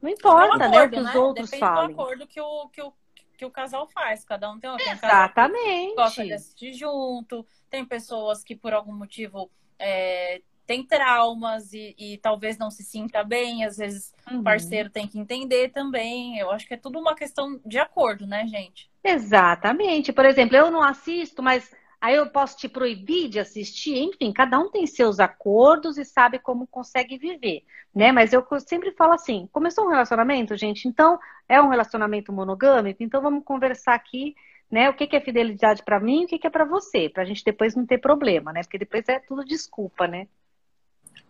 Não 0.00 0.08
importa, 0.08 0.64
é 0.64 0.68
um 0.68 0.70
acordo, 0.70 0.70
né, 0.70 0.84
o 0.84 0.90
que 0.90 0.98
os 0.98 1.04
né? 1.04 1.18
outros 1.18 1.50
Depende 1.50 1.68
falem. 1.68 1.96
do 1.96 2.00
acordo 2.00 2.26
que 2.28 2.40
o, 2.40 2.68
que, 2.68 2.80
o, 2.80 2.92
que 3.36 3.44
o 3.44 3.50
casal 3.50 3.86
faz. 3.86 4.24
Cada 4.24 4.50
um 4.50 4.58
tem, 4.58 4.74
tem 4.76 4.92
Exatamente. 4.92 5.92
Um 5.92 5.94
gosta 5.94 6.24
de 6.24 6.32
assistir 6.32 6.72
junto, 6.72 7.46
tem 7.70 7.84
pessoas 7.84 8.42
que 8.42 8.56
por 8.56 8.72
algum 8.72 8.92
motivo 8.92 9.50
é, 9.78 10.40
tem 10.66 10.84
traumas 10.84 11.72
e, 11.72 11.94
e, 11.96 12.18
talvez 12.18 12.58
não 12.58 12.70
se 12.70 12.82
sinta 12.82 13.22
bem, 13.22 13.64
às 13.64 13.76
vezes 13.76 14.12
uhum. 14.28 14.40
o 14.40 14.42
parceiro 14.42 14.90
tem 14.90 15.06
que 15.06 15.18
entender 15.18 15.70
também. 15.70 16.38
Eu 16.38 16.50
acho 16.50 16.66
que 16.66 16.74
é 16.74 16.76
tudo 16.76 16.98
uma 16.98 17.14
questão 17.14 17.60
de 17.64 17.78
acordo, 17.78 18.26
né, 18.26 18.46
gente? 18.46 18.90
Exatamente. 19.04 20.12
Por 20.12 20.24
exemplo, 20.24 20.56
eu 20.56 20.70
não 20.70 20.82
assisto, 20.82 21.42
mas 21.42 21.72
Aí 22.00 22.14
eu 22.14 22.28
posso 22.30 22.56
te 22.56 22.68
proibir 22.68 23.28
de 23.28 23.38
assistir, 23.38 23.96
enfim, 23.98 24.32
cada 24.32 24.58
um 24.58 24.70
tem 24.70 24.86
seus 24.86 25.18
acordos 25.18 25.96
e 25.98 26.04
sabe 26.04 26.38
como 26.38 26.66
consegue 26.66 27.16
viver, 27.18 27.62
né? 27.94 28.12
Mas 28.12 28.32
eu 28.32 28.44
sempre 28.60 28.92
falo 28.92 29.12
assim: 29.14 29.48
começou 29.52 29.86
um 29.86 29.88
relacionamento, 29.90 30.56
gente, 30.56 30.86
então 30.88 31.18
é 31.48 31.60
um 31.60 31.68
relacionamento 31.68 32.32
monogâmico, 32.32 33.02
então 33.02 33.22
vamos 33.22 33.44
conversar 33.44 33.94
aqui, 33.94 34.34
né? 34.70 34.90
O 34.90 34.94
que 34.94 35.16
é 35.16 35.20
fidelidade 35.20 35.82
para 35.84 36.00
mim 36.00 36.22
e 36.22 36.24
o 36.24 36.28
que 36.28 36.46
é 36.46 36.50
para 36.50 36.64
você, 36.64 37.08
para 37.08 37.22
a 37.22 37.26
gente 37.26 37.44
depois 37.44 37.74
não 37.74 37.86
ter 37.86 37.98
problema, 37.98 38.52
né? 38.52 38.62
Porque 38.62 38.78
depois 38.78 39.08
é 39.08 39.18
tudo 39.20 39.44
desculpa, 39.44 40.06
né? 40.06 40.28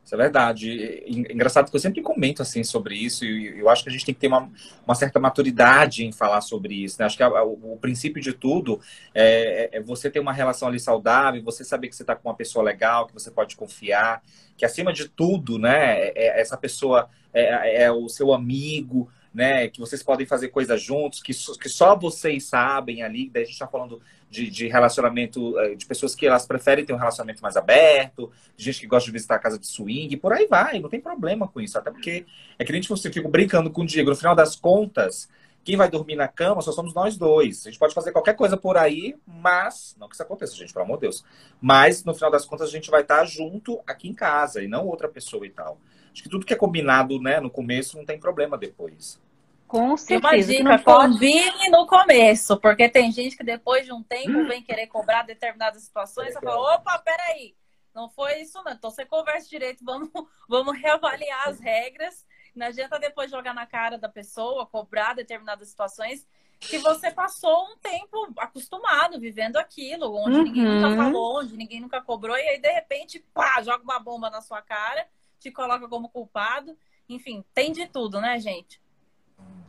Isso 0.06 0.14
é 0.14 0.18
verdade. 0.18 1.02
Engraçado 1.04 1.68
que 1.68 1.74
eu 1.74 1.80
sempre 1.80 2.00
comento 2.00 2.40
assim 2.40 2.62
sobre 2.62 2.94
isso 2.94 3.24
e 3.24 3.58
eu 3.58 3.68
acho 3.68 3.82
que 3.82 3.88
a 3.88 3.92
gente 3.92 4.06
tem 4.06 4.14
que 4.14 4.20
ter 4.20 4.28
uma, 4.28 4.48
uma 4.86 4.94
certa 4.94 5.18
maturidade 5.18 6.06
em 6.06 6.12
falar 6.12 6.42
sobre 6.42 6.74
isso. 6.84 6.96
Né? 7.00 7.06
Acho 7.06 7.16
que 7.16 7.24
a, 7.24 7.42
o, 7.42 7.72
o, 7.72 7.76
princípio 7.76 8.22
de 8.22 8.32
tudo 8.32 8.80
é, 9.12 9.68
é, 9.72 9.82
você 9.82 10.08
ter 10.08 10.20
uma 10.20 10.32
relação 10.32 10.68
ali 10.68 10.78
saudável, 10.78 11.42
você 11.42 11.64
saber 11.64 11.88
que 11.88 11.96
você 11.96 12.04
está 12.04 12.14
com 12.14 12.28
uma 12.28 12.36
pessoa 12.36 12.64
legal, 12.64 13.08
que 13.08 13.12
você 13.14 13.32
pode 13.32 13.56
confiar, 13.56 14.22
que 14.56 14.64
acima 14.64 14.92
de 14.92 15.08
tudo, 15.08 15.58
né, 15.58 15.98
é, 15.98 16.12
é 16.14 16.40
essa 16.40 16.56
pessoa 16.56 17.10
é, 17.34 17.82
é 17.82 17.90
o 17.90 18.08
seu 18.08 18.32
amigo, 18.32 19.10
né? 19.36 19.68
Que 19.68 19.78
vocês 19.78 20.02
podem 20.02 20.26
fazer 20.26 20.48
coisas 20.48 20.80
juntos, 20.80 21.22
que, 21.22 21.32
que 21.60 21.68
só 21.68 21.94
vocês 21.94 22.44
sabem 22.44 23.02
ali. 23.02 23.28
Daí 23.28 23.42
a 23.42 23.44
gente 23.44 23.52
está 23.52 23.66
falando 23.66 24.00
de, 24.30 24.48
de, 24.50 24.66
relacionamento, 24.66 25.58
eh, 25.60 25.74
de 25.74 25.84
pessoas 25.84 26.14
que 26.14 26.26
elas 26.26 26.46
preferem 26.46 26.86
ter 26.86 26.94
um 26.94 26.96
relacionamento 26.96 27.42
mais 27.42 27.54
aberto, 27.54 28.32
de 28.56 28.64
gente 28.64 28.80
que 28.80 28.86
gosta 28.86 29.04
de 29.04 29.12
visitar 29.12 29.34
a 29.34 29.38
casa 29.38 29.58
de 29.58 29.66
swing, 29.66 30.16
por 30.16 30.32
aí 30.32 30.46
vai, 30.46 30.80
não 30.80 30.88
tem 30.88 31.00
problema 31.00 31.46
com 31.46 31.60
isso. 31.60 31.76
Até 31.76 31.90
porque 31.90 32.24
é 32.58 32.64
que 32.64 32.72
gente 32.72 32.88
você 32.88 33.12
fica 33.12 33.28
brincando 33.28 33.70
com 33.70 33.82
o 33.82 33.86
Diego. 33.86 34.08
No 34.08 34.16
final 34.16 34.34
das 34.34 34.56
contas, 34.56 35.28
quem 35.62 35.76
vai 35.76 35.90
dormir 35.90 36.16
na 36.16 36.28
cama 36.28 36.62
só 36.62 36.72
somos 36.72 36.94
nós 36.94 37.18
dois. 37.18 37.66
A 37.66 37.70
gente 37.70 37.78
pode 37.78 37.92
fazer 37.92 38.12
qualquer 38.12 38.34
coisa 38.34 38.56
por 38.56 38.78
aí, 38.78 39.16
mas. 39.26 39.94
Não 40.00 40.08
que 40.08 40.14
isso 40.14 40.22
aconteça, 40.22 40.56
gente, 40.56 40.72
pelo 40.72 40.86
amor 40.86 40.96
de 40.96 41.02
Deus. 41.02 41.22
Mas, 41.60 42.02
no 42.04 42.14
final 42.14 42.30
das 42.30 42.46
contas, 42.46 42.70
a 42.70 42.72
gente 42.72 42.90
vai 42.90 43.02
estar 43.02 43.22
junto 43.26 43.80
aqui 43.86 44.08
em 44.08 44.14
casa 44.14 44.62
e 44.62 44.66
não 44.66 44.86
outra 44.86 45.08
pessoa 45.08 45.46
e 45.46 45.50
tal. 45.50 45.78
Acho 46.10 46.22
que 46.22 46.30
tudo 46.30 46.46
que 46.46 46.54
é 46.54 46.56
combinado 46.56 47.20
né, 47.20 47.40
no 47.40 47.50
começo 47.50 47.98
não 47.98 48.06
tem 48.06 48.18
problema 48.18 48.56
depois. 48.56 49.20
Com 49.66 49.96
certeza. 49.96 50.52
E 50.52 50.60
uma 50.60 50.76
dica, 50.76 50.84
combine 50.84 51.68
no 51.70 51.86
começo, 51.86 52.56
porque 52.58 52.88
tem 52.88 53.10
gente 53.10 53.36
que 53.36 53.44
depois 53.44 53.84
de 53.84 53.92
um 53.92 54.02
tempo 54.02 54.46
vem 54.46 54.62
querer 54.62 54.86
cobrar 54.86 55.22
determinadas 55.22 55.82
situações 55.82 56.34
e 56.34 56.40
fala, 56.40 56.76
opa, 56.76 56.98
peraí, 56.98 57.56
não 57.94 58.08
foi 58.08 58.40
isso 58.42 58.62
não. 58.62 58.72
Então 58.72 58.90
você 58.90 59.04
conversa 59.04 59.48
direito, 59.48 59.84
vamos, 59.84 60.10
vamos 60.48 60.78
reavaliar 60.78 61.48
as 61.48 61.58
regras. 61.58 62.24
Não 62.54 62.66
adianta 62.66 62.98
depois 62.98 63.30
jogar 63.30 63.54
na 63.54 63.66
cara 63.66 63.98
da 63.98 64.08
pessoa, 64.08 64.66
cobrar 64.66 65.14
determinadas 65.14 65.68
situações 65.68 66.26
que 66.58 66.78
você 66.78 67.10
passou 67.10 67.72
um 67.72 67.76
tempo 67.78 68.32
acostumado, 68.38 69.20
vivendo 69.20 69.56
aquilo, 69.56 70.14
onde 70.14 70.38
uhum. 70.38 70.44
ninguém 70.44 70.64
nunca 70.64 70.88
uhum. 70.88 70.96
falou, 70.96 71.38
onde 71.40 71.56
ninguém 71.56 71.80
nunca 71.80 72.00
cobrou, 72.00 72.36
e 72.36 72.48
aí 72.48 72.58
de 72.58 72.72
repente, 72.72 73.24
pá, 73.34 73.62
joga 73.62 73.84
uma 73.84 73.98
bomba 73.98 74.30
na 74.30 74.40
sua 74.40 74.62
cara, 74.62 75.06
te 75.38 75.50
coloca 75.50 75.86
como 75.88 76.08
culpado. 76.08 76.76
Enfim, 77.08 77.44
tem 77.54 77.72
de 77.72 77.86
tudo, 77.86 78.20
né, 78.20 78.38
gente? 78.40 78.80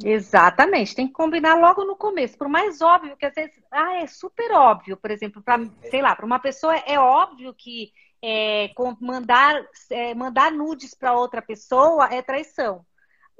Exatamente, 0.03 0.95
tem 0.95 1.07
que 1.07 1.13
combinar 1.13 1.55
logo 1.55 1.83
no 1.83 1.95
começo, 1.95 2.38
por 2.38 2.47
mais 2.47 2.81
óbvio 2.81 3.17
que 3.17 3.25
às 3.25 3.33
vezes, 3.33 3.60
ah, 3.71 3.95
é 3.95 4.07
super 4.07 4.51
óbvio, 4.51 4.95
por 4.95 5.10
exemplo, 5.10 5.41
para, 5.41 5.63
sei 5.89 6.01
lá, 6.01 6.15
para 6.15 6.25
uma 6.25 6.39
pessoa 6.39 6.75
é 6.75 6.99
óbvio 6.99 7.53
que 7.53 7.91
é, 8.21 8.71
mandar, 8.99 9.63
é, 9.89 10.13
mandar 10.13 10.51
nudes 10.51 10.93
para 10.93 11.13
outra 11.13 11.41
pessoa 11.41 12.07
é 12.13 12.21
traição. 12.21 12.86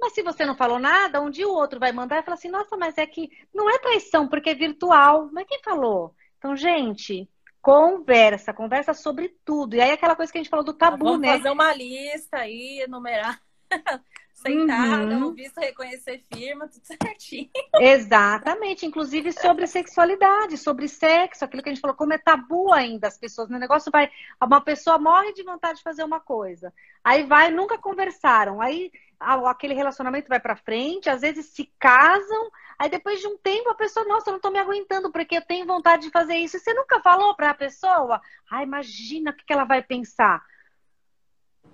Mas 0.00 0.12
se 0.12 0.22
você 0.22 0.46
não 0.46 0.56
falou 0.56 0.78
nada, 0.78 1.20
um 1.20 1.30
dia 1.30 1.48
o 1.48 1.54
outro 1.54 1.80
vai 1.80 1.90
mandar 1.90 2.20
e 2.20 2.22
fala 2.22 2.36
assim, 2.36 2.48
nossa, 2.48 2.76
mas 2.76 2.96
é 2.96 3.06
que 3.06 3.28
não 3.52 3.68
é 3.68 3.78
traição, 3.78 4.28
porque 4.28 4.50
é 4.50 4.54
virtual. 4.54 5.28
Mas 5.32 5.46
quem 5.46 5.60
falou? 5.62 6.14
Então, 6.38 6.54
gente, 6.54 7.28
conversa, 7.60 8.54
conversa 8.54 8.94
sobre 8.94 9.36
tudo. 9.44 9.74
E 9.74 9.80
aí 9.80 9.90
aquela 9.90 10.14
coisa 10.14 10.30
que 10.30 10.38
a 10.38 10.42
gente 10.42 10.50
falou 10.50 10.64
do 10.64 10.72
tabu, 10.72 11.04
Vamos 11.04 11.20
né? 11.20 11.36
fazer 11.36 11.50
uma 11.50 11.74
lista 11.74 12.38
aí, 12.38 12.82
enumerar. 12.84 13.40
sentada, 14.38 15.16
uhum. 15.16 15.34
visto, 15.34 15.58
reconhecer 15.58 16.22
firma, 16.32 16.68
tudo 16.68 16.84
certinho. 16.84 17.50
Exatamente, 17.80 18.86
inclusive 18.86 19.32
sobre 19.32 19.66
sexualidade, 19.66 20.56
sobre 20.56 20.86
sexo, 20.88 21.44
aquilo 21.44 21.62
que 21.62 21.68
a 21.68 21.72
gente 21.72 21.80
falou, 21.80 21.96
como 21.96 22.12
é 22.12 22.18
tabu 22.18 22.72
ainda 22.72 23.08
as 23.08 23.18
pessoas, 23.18 23.48
no 23.48 23.58
negócio 23.58 23.90
vai, 23.90 24.10
uma 24.40 24.60
pessoa 24.60 24.98
morre 24.98 25.32
de 25.32 25.42
vontade 25.42 25.78
de 25.78 25.84
fazer 25.84 26.04
uma 26.04 26.20
coisa, 26.20 26.72
aí 27.02 27.24
vai, 27.24 27.50
nunca 27.50 27.76
conversaram, 27.78 28.60
aí 28.60 28.92
aquele 29.20 29.74
relacionamento 29.74 30.28
vai 30.28 30.38
para 30.38 30.54
frente, 30.54 31.10
às 31.10 31.22
vezes 31.22 31.46
se 31.46 31.72
casam, 31.78 32.50
aí 32.78 32.88
depois 32.88 33.20
de 33.20 33.26
um 33.26 33.36
tempo 33.36 33.68
a 33.68 33.74
pessoa, 33.74 34.06
nossa, 34.06 34.30
eu 34.30 34.34
não 34.34 34.40
tô 34.40 34.50
me 34.50 34.60
aguentando 34.60 35.10
porque 35.10 35.36
eu 35.36 35.42
tenho 35.42 35.66
vontade 35.66 36.04
de 36.04 36.12
fazer 36.12 36.36
isso, 36.36 36.56
e 36.56 36.60
você 36.60 36.72
nunca 36.72 37.00
falou 37.00 37.34
para 37.34 37.50
a 37.50 37.54
pessoa, 37.54 38.20
ah, 38.48 38.62
imagina 38.62 39.32
o 39.32 39.34
que 39.34 39.52
ela 39.52 39.64
vai 39.64 39.82
pensar. 39.82 40.40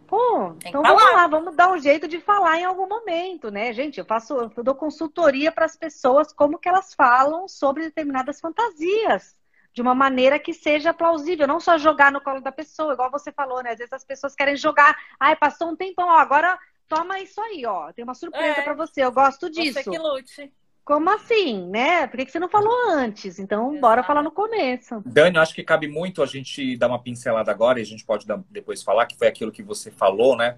Pô, 0.06 0.54
então 0.66 0.82
vamos 0.82 1.02
lá, 1.02 1.26
vamos 1.26 1.56
dar 1.56 1.72
um 1.72 1.78
jeito 1.78 2.06
de 2.06 2.20
falar 2.20 2.58
em 2.58 2.64
algum 2.64 2.86
momento, 2.88 3.50
né, 3.50 3.72
gente? 3.72 3.98
Eu 3.98 4.04
faço, 4.04 4.34
eu 4.56 4.62
dou 4.62 4.74
consultoria 4.74 5.50
para 5.50 5.64
as 5.64 5.76
pessoas 5.76 6.32
como 6.32 6.58
que 6.58 6.68
elas 6.68 6.94
falam 6.94 7.48
sobre 7.48 7.84
determinadas 7.84 8.40
fantasias, 8.40 9.36
de 9.72 9.82
uma 9.82 9.94
maneira 9.94 10.38
que 10.38 10.52
seja 10.52 10.92
plausível, 10.92 11.46
não 11.46 11.58
só 11.58 11.78
jogar 11.78 12.12
no 12.12 12.20
colo 12.20 12.40
da 12.40 12.52
pessoa, 12.52 12.92
igual 12.92 13.10
você 13.10 13.32
falou, 13.32 13.62
né? 13.62 13.70
Às 13.70 13.78
vezes 13.78 13.92
as 13.92 14.04
pessoas 14.04 14.34
querem 14.34 14.56
jogar, 14.56 14.96
ai, 15.18 15.34
passou 15.34 15.70
um 15.70 15.76
tempão, 15.76 16.06
ó, 16.08 16.16
agora 16.16 16.58
toma 16.88 17.18
isso 17.18 17.40
aí, 17.40 17.64
ó, 17.66 17.92
tem 17.92 18.04
uma 18.04 18.14
surpresa 18.14 18.60
é, 18.60 18.62
para 18.62 18.74
você, 18.74 19.04
eu 19.04 19.12
gosto 19.12 19.48
disso. 19.48 19.82
Você 19.82 19.90
que 19.90 19.98
lute. 19.98 20.52
Como 20.84 21.08
assim, 21.08 21.66
né? 21.68 22.06
Por 22.06 22.18
que 22.18 22.30
você 22.30 22.38
não 22.38 22.48
falou 22.48 22.90
antes? 22.90 23.38
Então, 23.38 23.70
Exato. 23.70 23.80
bora 23.80 24.02
falar 24.02 24.22
no 24.22 24.30
começo. 24.30 25.02
Dani, 25.06 25.36
eu 25.36 25.42
acho 25.42 25.54
que 25.54 25.64
cabe 25.64 25.88
muito 25.88 26.22
a 26.22 26.26
gente 26.26 26.76
dar 26.76 26.88
uma 26.88 26.98
pincelada 26.98 27.50
agora 27.50 27.78
e 27.78 27.82
a 27.82 27.86
gente 27.86 28.04
pode 28.04 28.26
depois 28.50 28.82
falar, 28.82 29.06
que 29.06 29.16
foi 29.16 29.26
aquilo 29.26 29.50
que 29.50 29.62
você 29.62 29.90
falou, 29.90 30.36
né? 30.36 30.56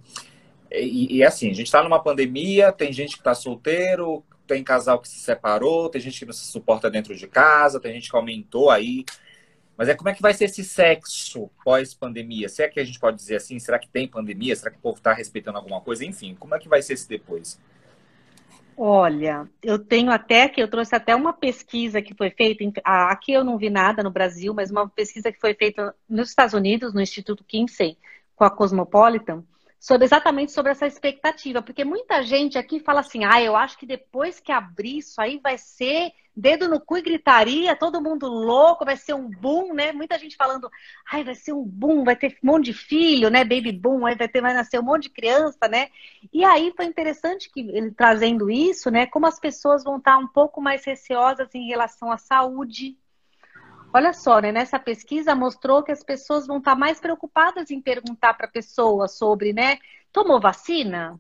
E, 0.70 1.18
e 1.18 1.24
assim, 1.24 1.49
a 1.49 1.55
gente 1.55 1.66
está 1.66 1.81
numa 1.81 2.03
pandemia, 2.03 2.72
tem 2.72 2.93
gente 2.93 3.12
que 3.12 3.20
está 3.20 3.35
solteiro, 3.35 4.24
tem 4.49 4.64
casal 4.64 4.99
que 4.99 5.09
se 5.09 5.20
separou, 5.20 5.89
tem 5.89 6.01
gente 6.01 6.18
que 6.18 6.27
não 6.27 6.33
se 6.33 6.47
suporta 6.47 6.91
dentro 6.91 7.14
de 7.14 7.29
casa, 7.29 7.79
tem 7.79 7.93
gente 7.93 8.11
que 8.11 8.16
aumentou 8.16 8.68
aí. 8.68 9.05
Mas 9.77 9.89
é 9.89 9.95
como 9.95 10.09
é 10.09 10.14
que 10.14 10.22
vai 10.22 10.35
ser 10.35 10.47
esse 10.47 10.64
sexo 10.64 11.49
pós-pandemia? 11.62 12.49
Será 12.49 12.68
que 12.68 12.81
a 12.81 12.85
gente 12.85 12.99
pode 12.99 13.16
dizer 13.16 13.37
assim? 13.37 13.59
Será 13.61 13.79
que 13.79 13.89
tem 13.89 14.09
pandemia? 14.09 14.57
Será 14.57 14.72
que 14.72 14.79
o 14.79 14.81
povo 14.81 14.97
está 14.97 15.12
respeitando 15.12 15.59
alguma 15.59 15.81
coisa? 15.81 16.05
Enfim, 16.05 16.35
como 16.35 16.55
é 16.55 16.59
que 16.59 16.68
vai 16.68 16.83
ser 16.83 16.95
esse 16.95 17.09
depois? 17.09 17.61
Olha, 18.79 19.49
eu 19.62 19.79
tenho 19.79 20.11
até 20.11 20.49
que 20.51 20.61
eu 20.62 20.68
trouxe 20.68 20.95
até 20.95 21.16
uma 21.16 21.33
pesquisa 21.33 22.03
que 22.03 22.14
foi 22.14 22.31
feita, 22.31 22.62
aqui 22.85 23.33
eu 23.33 23.43
não 23.43 23.57
vi 23.57 23.70
nada 23.70 24.03
no 24.03 24.11
Brasil, 24.11 24.53
mas 24.53 24.70
uma 24.70 24.87
pesquisa 24.87 25.33
que 25.33 25.41
foi 25.41 25.55
feita 25.55 25.95
nos 26.07 26.29
Estados 26.29 26.53
Unidos, 26.53 26.93
no 26.93 27.01
Instituto 27.01 27.43
Kinsey, 27.43 27.97
com 28.35 28.45
a 28.45 28.51
Cosmopolitan, 28.51 29.43
sobre 29.81 30.05
exatamente 30.05 30.53
sobre 30.53 30.72
essa 30.72 30.87
expectativa, 30.87 31.62
porque 31.62 31.85
muita 31.87 32.22
gente 32.22 32.59
aqui 32.59 32.79
fala 32.79 33.01
assim: 33.01 33.24
"Ah, 33.24 33.41
eu 33.41 33.57
acho 33.57 33.79
que 33.79 33.87
depois 33.87 34.41
que 34.41 34.53
abrir 34.53 34.99
isso 34.99 35.18
aí 35.22 35.41
vai 35.43 35.57
ser 35.57 36.12
dedo 36.37 36.68
no 36.68 36.80
cu 36.80 36.99
e 36.99 37.03
gritaria, 37.03 37.74
todo 37.74 38.03
mundo 38.03 38.26
louco, 38.26 38.84
vai 38.84 38.97
ser 38.97 39.14
um 39.14 39.28
boom, 39.28 39.72
né? 39.72 39.93
Muita 39.93 40.18
gente 40.18 40.37
falando: 40.37 40.70
"Ai, 41.11 41.24
vai 41.24 41.34
ser 41.34 41.53
um 41.53 41.64
boom, 41.64 42.05
vai 42.05 42.14
ter 42.14 42.39
um 42.43 42.47
monte 42.47 42.66
de 42.66 42.72
filho, 42.74 43.30
né? 43.30 43.43
Baby 43.43 43.72
boom, 43.72 44.01
vai 44.01 44.16
ter 44.16 44.41
vai 44.41 44.53
nascer 44.55 44.78
um 44.78 44.84
monte 44.84 45.05
de 45.05 45.11
criança, 45.11 45.66
né?" 45.68 45.89
E 46.32 46.45
aí 46.45 46.72
foi 46.76 46.84
interessante 46.84 47.51
que 47.51 47.61
ele 47.61 47.91
trazendo 47.93 48.51
isso, 48.51 48.91
né, 48.91 49.07
como 49.07 49.26
as 49.26 49.41
pessoas 49.41 49.82
vão 49.84 49.97
estar 49.97 50.18
um 50.18 50.28
pouco 50.28 50.61
mais 50.61 50.84
receosas 50.84 51.49
em 51.55 51.66
relação 51.68 52.11
à 52.11 52.18
saúde, 52.18 52.97
Olha 53.97 54.12
só, 54.12 54.41
né? 54.41 54.53
Nessa 54.53 54.78
pesquisa 54.78 55.34
mostrou 55.34 55.82
que 55.82 55.91
as 55.91 56.05
pessoas 56.05 56.47
vão 56.47 56.59
estar 56.59 56.74
mais 56.74 57.01
preocupadas 57.01 57.70
em 57.70 57.80
perguntar 57.80 58.34
para 58.34 58.47
a 58.47 58.51
pessoa 58.51 59.09
sobre, 59.09 59.55
né? 59.55 59.78
Tomou 60.12 60.39
vacina? 60.39 61.18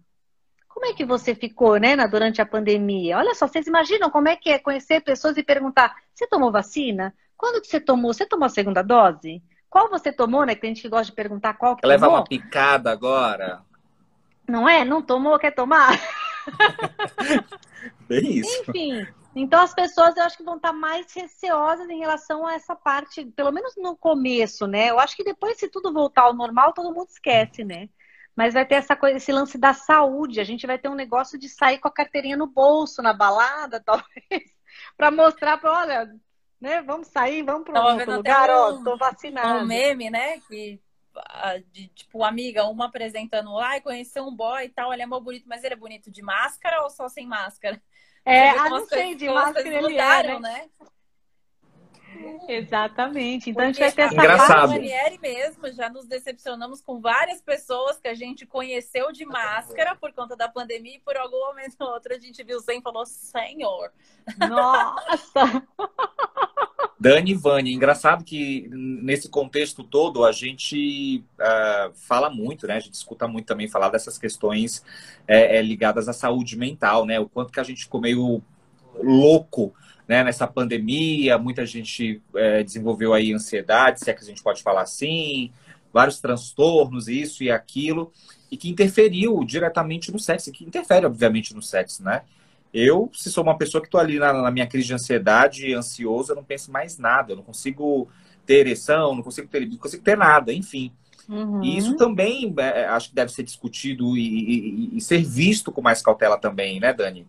Como 0.76 0.84
é 0.84 0.92
que 0.92 1.06
você 1.06 1.34
ficou, 1.34 1.78
né, 1.78 1.96
durante 2.06 2.42
a 2.42 2.44
pandemia? 2.44 3.16
Olha 3.16 3.34
só, 3.34 3.48
vocês 3.48 3.66
imaginam 3.66 4.10
como 4.10 4.28
é 4.28 4.36
que 4.36 4.50
é 4.50 4.58
conhecer 4.58 5.00
pessoas 5.00 5.38
e 5.38 5.42
perguntar: 5.42 5.96
você 6.14 6.26
tomou 6.26 6.52
vacina? 6.52 7.14
Quando 7.34 7.62
que 7.62 7.66
você 7.66 7.80
tomou? 7.80 8.12
Você 8.12 8.26
tomou 8.26 8.44
a 8.44 8.50
segunda 8.50 8.82
dose? 8.82 9.42
Qual 9.70 9.88
você 9.88 10.12
tomou, 10.12 10.44
né? 10.44 10.54
Que 10.54 10.60
tem 10.60 10.74
gente 10.74 10.82
que 10.82 10.90
gosta 10.90 11.06
de 11.06 11.12
perguntar 11.12 11.54
qual 11.54 11.76
que 11.76 11.86
Leva 11.86 12.04
tomou. 12.04 12.20
uma 12.20 12.26
picada 12.26 12.92
agora. 12.92 13.62
Não 14.46 14.68
é? 14.68 14.84
Não 14.84 15.00
tomou, 15.00 15.38
quer 15.38 15.52
tomar? 15.52 15.98
Bem 18.06 18.40
isso. 18.40 18.64
Enfim, 18.68 19.06
então 19.34 19.62
as 19.62 19.72
pessoas 19.72 20.14
eu 20.14 20.24
acho 20.24 20.36
que 20.36 20.44
vão 20.44 20.56
estar 20.56 20.74
mais 20.74 21.10
receosas 21.14 21.88
em 21.88 22.00
relação 22.00 22.46
a 22.46 22.52
essa 22.52 22.76
parte, 22.76 23.24
pelo 23.34 23.50
menos 23.50 23.72
no 23.78 23.96
começo, 23.96 24.66
né? 24.66 24.90
Eu 24.90 25.00
acho 25.00 25.16
que 25.16 25.24
depois, 25.24 25.56
se 25.56 25.70
tudo 25.70 25.90
voltar 25.90 26.24
ao 26.24 26.34
normal, 26.34 26.74
todo 26.74 26.92
mundo 26.92 27.08
esquece, 27.08 27.64
né? 27.64 27.88
Mas 28.36 28.52
vai 28.52 28.66
ter 28.66 28.74
essa 28.74 28.94
coisa, 28.94 29.16
esse 29.16 29.32
lance 29.32 29.56
da 29.56 29.72
saúde. 29.72 30.40
A 30.40 30.44
gente 30.44 30.66
vai 30.66 30.78
ter 30.78 30.88
um 30.88 30.94
negócio 30.94 31.38
de 31.38 31.48
sair 31.48 31.78
com 31.78 31.88
a 31.88 31.92
carteirinha 31.92 32.36
no 32.36 32.46
bolso, 32.46 33.00
na 33.00 33.14
balada, 33.14 33.80
talvez, 33.84 34.54
para 34.96 35.10
mostrar 35.10 35.56
para, 35.56 35.72
olha, 35.72 36.14
né? 36.60 36.82
Vamos 36.82 37.08
sair, 37.08 37.42
vamos 37.42 37.64
para 37.64 37.82
outro 37.82 38.16
lugar, 38.16 38.50
um, 38.50 38.52
ó, 38.52 38.84
tô 38.84 38.96
vacinada. 38.96 39.60
Um 39.60 39.66
meme, 39.66 40.10
né? 40.10 40.38
Que 40.40 40.78
de 41.72 41.88
tipo 41.88 42.22
amiga, 42.22 42.66
uma 42.66 42.86
apresentando, 42.86 43.58
ai, 43.58 43.80
conheceu 43.80 44.26
um 44.26 44.34
boy 44.34 44.66
e 44.66 44.68
tal, 44.68 44.92
ele 44.92 45.02
é 45.02 45.06
mó 45.06 45.18
bonito, 45.18 45.48
mas 45.48 45.64
ele 45.64 45.72
é 45.72 45.76
bonito 45.76 46.10
de 46.10 46.20
máscara 46.20 46.82
ou 46.82 46.90
só 46.90 47.08
sem 47.08 47.26
máscara? 47.26 47.80
É, 48.22 48.50
ah, 48.50 48.68
não 48.68 48.84
sei, 48.86 49.14
de 49.14 49.26
máscara 49.26 49.66
ele 49.66 49.80
mudaram, 49.80 50.36
é, 50.36 50.40
né? 50.40 50.70
né? 50.80 50.88
Exatamente. 52.48 53.50
Então 53.50 53.64
Porque 53.64 53.82
a 53.82 53.88
gente 53.88 53.96
vai 53.96 54.08
ter 54.08 54.14
essa 54.14 54.14
Engraçado. 54.14 54.68
Manieri 54.70 55.18
mesmo, 55.18 55.72
já 55.72 55.88
nos 55.88 56.06
decepcionamos 56.06 56.80
com 56.80 57.00
várias 57.00 57.40
pessoas 57.40 57.98
que 57.98 58.08
a 58.08 58.14
gente 58.14 58.46
conheceu 58.46 59.12
de 59.12 59.24
máscara 59.24 59.96
por 59.96 60.12
conta 60.12 60.36
da 60.36 60.48
pandemia 60.48 60.96
e 60.96 61.00
por 61.00 61.16
algum 61.16 61.38
momento 61.46 61.76
ou 61.80 61.88
outro 61.88 62.14
a 62.14 62.18
gente 62.18 62.42
viu 62.42 62.60
sem 62.60 62.78
e 62.78 62.82
falou, 62.82 63.04
Senhor. 63.06 63.90
Nossa! 64.38 65.62
Dani 66.98 67.32
e 67.32 67.34
Vani, 67.34 67.74
engraçado 67.74 68.24
que 68.24 68.68
nesse 68.72 69.28
contexto 69.28 69.84
todo 69.84 70.24
a 70.24 70.32
gente 70.32 71.22
uh, 71.38 71.92
fala 71.94 72.30
muito, 72.30 72.66
né? 72.66 72.76
A 72.76 72.80
gente 72.80 72.94
escuta 72.94 73.28
muito 73.28 73.46
também 73.46 73.68
falar 73.68 73.90
dessas 73.90 74.16
questões 74.16 74.82
é, 75.28 75.58
é, 75.58 75.62
ligadas 75.62 76.08
à 76.08 76.12
saúde 76.14 76.56
mental, 76.56 77.04
né? 77.04 77.20
O 77.20 77.28
quanto 77.28 77.52
que 77.52 77.60
a 77.60 77.64
gente 77.64 77.84
ficou 77.84 78.00
meio 78.00 78.42
louco 78.94 79.74
né, 80.08 80.22
nessa 80.22 80.46
pandemia, 80.46 81.38
muita 81.38 81.66
gente 81.66 82.22
é, 82.34 82.62
desenvolveu 82.62 83.12
aí 83.12 83.32
ansiedade, 83.32 84.00
se 84.00 84.10
é 84.10 84.14
que 84.14 84.22
a 84.22 84.26
gente 84.26 84.42
pode 84.42 84.62
falar 84.62 84.82
assim, 84.82 85.52
vários 85.92 86.20
transtornos, 86.20 87.08
isso 87.08 87.42
e 87.42 87.50
aquilo, 87.50 88.12
e 88.50 88.56
que 88.56 88.68
interferiu 88.68 89.42
diretamente 89.44 90.12
no 90.12 90.18
sexo, 90.18 90.52
que 90.52 90.64
interfere, 90.64 91.06
obviamente, 91.06 91.54
no 91.54 91.62
sexo, 91.62 92.02
né? 92.04 92.22
Eu, 92.72 93.10
se 93.14 93.30
sou 93.30 93.42
uma 93.42 93.56
pessoa 93.56 93.80
que 93.80 93.88
estou 93.88 94.00
ali 94.00 94.18
na, 94.18 94.32
na, 94.32 94.50
minha 94.50 94.66
crise 94.66 94.88
de 94.88 94.94
ansiedade, 94.94 95.72
ansiosa, 95.72 96.32
eu 96.32 96.36
não 96.36 96.44
penso 96.44 96.70
mais 96.70 96.98
nada, 96.98 97.32
eu 97.32 97.36
não 97.36 97.42
consigo 97.42 98.08
ter 98.44 98.58
ereção, 98.58 99.14
não 99.14 99.22
consigo 99.22 99.48
ter, 99.48 99.66
não 99.66 99.78
consigo 99.78 100.02
ter 100.02 100.16
nada, 100.16 100.52
enfim. 100.52 100.92
Uhum. 101.28 101.64
E 101.64 101.76
isso 101.76 101.96
também 101.96 102.54
é, 102.58 102.84
acho 102.84 103.08
que 103.08 103.14
deve 103.14 103.32
ser 103.32 103.42
discutido 103.42 104.16
e, 104.16 104.20
e, 104.20 104.96
e, 104.96 105.00
ser 105.00 105.24
visto 105.24 105.72
com 105.72 105.80
mais 105.80 106.00
cautela 106.00 106.38
também, 106.38 106.78
né, 106.78 106.92
Dani? 106.92 107.26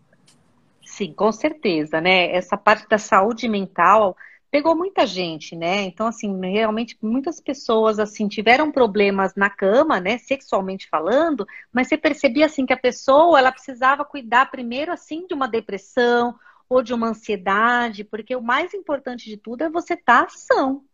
Sim, 0.98 1.12
com 1.14 1.30
certeza, 1.30 2.00
né? 2.00 2.32
Essa 2.34 2.56
parte 2.56 2.88
da 2.88 2.98
saúde 2.98 3.48
mental 3.48 4.16
pegou 4.50 4.74
muita 4.74 5.06
gente, 5.06 5.54
né? 5.54 5.82
Então, 5.82 6.08
assim, 6.08 6.36
realmente 6.40 6.98
muitas 7.00 7.40
pessoas, 7.40 8.00
assim, 8.00 8.26
tiveram 8.26 8.72
problemas 8.72 9.34
na 9.36 9.48
cama, 9.48 10.00
né, 10.00 10.18
sexualmente 10.18 10.88
falando, 10.88 11.46
mas 11.72 11.86
você 11.88 11.96
percebia, 11.96 12.46
assim, 12.46 12.66
que 12.66 12.72
a 12.72 12.76
pessoa, 12.76 13.38
ela 13.38 13.52
precisava 13.52 14.04
cuidar 14.04 14.50
primeiro, 14.50 14.90
assim, 14.90 15.24
de 15.26 15.34
uma 15.34 15.46
depressão 15.46 16.34
ou 16.68 16.82
de 16.82 16.92
uma 16.92 17.08
ansiedade, 17.10 18.02
porque 18.04 18.34
o 18.34 18.42
mais 18.42 18.74
importante 18.74 19.26
de 19.26 19.36
tudo 19.36 19.62
é 19.62 19.70
você 19.70 19.94
estar 19.94 20.24
tá 20.24 20.28
são, 20.30 20.84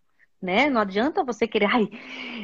né? 0.45 0.68
Não 0.70 0.80
adianta 0.80 1.24
você 1.24 1.49
querer, 1.49 1.66
ai, 1.66 1.88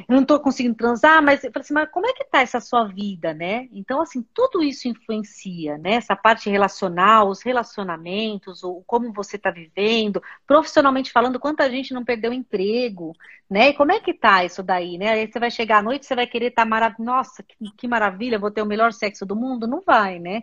eu 0.08 0.16
não 0.16 0.24
tô 0.24 0.40
conseguindo 0.40 0.74
transar, 0.74 1.22
mas 1.22 1.44
eu 1.44 1.52
falei 1.52 1.62
assim, 1.64 1.74
mas 1.74 1.90
como 1.90 2.06
é 2.06 2.12
que 2.12 2.24
tá 2.24 2.40
essa 2.40 2.58
sua 2.60 2.84
vida, 2.84 3.34
né? 3.34 3.68
Então, 3.72 4.00
assim, 4.00 4.24
tudo 4.34 4.62
isso 4.62 4.88
influencia, 4.88 5.78
né? 5.78 5.92
Essa 5.94 6.16
parte 6.16 6.48
relacional, 6.50 7.28
os 7.28 7.42
relacionamentos, 7.42 8.64
o 8.64 8.82
como 8.86 9.12
você 9.12 9.38
tá 9.38 9.50
vivendo, 9.50 10.22
profissionalmente 10.46 11.12
falando, 11.12 11.38
quanta 11.38 11.70
gente 11.70 11.94
não 11.94 12.04
perdeu 12.04 12.32
emprego, 12.32 13.12
né? 13.48 13.68
E 13.70 13.74
como 13.74 13.92
é 13.92 14.00
que 14.00 14.14
tá 14.14 14.44
isso 14.44 14.62
daí, 14.62 14.96
né? 14.98 15.10
Aí 15.10 15.30
você 15.30 15.38
vai 15.38 15.50
chegar 15.50 15.78
à 15.78 15.82
noite, 15.82 16.06
você 16.06 16.14
vai 16.14 16.26
querer 16.26 16.46
estar 16.46 16.62
tá 16.62 16.68
maravilhoso, 16.68 17.04
nossa, 17.04 17.42
que, 17.42 17.56
que 17.76 17.88
maravilha, 17.88 18.38
vou 18.38 18.50
ter 18.50 18.62
o 18.62 18.66
melhor 18.66 18.92
sexo 18.92 19.26
do 19.26 19.36
mundo? 19.36 19.66
Não 19.66 19.80
vai, 19.82 20.18
né? 20.18 20.42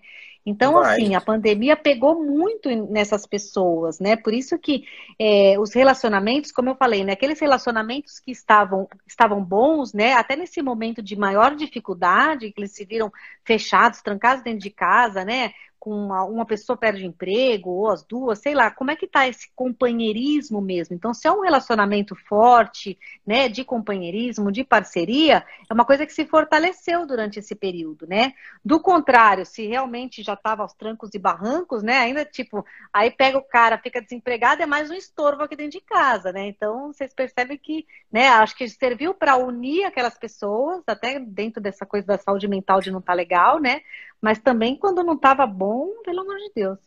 Então, 0.50 0.76
Vai. 0.76 0.94
assim, 0.94 1.14
a 1.14 1.20
pandemia 1.20 1.76
pegou 1.76 2.24
muito 2.24 2.70
nessas 2.90 3.28
pessoas, 3.28 4.00
né? 4.00 4.16
Por 4.16 4.34
isso 4.34 4.58
que 4.58 4.86
é, 5.20 5.60
os 5.60 5.74
relacionamentos, 5.74 6.54
como 6.54 6.70
eu 6.70 6.76
falei, 6.76 7.04
né? 7.04 7.12
Aqueles 7.12 7.38
relacionamentos 7.38 8.18
que 8.18 8.32
estavam, 8.32 8.88
estavam 9.06 9.44
bons, 9.44 9.92
né? 9.92 10.14
Até 10.14 10.38
nesse 10.38 10.62
momento 10.62 11.02
de 11.02 11.18
maior 11.18 11.54
dificuldade, 11.54 12.50
que 12.54 12.62
eles 12.62 12.72
se 12.72 12.86
viram 12.86 13.12
fechados, 13.44 14.02
trancados 14.02 14.42
dentro 14.42 14.62
de 14.62 14.70
casa, 14.70 15.26
né? 15.26 15.52
Com 15.80 15.92
uma, 15.92 16.24
uma, 16.24 16.46
pessoa 16.46 16.78
perde 16.78 17.06
emprego, 17.06 17.70
ou 17.70 17.90
as 17.90 18.04
duas, 18.04 18.40
sei 18.40 18.54
lá, 18.54 18.70
como 18.72 18.92
é 18.92 18.96
que 18.96 19.08
tá 19.08 19.28
esse 19.28 19.50
companheirismo 19.56 20.62
mesmo? 20.62 20.96
Então, 20.96 21.14
se 21.14 21.28
é 21.28 21.32
um 21.32 21.42
relacionamento 21.42 22.16
forte, 22.16 22.98
né, 23.26 23.48
de 23.48 23.64
companheirismo, 23.64 24.52
de 24.52 24.64
parceria, 24.64 25.46
é 25.70 25.74
uma 25.74 25.86
coisa 25.86 26.06
que 26.06 26.14
se 26.14 26.26
fortaleceu 26.26 27.06
durante 27.06 27.40
esse 27.40 27.56
período, 27.56 28.08
né? 28.08 28.34
Do 28.64 28.80
contrário, 28.80 29.46
se 29.46 29.66
realmente 29.68 30.24
já 30.24 30.34
estava 30.34 30.64
aos 30.64 30.74
trancos 30.74 31.14
e 31.14 31.20
barrancos, 31.20 31.84
né, 31.84 31.98
ainda 31.98 32.26
tipo, 32.26 32.66
aí 32.92 33.12
pega 33.12 33.38
o 33.38 33.44
cara, 33.44 33.78
fica 33.78 34.02
desempregado, 34.02 34.62
é 34.62 34.66
mais 34.66 34.90
um 34.90 34.96
estorvo 34.96 35.44
aqui 35.44 35.56
dentro 35.56 35.80
de 35.80 35.82
casa, 35.82 36.32
né? 36.32 36.48
Então, 36.48 36.92
vocês 36.94 37.14
percebem 37.14 37.58
que, 37.58 37.86
né, 38.12 38.30
acho 38.30 38.56
que 38.56 38.68
serviu 38.68 39.14
para 39.14 39.38
unir 39.38 39.86
aquelas 39.86 40.18
pessoas, 40.18 40.84
até 40.88 41.20
dentro 41.20 41.62
dessa 41.62 41.86
coisa 41.86 42.08
da 42.08 42.18
saúde 42.18 42.48
mental 42.48 42.80
de 42.80 42.92
não 42.92 43.00
estar 43.00 43.14
tá 43.14 43.16
legal, 43.16 43.60
né? 43.60 43.82
Mas 44.22 44.40
também 44.40 44.76
quando 44.76 45.04
não 45.04 45.14
estava 45.14 45.46
bom, 45.46 45.67
pelo 46.04 46.22
amor 46.22 46.38
de 46.38 46.52
Deus. 46.56 46.80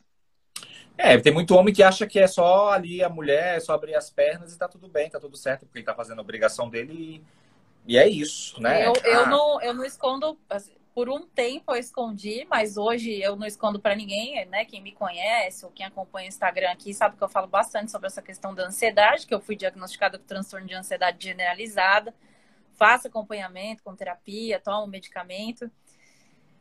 É, 0.96 1.16
tem 1.18 1.32
muito 1.32 1.54
homem 1.54 1.72
que 1.72 1.82
acha 1.82 2.06
que 2.06 2.18
é 2.18 2.26
só 2.26 2.70
ali 2.70 3.02
a 3.02 3.08
mulher, 3.08 3.56
é 3.56 3.60
só 3.60 3.72
abrir 3.72 3.94
as 3.94 4.10
pernas 4.10 4.52
e 4.52 4.58
tá 4.58 4.68
tudo 4.68 4.86
bem, 4.86 5.08
tá 5.08 5.18
tudo 5.18 5.36
certo, 5.36 5.64
porque 5.64 5.78
ele 5.78 5.86
tá 5.86 5.94
fazendo 5.94 6.18
a 6.18 6.22
obrigação 6.22 6.68
dele 6.68 7.24
e, 7.86 7.94
e 7.94 7.96
é 7.96 8.06
isso, 8.06 8.60
né? 8.60 8.86
Eu, 8.86 8.92
eu, 9.04 9.20
ah. 9.20 9.26
não, 9.26 9.62
eu 9.62 9.72
não 9.72 9.84
escondo, 9.84 10.38
assim, 10.50 10.74
por 10.94 11.08
um 11.08 11.26
tempo 11.26 11.72
eu 11.72 11.76
escondi, 11.76 12.46
mas 12.50 12.76
hoje 12.76 13.22
eu 13.22 13.34
não 13.34 13.46
escondo 13.46 13.80
para 13.80 13.94
ninguém, 13.94 14.44
né? 14.46 14.66
Quem 14.66 14.82
me 14.82 14.92
conhece 14.92 15.64
ou 15.64 15.70
quem 15.70 15.86
acompanha 15.86 16.26
o 16.26 16.28
Instagram 16.28 16.70
aqui 16.70 16.92
sabe 16.92 17.16
que 17.16 17.24
eu 17.24 17.28
falo 17.28 17.46
bastante 17.46 17.90
sobre 17.90 18.08
essa 18.08 18.20
questão 18.20 18.54
da 18.54 18.66
ansiedade, 18.66 19.26
que 19.26 19.34
eu 19.34 19.40
fui 19.40 19.56
diagnosticada 19.56 20.18
com 20.18 20.24
transtorno 20.26 20.66
de 20.66 20.74
ansiedade 20.74 21.24
generalizada, 21.24 22.14
faço 22.74 23.06
acompanhamento 23.06 23.82
com 23.82 23.96
terapia, 23.96 24.60
tomo 24.60 24.86
medicamento. 24.86 25.70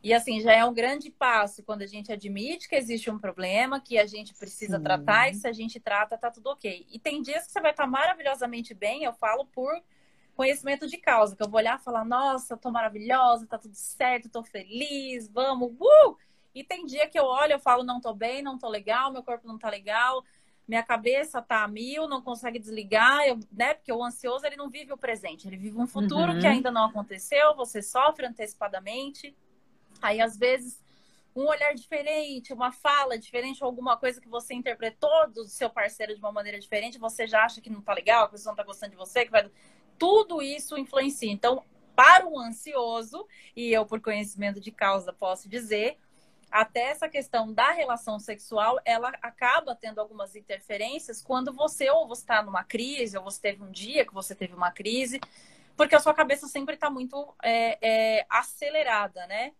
E 0.02 0.14
assim, 0.14 0.40
já 0.40 0.52
é 0.52 0.64
um 0.64 0.72
grande 0.72 1.10
passo 1.10 1.62
quando 1.62 1.82
a 1.82 1.86
gente 1.86 2.10
admite 2.10 2.68
que 2.68 2.74
existe 2.74 3.10
um 3.10 3.18
problema, 3.18 3.80
que 3.80 3.98
a 3.98 4.06
gente 4.06 4.34
precisa 4.34 4.78
Sim. 4.78 4.82
tratar, 4.82 5.30
e 5.30 5.34
se 5.34 5.46
a 5.46 5.52
gente 5.52 5.78
trata, 5.78 6.16
tá 6.16 6.30
tudo 6.30 6.48
ok. 6.48 6.86
E 6.90 6.98
tem 6.98 7.20
dias 7.20 7.46
que 7.46 7.52
você 7.52 7.60
vai 7.60 7.72
estar 7.72 7.86
maravilhosamente 7.86 8.72
bem, 8.72 9.04
eu 9.04 9.12
falo 9.12 9.44
por 9.46 9.70
conhecimento 10.34 10.86
de 10.86 10.96
causa, 10.96 11.36
que 11.36 11.42
eu 11.42 11.50
vou 11.50 11.58
olhar 11.58 11.78
e 11.78 11.82
falar, 11.82 12.02
nossa, 12.02 12.56
tô 12.56 12.70
maravilhosa, 12.70 13.46
tá 13.46 13.58
tudo 13.58 13.74
certo, 13.74 14.30
tô 14.30 14.42
feliz, 14.42 15.28
vamos, 15.28 15.72
uh! 15.72 16.16
E 16.54 16.64
tem 16.64 16.86
dia 16.86 17.06
que 17.06 17.18
eu 17.18 17.24
olho, 17.24 17.52
eu 17.52 17.60
falo, 17.60 17.84
não 17.84 18.00
tô 18.00 18.14
bem, 18.14 18.40
não 18.40 18.56
tô 18.56 18.68
legal, 18.68 19.12
meu 19.12 19.22
corpo 19.22 19.46
não 19.46 19.58
tá 19.58 19.68
legal, 19.68 20.24
minha 20.66 20.82
cabeça 20.82 21.42
tá 21.42 21.62
a 21.62 21.68
mil, 21.68 22.08
não 22.08 22.22
consegue 22.22 22.58
desligar, 22.58 23.20
eu, 23.26 23.38
né? 23.52 23.74
Porque 23.74 23.92
o 23.92 24.02
ansioso, 24.02 24.46
ele 24.46 24.56
não 24.56 24.70
vive 24.70 24.92
o 24.92 24.96
presente, 24.96 25.46
ele 25.46 25.56
vive 25.56 25.76
um 25.76 25.86
futuro 25.86 26.32
uhum. 26.32 26.40
que 26.40 26.46
ainda 26.46 26.70
não 26.70 26.86
aconteceu, 26.86 27.54
você 27.54 27.82
sofre 27.82 28.24
antecipadamente. 28.24 29.36
Aí, 30.00 30.20
às 30.20 30.36
vezes, 30.36 30.80
um 31.34 31.46
olhar 31.46 31.74
diferente, 31.74 32.52
uma 32.52 32.72
fala 32.72 33.18
diferente, 33.18 33.62
alguma 33.62 33.96
coisa 33.96 34.20
que 34.20 34.28
você 34.28 34.54
interpretou 34.54 35.30
do 35.30 35.44
seu 35.44 35.70
parceiro 35.70 36.14
de 36.14 36.20
uma 36.20 36.32
maneira 36.32 36.58
diferente, 36.58 36.98
você 36.98 37.26
já 37.26 37.44
acha 37.44 37.60
que 37.60 37.70
não 37.70 37.80
tá 37.80 37.94
legal, 37.94 38.24
a 38.24 38.28
pessoa 38.28 38.52
não 38.52 38.56
tá 38.56 38.64
gostando 38.64 38.92
de 38.92 38.96
você, 38.96 39.24
que 39.24 39.30
vai. 39.30 39.50
Tudo 39.98 40.42
isso 40.42 40.76
influencia. 40.78 41.30
Então, 41.30 41.62
para 41.94 42.26
o 42.26 42.38
ansioso, 42.38 43.26
e 43.54 43.72
eu, 43.72 43.84
por 43.84 44.00
conhecimento 44.00 44.60
de 44.60 44.70
causa, 44.70 45.12
posso 45.12 45.48
dizer, 45.48 45.98
até 46.50 46.90
essa 46.90 47.08
questão 47.08 47.52
da 47.52 47.70
relação 47.70 48.18
sexual, 48.18 48.80
ela 48.84 49.10
acaba 49.22 49.74
tendo 49.74 50.00
algumas 50.00 50.34
interferências 50.34 51.22
quando 51.22 51.52
você 51.52 51.88
ou 51.90 52.08
você 52.08 52.22
está 52.22 52.42
numa 52.42 52.64
crise, 52.64 53.16
ou 53.16 53.22
você 53.22 53.40
teve 53.40 53.62
um 53.62 53.70
dia 53.70 54.04
que 54.04 54.12
você 54.12 54.34
teve 54.34 54.54
uma 54.54 54.72
crise, 54.72 55.20
porque 55.76 55.94
a 55.94 56.00
sua 56.00 56.12
cabeça 56.12 56.48
sempre 56.48 56.74
está 56.74 56.90
muito 56.90 57.34
é, 57.42 57.78
é, 57.80 58.26
acelerada, 58.28 59.26
né? 59.26 59.52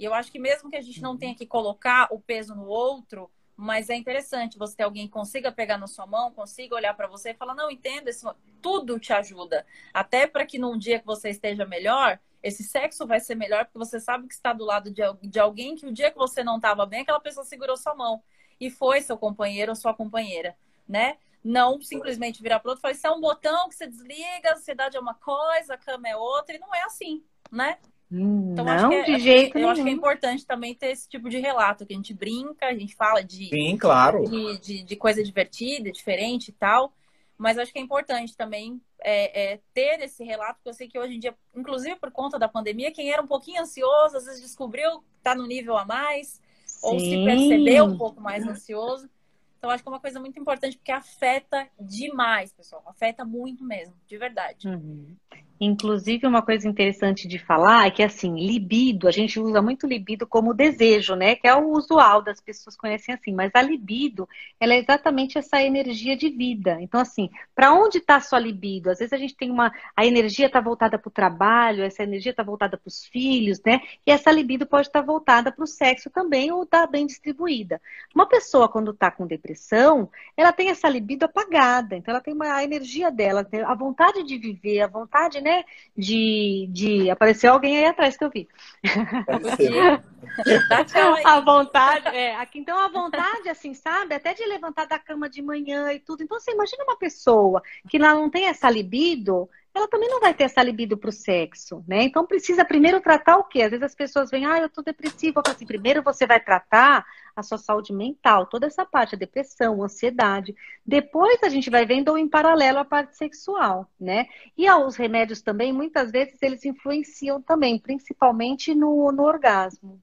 E 0.00 0.04
eu 0.06 0.14
acho 0.14 0.32
que 0.32 0.38
mesmo 0.38 0.70
que 0.70 0.76
a 0.76 0.80
gente 0.80 1.02
não 1.02 1.14
tenha 1.14 1.34
que 1.34 1.44
colocar 1.44 2.08
o 2.10 2.18
peso 2.18 2.54
no 2.54 2.64
outro, 2.64 3.30
mas 3.54 3.90
é 3.90 3.94
interessante 3.94 4.56
você 4.56 4.74
ter 4.74 4.84
alguém 4.84 5.06
que 5.06 5.12
consiga 5.12 5.52
pegar 5.52 5.76
na 5.76 5.86
sua 5.86 6.06
mão, 6.06 6.32
consiga 6.32 6.74
olhar 6.74 6.94
para 6.94 7.06
você 7.06 7.32
e 7.32 7.34
falar: 7.34 7.54
não, 7.54 7.70
entendo, 7.70 8.08
esse... 8.08 8.26
tudo 8.62 8.98
te 8.98 9.12
ajuda. 9.12 9.66
Até 9.92 10.26
para 10.26 10.46
que 10.46 10.58
num 10.58 10.78
dia 10.78 10.98
que 10.98 11.04
você 11.04 11.28
esteja 11.28 11.66
melhor, 11.66 12.18
esse 12.42 12.64
sexo 12.64 13.06
vai 13.06 13.20
ser 13.20 13.34
melhor, 13.34 13.66
porque 13.66 13.78
você 13.78 14.00
sabe 14.00 14.26
que 14.26 14.32
está 14.32 14.54
do 14.54 14.64
lado 14.64 14.90
de, 14.90 15.02
de 15.22 15.38
alguém 15.38 15.76
que 15.76 15.86
o 15.86 15.92
dia 15.92 16.10
que 16.10 16.16
você 16.16 16.42
não 16.42 16.56
estava 16.56 16.86
bem, 16.86 17.02
aquela 17.02 17.20
pessoa 17.20 17.44
segurou 17.44 17.76
sua 17.76 17.94
mão 17.94 18.22
e 18.58 18.70
foi 18.70 19.02
seu 19.02 19.18
companheiro 19.18 19.72
ou 19.72 19.76
sua 19.76 19.92
companheira, 19.92 20.56
né? 20.88 21.18
Não 21.44 21.78
simplesmente 21.82 22.42
virar 22.42 22.60
para 22.60 22.70
outro 22.70 22.80
e 22.80 22.82
falar: 22.82 22.92
isso 22.92 23.06
é 23.06 23.10
um 23.10 23.20
botão 23.20 23.68
que 23.68 23.74
você 23.74 23.86
desliga, 23.86 24.48
a 24.48 24.54
ansiedade 24.54 24.96
é 24.96 25.00
uma 25.00 25.14
coisa, 25.14 25.74
a 25.74 25.78
cama 25.78 26.08
é 26.08 26.16
outra, 26.16 26.56
e 26.56 26.58
não 26.58 26.74
é 26.74 26.84
assim, 26.84 27.22
né? 27.52 27.76
Então, 28.10 28.64
não, 28.64 28.92
é, 28.92 29.04
de 29.04 29.18
jeito 29.20 29.56
eu 29.56 29.60
nenhum. 29.60 29.70
acho 29.70 29.82
que 29.84 29.88
é 29.88 29.92
importante 29.92 30.44
também 30.44 30.74
ter 30.74 30.88
esse 30.88 31.08
tipo 31.08 31.28
de 31.28 31.38
relato, 31.38 31.86
que 31.86 31.92
a 31.92 31.96
gente 31.96 32.12
brinca, 32.12 32.66
a 32.66 32.74
gente 32.74 32.96
fala 32.96 33.22
de, 33.22 33.48
Sim, 33.48 33.76
claro. 33.78 34.24
de, 34.24 34.58
de, 34.58 34.82
de 34.82 34.96
coisa 34.96 35.22
divertida, 35.22 35.92
diferente 35.92 36.48
e 36.48 36.52
tal. 36.52 36.92
Mas 37.38 37.56
acho 37.56 37.72
que 37.72 37.78
é 37.78 37.82
importante 37.82 38.36
também 38.36 38.82
é, 39.00 39.52
é, 39.52 39.60
ter 39.72 40.00
esse 40.00 40.22
relato, 40.24 40.56
porque 40.56 40.68
eu 40.68 40.74
sei 40.74 40.88
que 40.88 40.98
hoje 40.98 41.14
em 41.14 41.20
dia, 41.20 41.34
inclusive 41.56 41.96
por 41.96 42.10
conta 42.10 42.38
da 42.38 42.48
pandemia, 42.48 42.92
quem 42.92 43.10
era 43.10 43.22
um 43.22 43.26
pouquinho 43.26 43.62
ansioso, 43.62 44.16
às 44.16 44.26
vezes 44.26 44.42
descobriu 44.42 45.00
que 45.00 45.06
está 45.18 45.34
no 45.34 45.46
nível 45.46 45.78
a 45.78 45.86
mais, 45.86 46.40
Sim. 46.66 46.78
ou 46.82 46.98
se 46.98 47.24
percebeu 47.24 47.84
um 47.84 47.96
pouco 47.96 48.20
mais 48.20 48.46
ansioso. 48.46 49.08
Então, 49.56 49.70
acho 49.70 49.82
que 49.82 49.88
é 49.88 49.92
uma 49.92 50.00
coisa 50.00 50.18
muito 50.18 50.40
importante, 50.40 50.76
porque 50.76 50.90
afeta 50.90 51.68
demais, 51.78 52.50
pessoal. 52.52 52.82
Afeta 52.86 53.24
muito 53.24 53.62
mesmo, 53.62 53.94
de 54.06 54.16
verdade. 54.16 54.66
Uhum. 54.66 55.14
Inclusive, 55.62 56.26
uma 56.26 56.40
coisa 56.40 56.66
interessante 56.66 57.28
de 57.28 57.38
falar 57.38 57.86
é 57.86 57.90
que, 57.90 58.02
assim, 58.02 58.34
libido, 58.34 59.06
a 59.06 59.10
gente 59.10 59.38
usa 59.38 59.60
muito 59.60 59.86
libido 59.86 60.26
como 60.26 60.54
desejo, 60.54 61.14
né? 61.14 61.34
Que 61.34 61.46
é 61.46 61.54
o 61.54 61.72
usual 61.72 62.22
das 62.22 62.40
pessoas 62.40 62.78
conhecem 62.78 63.14
assim. 63.14 63.34
Mas 63.34 63.50
a 63.54 63.60
libido, 63.60 64.26
ela 64.58 64.72
é 64.72 64.78
exatamente 64.78 65.36
essa 65.36 65.62
energia 65.62 66.16
de 66.16 66.30
vida. 66.30 66.78
Então, 66.80 66.98
assim, 66.98 67.28
para 67.54 67.74
onde 67.74 67.98
está 67.98 68.16
a 68.16 68.20
sua 68.20 68.38
libido? 68.38 68.90
Às 68.90 69.00
vezes 69.00 69.12
a 69.12 69.18
gente 69.18 69.36
tem 69.36 69.50
uma. 69.50 69.70
A 69.94 70.06
energia 70.06 70.46
está 70.46 70.62
voltada 70.62 70.98
para 70.98 71.08
o 71.08 71.12
trabalho, 71.12 71.84
essa 71.84 72.02
energia 72.04 72.30
está 72.30 72.42
voltada 72.42 72.78
para 72.78 72.88
os 72.88 73.04
filhos, 73.04 73.60
né? 73.62 73.82
E 74.06 74.10
essa 74.10 74.32
libido 74.32 74.66
pode 74.66 74.86
estar 74.86 75.00
tá 75.00 75.06
voltada 75.06 75.52
para 75.52 75.62
o 75.62 75.66
sexo 75.66 76.08
também 76.08 76.50
ou 76.50 76.62
está 76.62 76.86
bem 76.86 77.06
distribuída. 77.06 77.82
Uma 78.14 78.24
pessoa, 78.26 78.66
quando 78.66 78.92
está 78.92 79.10
com 79.10 79.26
depressão, 79.26 80.10
ela 80.34 80.54
tem 80.54 80.70
essa 80.70 80.88
libido 80.88 81.26
apagada. 81.26 81.96
Então, 81.96 82.12
ela 82.12 82.22
tem 82.22 82.32
uma, 82.32 82.54
a 82.54 82.64
energia 82.64 83.10
dela, 83.10 83.46
a 83.66 83.74
vontade 83.74 84.22
de 84.22 84.38
viver, 84.38 84.80
a 84.80 84.86
vontade, 84.86 85.38
né? 85.42 85.49
Né? 85.50 85.64
De, 85.96 86.68
de 86.70 87.10
aparecer 87.10 87.48
alguém 87.48 87.78
aí 87.78 87.86
atrás 87.86 88.16
que 88.16 88.24
eu 88.24 88.30
vi. 88.30 88.48
a 91.24 91.40
vontade, 91.40 92.06
é, 92.08 92.36
aqui, 92.36 92.60
então 92.60 92.78
a 92.78 92.88
vontade, 92.88 93.48
assim, 93.48 93.74
sabe? 93.74 94.14
Até 94.14 94.32
de 94.32 94.46
levantar 94.46 94.86
da 94.86 94.98
cama 94.98 95.28
de 95.28 95.42
manhã 95.42 95.92
e 95.92 95.98
tudo. 95.98 96.22
Então, 96.22 96.38
você 96.38 96.52
imagina 96.52 96.84
uma 96.84 96.96
pessoa 96.96 97.60
que 97.88 97.98
não 97.98 98.30
tem 98.30 98.46
essa 98.46 98.70
libido, 98.70 99.50
ela 99.74 99.86
também 99.86 100.08
não 100.08 100.20
vai 100.20 100.34
ter 100.34 100.44
essa 100.44 100.62
libido 100.62 100.96
para 100.96 101.10
o 101.10 101.12
sexo, 101.12 101.84
né? 101.86 102.02
Então 102.02 102.26
precisa 102.26 102.64
primeiro 102.64 103.00
tratar 103.00 103.36
o 103.36 103.44
quê? 103.44 103.62
Às 103.62 103.70
vezes 103.70 103.84
as 103.84 103.94
pessoas 103.94 104.30
vêm, 104.30 104.44
ah, 104.44 104.58
eu 104.58 104.68
tô 104.68 104.82
depressiva. 104.82 105.40
Eu 105.44 105.52
assim, 105.52 105.66
primeiro 105.66 106.02
você 106.02 106.26
vai 106.26 106.40
tratar 106.40 107.04
a 107.36 107.42
sua 107.42 107.56
saúde 107.56 107.92
mental, 107.92 108.46
toda 108.46 108.66
essa 108.66 108.84
parte, 108.84 109.14
a 109.14 109.18
depressão, 109.18 109.80
a 109.80 109.84
ansiedade. 109.84 110.54
Depois 110.84 111.42
a 111.44 111.48
gente 111.48 111.70
vai 111.70 111.86
vendo 111.86 112.18
em 112.18 112.28
paralelo 112.28 112.78
a 112.78 112.84
parte 112.84 113.16
sexual, 113.16 113.88
né? 113.98 114.26
E 114.58 114.68
os 114.68 114.96
remédios 114.96 115.40
também, 115.40 115.72
muitas 115.72 116.10
vezes, 116.10 116.42
eles 116.42 116.64
influenciam 116.64 117.40
também, 117.40 117.78
principalmente 117.78 118.74
no, 118.74 119.12
no 119.12 119.22
orgasmo. 119.22 120.00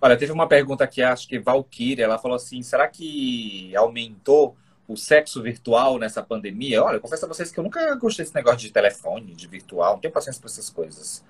Olha, 0.00 0.16
teve 0.16 0.30
uma 0.30 0.46
pergunta 0.46 0.84
aqui, 0.84 1.02
acho 1.02 1.26
que 1.26 1.38
Valkyria, 1.38 2.04
ela 2.04 2.18
falou 2.18 2.36
assim, 2.36 2.62
será 2.62 2.86
que 2.86 3.74
aumentou 3.74 4.56
o 4.88 4.96
sexo 4.96 5.42
virtual 5.42 5.98
nessa 5.98 6.22
pandemia. 6.22 6.82
Olha, 6.82 6.96
eu 6.96 7.00
confesso 7.00 7.24
a 7.24 7.28
vocês 7.28 7.50
que 7.50 7.58
eu 7.58 7.64
nunca 7.64 7.94
gostei 7.96 8.24
desse 8.24 8.34
negócio 8.34 8.58
de 8.58 8.70
telefone, 8.70 9.34
de 9.34 9.46
virtual, 9.46 9.94
não 9.94 10.00
tenho 10.00 10.14
paciência 10.14 10.40
para 10.40 10.50
essas 10.50 10.70
coisas. 10.70 11.24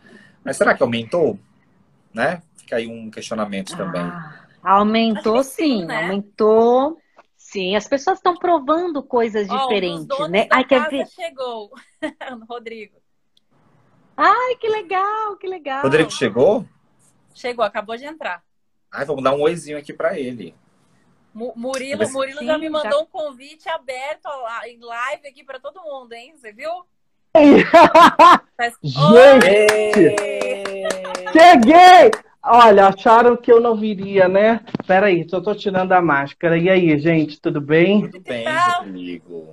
Mas 0.45 0.57
será 0.57 0.75
que 0.75 0.83
aumentou? 0.83 1.39
Né? 2.13 2.43
Fica 2.57 2.77
aí 2.77 2.87
um 2.87 3.11
questionamento 3.11 3.75
ah, 3.75 3.77
também. 3.77 4.13
Aumentou 4.63 5.43
sim, 5.43 5.85
né? 5.85 6.05
aumentou. 6.05 6.99
Sim, 7.37 7.77
as 7.77 7.87
pessoas 7.87 8.19
estão 8.19 8.37
provando 8.37 9.03
coisas 9.03 9.49
oh, 9.49 9.57
diferentes, 9.57 10.29
né? 10.29 10.49
Ai, 10.51 10.65
quer 10.65 10.89
ver? 10.91 11.07
chegou, 11.07 11.71
Rodrigo. 12.49 12.97
Ai, 14.17 14.57
que 14.57 14.69
legal, 14.69 15.37
que 15.37 15.47
legal. 15.47 15.83
Rodrigo 15.83 16.11
chegou? 16.11 16.67
Chegou, 17.35 17.65
acabou 17.65 17.97
de 17.97 18.05
entrar. 18.05 18.43
Ai, 18.91 19.05
vamos 19.05 19.23
dar 19.23 19.35
um 19.35 19.43
oizinho 19.43 19.79
aqui 19.79 19.93
para 19.93 20.19
ele. 20.19 20.55
Murilo, 21.37 22.11
Murilo 22.11 22.39
Sim, 22.39 22.47
já 22.47 22.57
me 22.57 22.71
mandou 22.71 22.93
já... 22.93 22.99
um 22.99 23.07
convite 23.07 23.69
aberto 23.69 24.27
em 24.67 24.79
live 24.81 25.29
aqui 25.29 25.45
para 25.45 25.61
todo 25.61 25.83
mundo, 25.83 26.15
hein? 26.15 26.33
Você 26.35 26.51
viu? 26.51 26.71
Gente! 28.83 30.17
Cheguei! 31.33 32.11
Olha, 32.43 32.87
acharam 32.87 33.37
que 33.37 33.53
eu 33.53 33.61
não 33.61 33.77
viria, 33.77 34.29
né? 34.29 34.61
Peraí, 34.87 35.29
só 35.29 35.39
tô 35.41 35.55
tirando 35.55 35.93
a 35.93 36.01
máscara. 36.01 36.57
E 36.57 36.71
aí, 36.71 36.99
gente, 36.99 37.39
tudo 37.39 37.61
bem? 37.61 38.09
Tudo 38.09 38.23
bem 38.23 38.43
então, 38.43 38.85
comigo. 38.85 39.53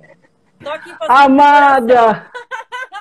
Tô 0.62 0.70
aqui 0.70 0.90
Amada! 1.00 2.30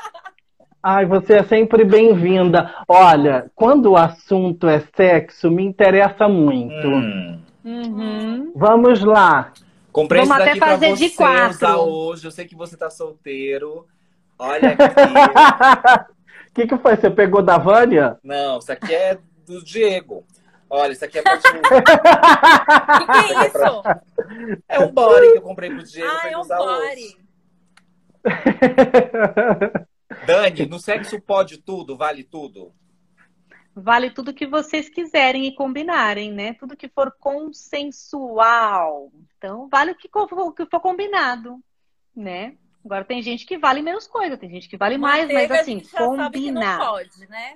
Ai, 0.83 1.05
você 1.05 1.35
é 1.35 1.43
sempre 1.43 1.85
bem-vinda. 1.85 2.73
Olha, 2.85 3.49
quando 3.55 3.91
o 3.91 3.97
assunto 3.97 4.67
é 4.67 4.81
sexo, 4.93 5.49
me 5.49 5.63
interessa 5.63 6.27
muito. 6.27 6.87
Hum. 6.87 7.52
Uhum. 7.63 8.51
Vamos 8.55 9.03
lá. 9.03 9.53
Comprei 9.91 10.25
Vamos 10.25 10.35
isso 10.35 10.45
daqui 10.45 10.59
até 10.59 10.71
fazer 10.71 10.89
você 10.89 11.09
de 11.09 11.15
quatro. 11.15 11.49
usar 11.55 11.77
hoje. 11.77 12.25
Eu 12.25 12.31
sei 12.31 12.45
que 12.45 12.55
você 12.55 12.75
tá 12.75 12.89
solteiro. 12.89 13.87
Olha 14.37 14.69
aqui. 14.69 14.83
O 16.49 16.53
que, 16.55 16.67
que 16.67 16.77
foi? 16.77 16.95
Você 16.95 17.09
pegou 17.09 17.41
da 17.41 17.57
Vânia? 17.57 18.17
Não, 18.23 18.57
isso 18.57 18.71
aqui 18.71 18.93
é 18.93 19.17
do 19.45 19.63
Diego. 19.63 20.25
Olha, 20.69 20.91
isso 20.91 21.05
aqui 21.05 21.19
é 21.19 21.21
pra 21.21 21.37
ti. 21.37 21.47
O 21.47 21.61
que, 22.99 23.05
que 23.05 23.33
é 23.33 23.47
isso? 23.47 23.83
É 24.67 24.79
um 24.79 24.91
body 24.91 25.31
que 25.33 25.37
eu 25.37 25.41
comprei 25.43 25.69
pro 25.69 25.83
Diego 25.83 26.09
ah, 26.11 26.29
é 26.29 26.35
um 26.37 26.41
usar 26.41 26.57
body. 26.57 27.17
Dani, 30.25 30.65
no 30.65 30.79
sexo 30.79 31.21
pode 31.21 31.59
tudo, 31.59 31.95
vale 31.95 32.23
tudo? 32.23 32.73
Vale 33.75 34.11
tudo 34.11 34.33
que 34.33 34.45
vocês 34.45 34.89
quiserem 34.89 35.45
e 35.45 35.55
combinarem, 35.55 36.31
né? 36.31 36.53
Tudo 36.53 36.77
que 36.77 36.87
for 36.87 37.11
consensual. 37.19 39.11
Então, 39.37 39.67
vale 39.69 39.91
o 39.91 39.95
que 39.95 40.09
for, 40.09 40.27
o 40.31 40.51
que 40.51 40.65
for 40.65 40.79
combinado, 40.79 41.59
né? 42.15 42.57
Agora 42.85 43.05
tem 43.05 43.21
gente 43.21 43.45
que 43.45 43.57
vale 43.57 43.81
menos 43.81 44.07
coisa, 44.07 44.35
tem 44.37 44.49
gente 44.49 44.67
que 44.67 44.75
vale 44.75 44.97
mais, 44.97 45.31
mas 45.31 45.49
assim, 45.51 45.81
combinar. 45.95 46.79
não 46.79 46.85
pode, 46.85 47.27
né? 47.29 47.53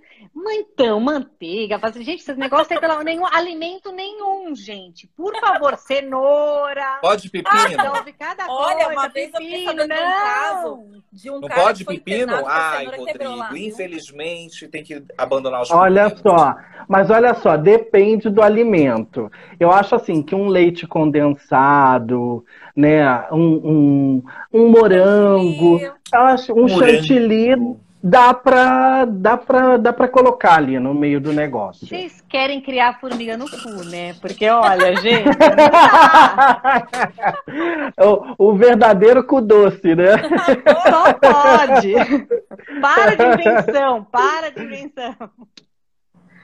Então, 0.50 1.00
manteiga, 1.02 1.78
fazer, 1.80 2.02
gente, 2.04 2.22
esses 2.22 2.38
negócios 2.38 2.70
tem 2.70 2.80
pela, 2.80 3.04
nenhum 3.04 3.26
alimento 3.26 3.92
nenhum, 3.92 4.56
gente. 4.56 5.06
Por 5.08 5.38
favor, 5.38 5.78
cenoura. 5.78 7.00
Pode 7.02 7.30
pepino? 7.30 7.78
cada 8.18 8.50
Olha, 8.50 8.86
coisa, 8.86 8.92
uma 8.92 9.08
vez 9.10 9.32
pepino, 9.32 9.44
eu 9.44 9.58
fiquei 9.58 9.66
sabendo 9.66 9.94
um 9.94 9.98
caso 9.98 11.04
de 11.12 11.30
um 11.30 11.40
Não 11.42 11.48
cara 11.48 11.62
pode 11.62 11.80
que 11.80 11.86
foi 11.86 12.00
pepino? 12.00 12.48
Ai, 12.48 12.86
Rodrigo, 12.86 13.58
infelizmente 13.58 14.68
tem 14.68 14.84
que 14.84 15.04
abandonar 15.18 15.62
os 15.62 15.72
Olha 15.72 16.10
pepinos. 16.10 16.22
só, 16.22 16.56
mas 16.88 17.10
olha 17.10 17.34
só, 17.34 17.58
depende 17.58 18.30
do 18.30 18.42
alimento. 18.42 19.32
Eu 19.60 19.72
acho 19.72 19.96
assim 19.96 20.22
que 20.24 20.34
um 20.34 20.48
leite 20.48 20.88
condensado, 20.88 22.46
né, 22.78 23.28
um, 23.32 23.42
um, 23.42 24.24
um 24.54 24.70
morango, 24.70 25.78
um 25.78 26.68
Morango. 26.68 26.70
chantilly 26.70 27.56
dá 28.04 28.36
pra, 28.36 29.06
dá, 29.06 29.36
pra, 29.36 29.78
dá 29.78 29.92
pra 29.92 30.08
colocar 30.08 30.58
ali 30.58 30.80
no 30.80 30.94
meio 30.94 31.20
do 31.20 31.34
negócio. 31.34 31.88
Vocês 31.88 32.22
querem 32.30 32.62
criar 32.62 33.00
formiga 33.00 33.36
no 33.36 33.50
cu, 33.50 33.84
né? 33.86 34.14
Porque, 34.22 34.48
olha, 34.48 34.96
gente, 35.02 35.28
o, 38.38 38.50
o 38.50 38.56
verdadeiro 38.56 39.24
cu 39.24 39.42
doce, 39.42 39.96
né? 39.96 40.14
só 40.88 41.14
pode. 41.14 41.96
Para 42.80 43.16
de 43.16 43.24
invenção, 43.24 44.04
para 44.06 44.52
de 44.52 44.64
invenção. 44.64 45.16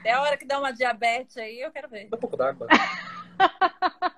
É 0.04 0.12
a 0.12 0.20
hora 0.20 0.36
que 0.36 0.46
dá 0.46 0.58
uma 0.58 0.72
diabetes 0.72 1.38
aí, 1.38 1.60
eu 1.60 1.70
quero 1.70 1.88
ver. 1.88 2.08
Dá 2.10 2.16
um 2.16 2.20
pouco 2.20 2.36
d'água. 2.36 2.66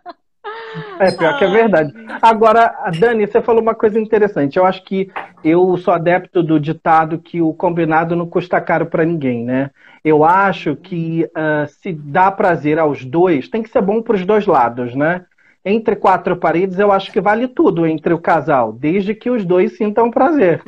É 0.98 1.10
pior 1.10 1.38
que 1.38 1.44
é 1.44 1.48
verdade. 1.48 1.92
Agora, 2.22 2.90
Dani, 2.98 3.26
você 3.26 3.40
falou 3.40 3.62
uma 3.62 3.74
coisa 3.74 3.98
interessante. 3.98 4.56
Eu 4.56 4.64
acho 4.64 4.82
que 4.84 5.10
eu 5.44 5.76
sou 5.76 5.92
adepto 5.92 6.42
do 6.42 6.58
ditado 6.58 7.18
que 7.18 7.40
o 7.40 7.52
combinado 7.52 8.16
não 8.16 8.26
custa 8.26 8.60
caro 8.60 8.86
para 8.86 9.04
ninguém, 9.04 9.44
né? 9.44 9.70
Eu 10.04 10.24
acho 10.24 10.76
que 10.76 11.28
ah, 11.34 11.66
se 11.68 11.92
dá 11.92 12.30
prazer 12.30 12.78
aos 12.78 13.04
dois, 13.04 13.48
tem 13.48 13.62
que 13.62 13.70
ser 13.70 13.82
bom 13.82 14.02
para 14.02 14.16
os 14.16 14.24
dois 14.24 14.46
lados, 14.46 14.94
né? 14.94 15.24
Entre 15.64 15.96
quatro 15.96 16.36
paredes, 16.36 16.78
eu 16.78 16.92
acho 16.92 17.10
que 17.10 17.20
vale 17.20 17.48
tudo 17.48 17.86
entre 17.86 18.14
o 18.14 18.20
casal, 18.20 18.72
desde 18.72 19.14
que 19.14 19.28
os 19.28 19.44
dois 19.44 19.76
sintam 19.76 20.10
prazer. 20.10 20.62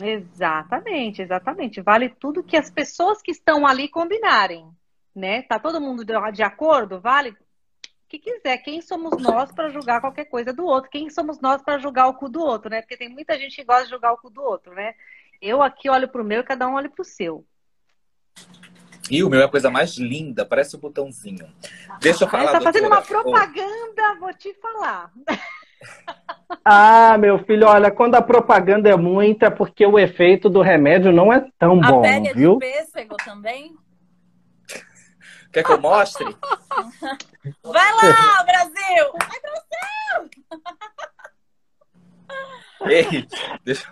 Exatamente, 0.00 1.20
exatamente. 1.20 1.82
Vale 1.82 2.08
tudo 2.08 2.42
que 2.42 2.56
as 2.56 2.70
pessoas 2.70 3.20
que 3.20 3.30
estão 3.30 3.66
ali 3.66 3.88
combinarem, 3.88 4.64
né? 5.14 5.42
Tá 5.42 5.58
todo 5.58 5.80
mundo 5.80 6.04
de 6.04 6.42
acordo? 6.42 7.00
Vale 7.00 7.34
que 8.08 8.18
quiser. 8.18 8.58
Quem 8.58 8.80
somos 8.80 9.20
nós 9.22 9.52
para 9.52 9.68
julgar 9.68 10.00
qualquer 10.00 10.24
coisa 10.24 10.52
do 10.52 10.64
outro? 10.64 10.90
Quem 10.90 11.10
somos 11.10 11.40
nós 11.40 11.62
para 11.62 11.78
julgar 11.78 12.08
o 12.08 12.14
cu 12.14 12.28
do 12.28 12.40
outro, 12.40 12.70
né? 12.70 12.80
Porque 12.80 12.96
tem 12.96 13.08
muita 13.08 13.38
gente 13.38 13.56
que 13.56 13.64
gosta 13.64 13.84
de 13.84 13.90
julgar 13.90 14.12
o 14.12 14.18
cu 14.18 14.30
do 14.30 14.42
outro, 14.42 14.74
né? 14.74 14.94
Eu 15.40 15.62
aqui 15.62 15.88
olho 15.88 16.08
pro 16.08 16.24
meu 16.24 16.40
e 16.40 16.44
cada 16.44 16.66
um 16.66 16.74
olha 16.74 16.88
pro 16.88 17.04
seu. 17.04 17.44
E 19.10 19.22
o 19.22 19.30
meu 19.30 19.40
é 19.40 19.44
a 19.44 19.48
coisa 19.48 19.70
mais 19.70 19.96
linda, 19.96 20.44
parece 20.44 20.76
um 20.76 20.80
botãozinho. 20.80 21.46
Deixa 22.00 22.24
eu 22.24 22.28
falar. 22.28 22.52
tá 22.52 22.60
fazendo 22.60 22.88
uma 22.88 23.00
propaganda, 23.02 24.14
vou 24.18 24.32
te 24.34 24.54
falar. 24.54 25.12
Ah, 26.64 27.16
meu 27.18 27.38
filho, 27.44 27.66
olha, 27.66 27.90
quando 27.90 28.14
a 28.14 28.22
propaganda 28.22 28.88
é 28.88 28.96
muita, 28.96 29.46
é 29.46 29.50
porque 29.50 29.86
o 29.86 29.98
efeito 29.98 30.48
do 30.50 30.60
remédio 30.60 31.12
não 31.12 31.32
é 31.32 31.46
tão 31.58 31.82
A 31.82 31.92
bom, 31.92 32.02
pele 32.02 32.28
é 32.28 32.32
de 32.32 32.38
viu? 32.38 32.58
pêssego 32.58 33.16
também? 33.16 33.76
Quer 35.52 35.62
que 35.62 35.72
eu 35.72 35.80
mostre? 35.80 36.24
Vai 37.62 37.92
lá, 37.94 38.42
Brasil! 38.44 39.12
Ei, 42.86 43.26
deixa, 43.64 43.88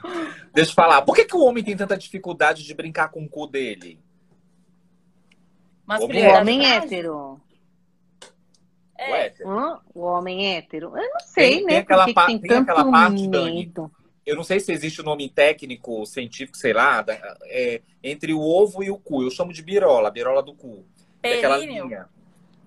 deixa 0.54 0.70
eu 0.70 0.74
falar. 0.74 1.02
Por 1.02 1.14
que, 1.14 1.24
que 1.24 1.36
o 1.36 1.44
homem 1.44 1.62
tem 1.64 1.76
tanta 1.76 1.96
dificuldade 1.96 2.62
de 2.64 2.72
brincar 2.74 3.08
com 3.08 3.24
o 3.24 3.28
cu 3.28 3.46
dele? 3.46 3.98
O 5.84 5.88
Masculinidade 5.88 6.40
homem 6.40 6.60
frágil? 6.60 6.82
hétero. 6.84 7.40
É. 8.98 9.10
Ué, 9.12 9.34
Hã? 9.44 9.80
O 9.94 10.00
homem 10.02 10.56
hétero? 10.56 10.96
Eu 10.96 11.12
não 11.12 11.20
sei, 11.20 11.50
Tem- 11.56 11.62
né? 11.64 11.68
tem 11.68 11.78
aquela 11.78 12.14
pa- 12.14 12.26
tem 12.26 12.38
tem 12.38 12.48
tanto 12.48 12.70
aquela 12.70 12.90
parte, 12.90 13.28
Dani, 13.28 13.72
eu 14.24 14.34
não 14.36 14.42
sei 14.42 14.58
se 14.58 14.72
existe 14.72 15.00
o 15.00 15.04
nome 15.04 15.28
técnico, 15.28 16.04
científico, 16.06 16.56
sei 16.56 16.72
lá, 16.72 17.02
da- 17.02 17.36
é, 17.44 17.82
entre 18.02 18.32
o 18.32 18.40
ovo 18.40 18.82
e 18.82 18.90
o 18.90 18.98
cu. 18.98 19.22
Eu 19.22 19.30
chamo 19.30 19.52
de 19.52 19.62
birola, 19.62 20.10
birola 20.10 20.42
do 20.42 20.54
cu. 20.54 20.84
É 21.22 21.34
aquela 21.38 21.58
linha. 21.58 22.08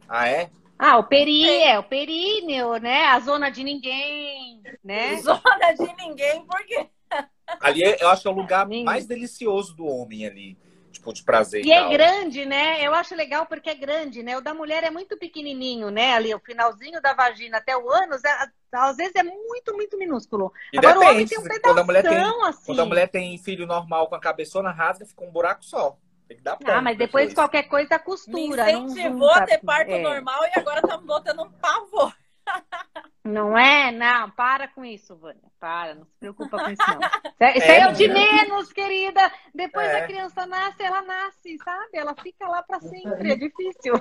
Ah, 0.08 0.28
é? 0.28 0.50
Ah, 0.82 0.98
o 0.98 1.04
peri, 1.04 1.46
é, 1.46 1.78
o 1.78 1.84
períneo, 1.84 2.78
né? 2.78 3.08
A 3.08 3.20
zona 3.20 3.50
de 3.50 3.66
ninguém, 3.66 4.64
né? 4.82 5.18
Zona 5.22 5.74
de 5.78 5.94
ninguém, 5.98 6.46
por 6.46 6.66
quê? 6.66 6.88
Ali 7.60 7.84
é- 7.84 8.02
eu 8.02 8.08
acho 8.08 8.22
que 8.22 8.28
é 8.30 8.32
o 8.32 8.34
lugar 8.34 8.66
Ninguém. 8.66 8.86
mais 8.86 9.06
delicioso 9.06 9.76
do 9.76 9.86
homem 9.86 10.26
ali. 10.26 10.58
Tipo, 10.92 11.14
de 11.14 11.24
prazer. 11.24 11.64
E 11.66 11.72
é 11.72 11.82
tal. 11.82 11.90
grande, 11.90 12.46
né? 12.46 12.86
Eu 12.86 12.94
acho 12.94 13.14
legal 13.16 13.46
porque 13.46 13.70
é 13.70 13.76
grande, 13.76 14.24
né? 14.24 14.38
O 14.38 14.42
da 14.42 14.54
mulher 14.54 14.84
é 14.84 14.90
muito 14.90 15.18
pequenininho, 15.18 15.90
né? 15.92 16.14
Ali, 16.14 16.34
o 16.34 16.40
finalzinho 16.40 17.02
da 17.02 17.14
vagina 17.14 17.58
até 17.58 17.76
o 17.78 17.90
ânus, 17.90 18.24
é- 18.24 18.48
às 18.72 18.98
vezes 18.98 19.16
é 19.16 19.24
muito, 19.24 19.74
muito 19.76 19.98
minúsculo. 19.98 20.52
E 20.74 20.78
Agora 20.78 21.00
o 21.00 21.04
homem 21.04 21.26
depende, 21.26 21.50
tem 21.52 21.58
um 21.58 21.62
quando 21.62 21.80
a 21.80 21.84
mulher 21.84 22.04
tem, 22.04 22.18
assim. 22.48 22.66
quando 22.66 22.80
a 22.82 22.86
mulher 22.86 23.08
tem 23.08 23.38
filho 23.38 23.68
normal 23.68 24.08
com 24.08 24.16
a 24.16 24.20
cabeçona 24.20 24.72
rasga, 24.72 25.06
fica 25.06 25.24
um 25.24 25.32
buraco 25.32 25.64
só. 25.64 25.98
Tem 26.30 26.38
que 26.38 26.44
dar 26.44 26.54
Ah, 26.54 26.58
ponto 26.58 26.82
mas 26.84 26.98
depois 26.98 27.34
qualquer 27.34 27.64
coisa 27.64 27.98
Me 27.98 28.04
costura. 28.04 28.72
não 28.72 28.86
incentivou 28.86 29.32
a 29.32 29.46
ter 29.46 29.58
parto 29.66 29.92
é. 29.92 30.00
normal 30.02 30.40
e 30.46 30.60
agora 30.60 30.80
estamos 30.80 31.06
botando 31.06 31.42
um 31.44 31.52
pavor. 31.54 32.16
Não 33.24 33.56
é? 33.56 33.92
Não, 33.92 34.32
para 34.32 34.68
com 34.70 34.84
isso, 34.84 35.16
Vânia. 35.16 35.44
Para, 35.60 35.94
não 35.94 36.06
se 36.06 36.16
preocupa 36.20 36.58
com 36.58 36.70
isso, 36.72 36.82
não. 36.88 37.00
Isso 37.00 37.36
é, 37.40 37.58
isso 37.58 37.68
é 37.72 37.88
o 37.88 37.94
de 37.94 38.08
menina. 38.08 38.32
menos, 38.44 38.74
querida. 38.74 39.32
Depois 39.54 39.88
É. 39.88 40.00
a 40.00 40.08
criança 40.08 40.46
nasce, 40.48 40.82
ela 40.82 41.02
nasce, 41.04 41.58
sabe? 41.64 41.90
Ela 41.94 42.16
fica 42.16 42.48
lá 42.48 42.64
pra 42.64 42.80
sempre. 42.80 43.32
É 43.34 43.36
difícil. 43.38 43.94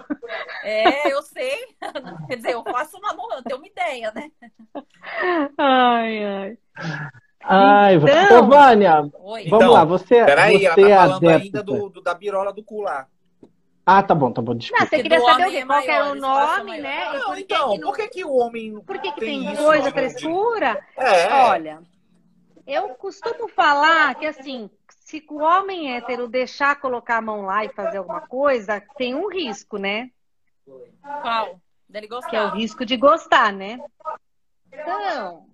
É, 0.62 1.12
eu 1.12 1.20
sei. 1.22 1.76
Quer 2.28 2.36
dizer, 2.36 2.52
eu 2.52 2.62
faço 2.62 2.96
uma 2.96 3.12
eu 3.34 3.42
tenho 3.42 3.58
uma 3.58 3.66
ideia, 3.66 4.12
né? 4.14 4.30
Ai, 5.58 6.24
ai. 6.24 6.58
Ai, 7.48 7.94
Então- 7.96 8.40
ô 8.40 8.46
Vânia, 8.46 9.10
Oi. 9.20 9.46
Então, 9.46 9.58
vamos 9.58 9.74
lá, 9.74 9.84
você, 9.84 10.24
Peraí, 10.24 10.64
ela 10.66 10.74
você 10.74 10.82
tá 10.82 10.88
é 10.88 10.96
falando 10.96 11.14
adepta. 11.28 11.44
ainda 11.44 11.62
do, 11.62 11.88
do- 11.88 12.02
da 12.02 12.14
birola 12.14 12.52
do 12.52 12.62
cu 12.62 12.82
lá. 12.82 13.06
Ah, 13.86 14.02
tá 14.02 14.14
bom, 14.14 14.30
tá 14.30 14.42
bom, 14.42 14.52
Não, 14.52 14.58
desculpa. 14.58 14.84
você 14.84 14.96
Que 14.96 15.02
queria 15.02 15.20
saber 15.20 15.46
o 15.46 15.50
quê? 15.50 15.56
é 15.56 15.64
Qual 15.66 15.82
que 15.82 15.90
era 15.90 16.04
maior, 16.04 16.12
o 16.12 16.16
é 16.16 16.20
nome, 16.20 16.78
né? 16.78 17.04
Não, 17.14 17.20
por 17.24 17.34
que 17.36 17.40
então, 17.40 17.70
que 17.72 17.78
não- 17.78 17.88
por 17.88 17.96
que, 17.96 18.08
que 18.08 18.24
o 18.24 18.36
homem. 18.36 18.80
Por 18.80 18.98
que, 18.98 19.12
que 19.12 19.20
tem 19.20 19.44
tem 19.46 19.56
coisa, 19.56 19.90
frescura? 19.90 20.78
É. 20.94 21.32
Olha, 21.44 21.78
eu 22.66 22.88
costumo 22.90 23.48
falar 23.48 24.14
que 24.16 24.26
assim, 24.26 24.68
se 24.90 25.24
o 25.30 25.38
homem 25.40 25.96
hétero 25.96 26.28
deixar 26.28 26.78
colocar 26.78 27.16
a 27.16 27.22
mão 27.22 27.46
lá 27.46 27.64
e 27.64 27.70
fazer 27.70 27.96
alguma 27.96 28.20
coisa, 28.20 28.78
tem 28.98 29.14
um 29.14 29.26
risco, 29.30 29.78
né? 29.78 30.10
Qual? 31.22 31.58
Dele 31.88 32.06
Que 32.08 32.12
é 32.14 32.18
o 32.18 32.20
gostar. 32.20 32.54
risco 32.56 32.84
de 32.84 32.96
gostar, 32.98 33.50
né? 33.54 33.80
Então, 34.72 35.46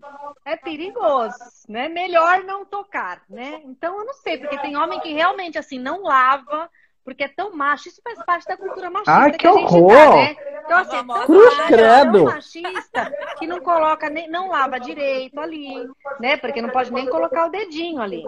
é 0.44 0.56
perigoso, 0.56 1.36
né? 1.68 1.88
Melhor 1.88 2.42
não 2.44 2.64
tocar, 2.64 3.22
né? 3.28 3.60
Então, 3.64 3.98
eu 3.98 4.04
não 4.04 4.14
sei, 4.14 4.38
porque 4.38 4.58
tem 4.58 4.76
homem 4.76 5.00
que 5.00 5.12
realmente, 5.12 5.56
assim, 5.56 5.78
não 5.78 6.02
lava, 6.02 6.68
porque 7.04 7.24
é 7.24 7.28
tão 7.28 7.54
macho. 7.54 7.88
Isso 7.88 8.00
faz 8.02 8.22
parte 8.24 8.46
da 8.46 8.56
cultura 8.56 8.90
machista 8.90 9.12
Ai, 9.12 9.30
que, 9.30 9.38
que 9.38 9.46
a 9.46 9.52
gente 9.52 9.74
horror! 9.74 9.92
tá, 9.92 10.16
né? 10.16 10.36
Então, 10.64 10.78
assim, 10.78 10.96
é 10.96 11.04
tão 11.04 11.26
Cruz 11.26 11.56
macho, 11.56 11.68
credo! 11.68 12.12
tão 12.12 12.24
machista 12.24 13.12
que 13.38 13.46
não 13.46 13.60
coloca, 13.60 14.10
nem, 14.10 14.28
não 14.28 14.48
lava 14.48 14.80
direito 14.80 15.38
ali, 15.38 15.88
né? 16.18 16.36
Porque 16.36 16.60
não 16.60 16.70
pode 16.70 16.92
nem 16.92 17.06
colocar 17.06 17.46
o 17.46 17.50
dedinho 17.50 18.00
ali. 18.00 18.24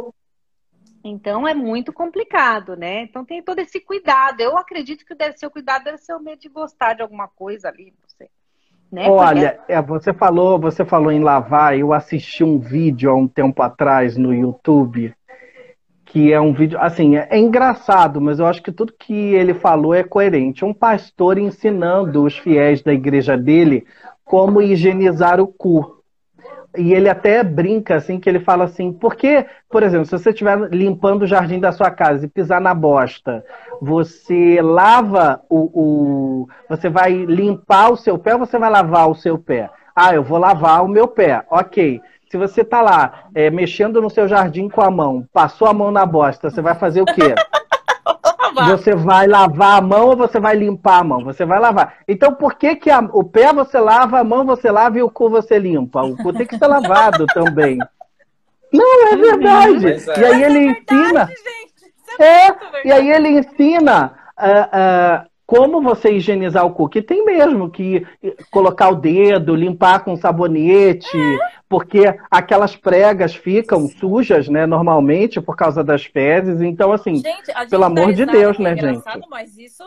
Então, 1.03 1.47
é 1.47 1.55
muito 1.55 1.93
complicado, 1.93 2.76
né? 2.76 3.03
Então, 3.03 3.24
tem 3.24 3.43
todo 3.43 3.61
esse 3.61 3.80
cuidado. 3.80 4.41
Eu 4.41 4.59
acredito 4.59 5.05
que 5.05 5.14
deve 5.14 5.39
ser 5.39 5.47
o 5.47 5.51
cuidado, 5.51 5.84
deve 5.84 5.99
ser 5.99 6.14
o 6.14 6.20
medo 6.20 6.41
de 6.41 6.49
gostar 6.49 6.95
de 6.95 7.03
alguma 7.03 7.28
coisa 7.28 7.68
ali. 7.68 7.95
Né? 8.91 9.09
Olha, 9.09 9.59
é, 9.68 9.80
você 9.82 10.12
falou, 10.12 10.59
você 10.59 10.84
falou 10.84 11.11
em 11.11 11.22
lavar. 11.22 11.78
Eu 11.78 11.93
assisti 11.93 12.45
um 12.45 12.59
vídeo 12.59 13.11
há 13.11 13.14
um 13.14 13.26
tempo 13.26 13.62
atrás 13.62 14.16
no 14.16 14.32
YouTube 14.32 15.14
que 16.07 16.32
é 16.32 16.41
um 16.41 16.53
vídeo, 16.53 16.78
assim, 16.80 17.16
é, 17.16 17.26
é 17.30 17.39
engraçado, 17.39 18.20
mas 18.20 18.39
eu 18.39 18.47
acho 18.47 18.62
que 18.62 18.72
tudo 18.72 18.95
que 18.99 19.12
ele 19.12 19.53
falou 19.53 19.93
é 19.93 20.03
coerente. 20.03 20.64
Um 20.64 20.72
pastor 20.72 21.37
ensinando 21.37 22.24
os 22.24 22.39
fiéis 22.39 22.80
da 22.80 22.93
igreja 22.93 23.37
dele 23.37 23.84
como 24.24 24.62
higienizar 24.62 25.41
o 25.41 25.47
cu. 25.47 25.95
E 26.77 26.93
ele 26.93 27.09
até 27.09 27.43
brinca 27.43 27.97
assim 27.97 28.18
que 28.20 28.29
ele 28.29 28.41
fala 28.41 28.64
assim, 28.64 28.93
porque, 28.93 29.47
por 29.70 29.83
exemplo, 29.83 30.07
se 30.07 30.12
você 30.18 30.31
estiver 30.31 30.59
limpando 30.70 31.22
o 31.22 31.27
jardim 31.27 31.59
da 31.59 31.72
sua 31.72 31.91
casa 31.91 32.24
e 32.27 32.29
pisar 32.29 32.61
na 32.61 32.74
bosta, 32.74 33.45
você 33.81 34.61
lava 34.62 35.41
o, 35.49 35.70
o- 36.43 36.49
você 36.68 36.89
vai 36.89 37.12
limpar 37.12 37.91
o 37.93 37.97
seu 37.97 38.18
pé 38.18 38.35
ou 38.35 38.41
você 38.41 38.59
vai 38.59 38.70
lavar 38.70 39.09
o 39.09 39.14
seu 39.14 39.39
pé? 39.39 39.70
Ah, 39.95 40.14
eu 40.14 40.22
vou 40.22 40.39
lavar 40.39 40.85
o 40.85 40.89
meu 40.89 41.09
pé. 41.09 41.43
Ok. 41.51 42.01
Se 42.31 42.37
você 42.37 42.64
tá 42.64 42.83
lá 42.83 43.24
é, 43.35 43.51
mexendo 43.51 44.03
no 44.03 44.11
seu 44.11 44.27
jardim 44.29 44.68
com 44.68 44.83
a 44.83 44.91
mão, 44.91 45.24
passou 45.33 45.68
a 45.68 45.72
mão 45.72 45.91
na 45.91 46.05
bosta, 46.05 46.51
você 46.51 46.61
vai 46.61 46.74
fazer 46.74 47.01
o 47.01 47.07
quê? 47.07 47.35
Você 48.64 48.94
vai 48.94 49.26
lavar 49.26 49.78
a 49.78 49.80
mão 49.80 50.07
ou 50.09 50.16
você 50.16 50.40
vai 50.40 50.57
limpar 50.57 51.00
a 51.00 51.04
mão? 51.04 51.22
Você 51.24 51.44
vai 51.44 51.59
lavar. 51.61 51.94
Então 52.09 52.34
por 52.34 52.54
que, 52.54 52.76
que 52.76 52.90
a- 52.90 53.09
o 53.12 53.22
pé 53.22 53.52
você 53.52 53.78
lava, 53.78 54.18
a 54.18 54.24
mão 54.24 54.44
você 54.46 54.70
lava 54.70 54.98
e 54.98 55.02
o 55.02 55.11
cu 55.11 55.28
você 55.28 55.59
limpa? 55.59 56.02
O 56.02 56.16
cu 56.16 56.32
tem 56.32 56.46
que 56.46 56.57
ser 56.59 56.66
lavado 56.66 57.26
também. 57.34 57.78
Não, 58.72 59.09
é 59.12 59.16
verdade. 59.16 59.86
é. 59.86 60.20
E 60.20 60.24
aí 60.24 60.42
ele 60.42 60.59
é 60.59 60.72
verdade, 60.72 60.80
ensina. 61.02 61.26
gente. 61.26 61.92
Isso 62.09 62.22
é, 62.22 62.46
É, 62.48 62.57
e 62.88 62.92
aí 62.92 63.11
ele 63.11 63.28
ensina 63.28 64.12
ah, 64.36 64.68
ah, 64.72 65.24
como 65.47 65.80
você 65.80 66.11
higienizar 66.11 66.66
o 66.66 66.72
cu, 66.72 66.88
que 66.88 67.01
tem 67.01 67.24
mesmo 67.24 67.70
que 67.70 68.05
colocar 68.51 68.88
o 68.88 68.97
dedo, 68.97 69.55
limpar 69.55 70.03
com 70.03 70.16
sabonete, 70.16 71.16
porque 71.68 72.03
aquelas 72.28 72.74
pregas 72.74 73.34
ficam 73.34 73.86
sujas, 73.86 74.49
né, 74.49 74.66
normalmente, 74.66 75.40
por 75.40 75.55
causa 75.55 75.84
das 75.84 76.05
fezes. 76.05 76.61
Então, 76.61 76.90
assim, 76.90 77.16
Gente, 77.16 77.47
gente 77.47 77.70
pelo 77.70 77.82
dá 77.82 77.86
amor 77.86 78.12
de 78.12 78.26
Deus, 78.26 78.57
que 78.57 78.62
é 78.62 78.64
né, 78.64 78.72
engraçado, 78.72 79.14
gente? 79.14 79.28
Mas 79.30 79.57
isso 79.57 79.84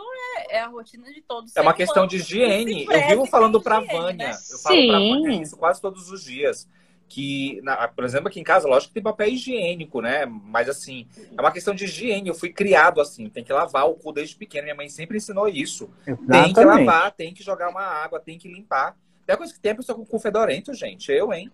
é, 0.48 0.56
é 0.56 0.60
a 0.62 0.68
rotina 0.68 1.12
de 1.12 1.20
todos. 1.20 1.54
É 1.54 1.60
uma 1.60 1.74
questão 1.74 2.06
de 2.06 2.16
higiene. 2.16 2.86
Eu 2.90 3.08
vivo 3.08 3.26
falando 3.26 3.60
pra 3.60 3.80
Vânia. 3.80 4.28
Né? 4.28 4.30
Eu 4.30 4.58
falo 4.58 4.86
pra 4.88 4.98
Sim. 4.98 5.10
Vânia 5.10 5.42
isso 5.42 5.56
quase 5.58 5.80
todos 5.80 6.10
os 6.10 6.24
dias. 6.24 6.66
Que, 7.12 7.60
na- 7.64 7.88
por 7.88 8.04
exemplo, 8.04 8.28
aqui 8.28 8.38
em 8.38 8.44
casa, 8.44 8.68
lógico 8.68 8.90
que 8.90 8.94
tem 8.94 9.02
papel 9.02 9.26
higiênico, 9.30 10.00
né? 10.00 10.24
Mas 10.26 10.68
assim, 10.68 11.08
é 11.36 11.40
uma 11.40 11.50
questão 11.50 11.74
de 11.74 11.84
higiene. 11.84 12.28
Eu 12.28 12.36
fui 12.36 12.52
criado 12.52 13.00
assim, 13.00 13.28
tem 13.28 13.42
que 13.42 13.52
lavar 13.52 13.88
o 13.88 13.94
cu 13.94 14.12
desde 14.12 14.36
pequeno. 14.36 14.62
Minha 14.62 14.76
mãe 14.76 14.88
sempre 14.88 15.16
ensinou 15.16 15.48
isso. 15.48 15.90
Tem 16.04 16.14
que 16.14 16.22
exatamente. 16.60 16.86
lavar, 16.86 17.10
tem 17.10 17.34
que 17.34 17.42
jogar 17.42 17.68
uma 17.68 17.82
água, 17.82 18.20
tem 18.20 18.38
que 18.38 18.46
limpar. 18.46 18.96
Tem 19.26 19.36
coisa 19.36 19.52
que 19.52 19.58
tem 19.58 19.72
a 19.72 19.74
pessoa 19.74 19.96
com 19.96 20.02
o 20.02 20.06
cu 20.06 20.20
fedorento, 20.20 20.72
gente. 20.72 21.10
Eu, 21.10 21.32
hein? 21.32 21.50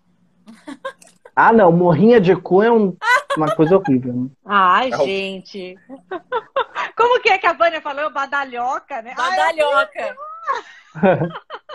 Ah, 1.39 1.53
não, 1.53 1.71
morrinha 1.71 2.19
de 2.19 2.35
cu 2.35 2.63
é 2.63 2.73
um- 2.73 2.97
uma 3.37 3.55
coisa 3.55 3.77
horrível. 3.77 4.11
né? 4.15 4.31
Ai, 4.43 4.91
É 4.91 4.97
gente. 5.05 5.77
Como 6.97 7.21
que 7.21 7.29
é 7.29 7.37
que 7.37 7.47
a 7.47 7.53
Vânia 7.53 7.83
falou? 7.83 8.11
Badalhoca, 8.11 9.03
né? 9.03 9.15
Ai, 9.19 9.37
Badalhoca. 9.37 10.17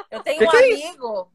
Eu 0.10 0.20
tenho 0.24 0.40
Que 0.40 0.46
um 0.46 0.50
que 0.50 0.58
é 0.58 0.88
amigo. 0.88 1.32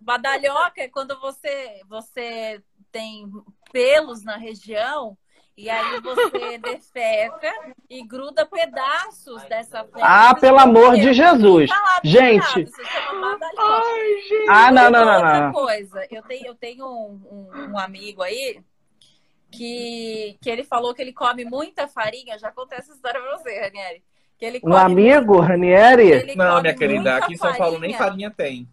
Badalhoca 0.00 0.82
é 0.82 0.88
quando 0.88 1.18
você, 1.20 1.80
você 1.88 2.62
tem 2.92 3.30
pelos 3.72 4.22
na 4.24 4.36
região 4.36 5.16
e 5.56 5.70
aí 5.70 6.00
você 6.00 6.58
defeca 6.58 7.52
e 7.88 8.04
gruda 8.06 8.44
pedaços 8.46 9.42
dessa 9.44 9.84
pele. 9.84 10.04
Ah, 10.04 10.34
pelo 10.34 10.58
amor 10.58 10.94
de 10.96 11.12
Jesus. 11.12 11.70
Tá 11.70 12.00
Gente. 12.02 12.66
chama 12.66 13.38
badalhoca. 13.38 13.86
Ah, 14.48 14.72
não, 14.72 14.90
não, 14.90 15.04
não, 15.04 15.14
Outra 15.14 15.40
não. 15.46 15.52
coisa, 15.52 16.06
eu 16.10 16.22
tenho, 16.22 16.46
eu 16.46 16.54
tenho 16.54 16.86
um, 16.86 17.50
um- 17.54 17.72
um 17.72 17.78
amigo 17.78 18.22
aí 18.22 18.60
que, 19.50 20.36
que 20.40 20.50
ele 20.50 20.64
falou 20.64 20.92
que 20.94 21.00
ele 21.02 21.12
come 21.12 21.44
muita 21.44 21.86
farinha. 21.86 22.38
Já 22.38 22.50
contei 22.50 22.78
essa 22.78 22.92
história 22.92 23.20
pra 23.20 23.36
você, 23.38 23.60
Ranieri. 23.60 24.02
Que 24.36 24.44
ele 24.44 24.60
Um 24.64 24.74
amigo, 24.74 25.34
muito- 25.34 25.46
Ranieri? 25.48 26.34
Não, 26.34 26.60
minha 26.60 26.74
querida, 26.74 27.16
aqui 27.16 27.34
em 27.34 27.36
São 27.36 27.54
Paulo 27.54 27.78
nem 27.78 27.94
farinha 27.96 28.30
tem. 28.30 28.68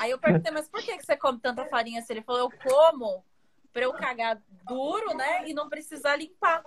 Aí 0.00 0.10
eu 0.10 0.18
perguntei, 0.18 0.52
mas 0.52 0.68
por 0.68 0.82
que 0.82 0.96
que 0.96 1.04
você 1.04 1.16
come 1.16 1.38
tanta 1.40 1.64
farinha? 1.66 2.02
Se 2.02 2.12
ele 2.12 2.22
falou, 2.22 2.42
eu 2.42 2.70
como 2.70 3.24
pra 3.72 3.82
eu 3.82 3.92
cagar 3.92 4.40
duro, 4.66 5.14
né? 5.14 5.48
E 5.48 5.52
não 5.54 5.68
precisar 5.68 6.16
limpar. 6.16 6.62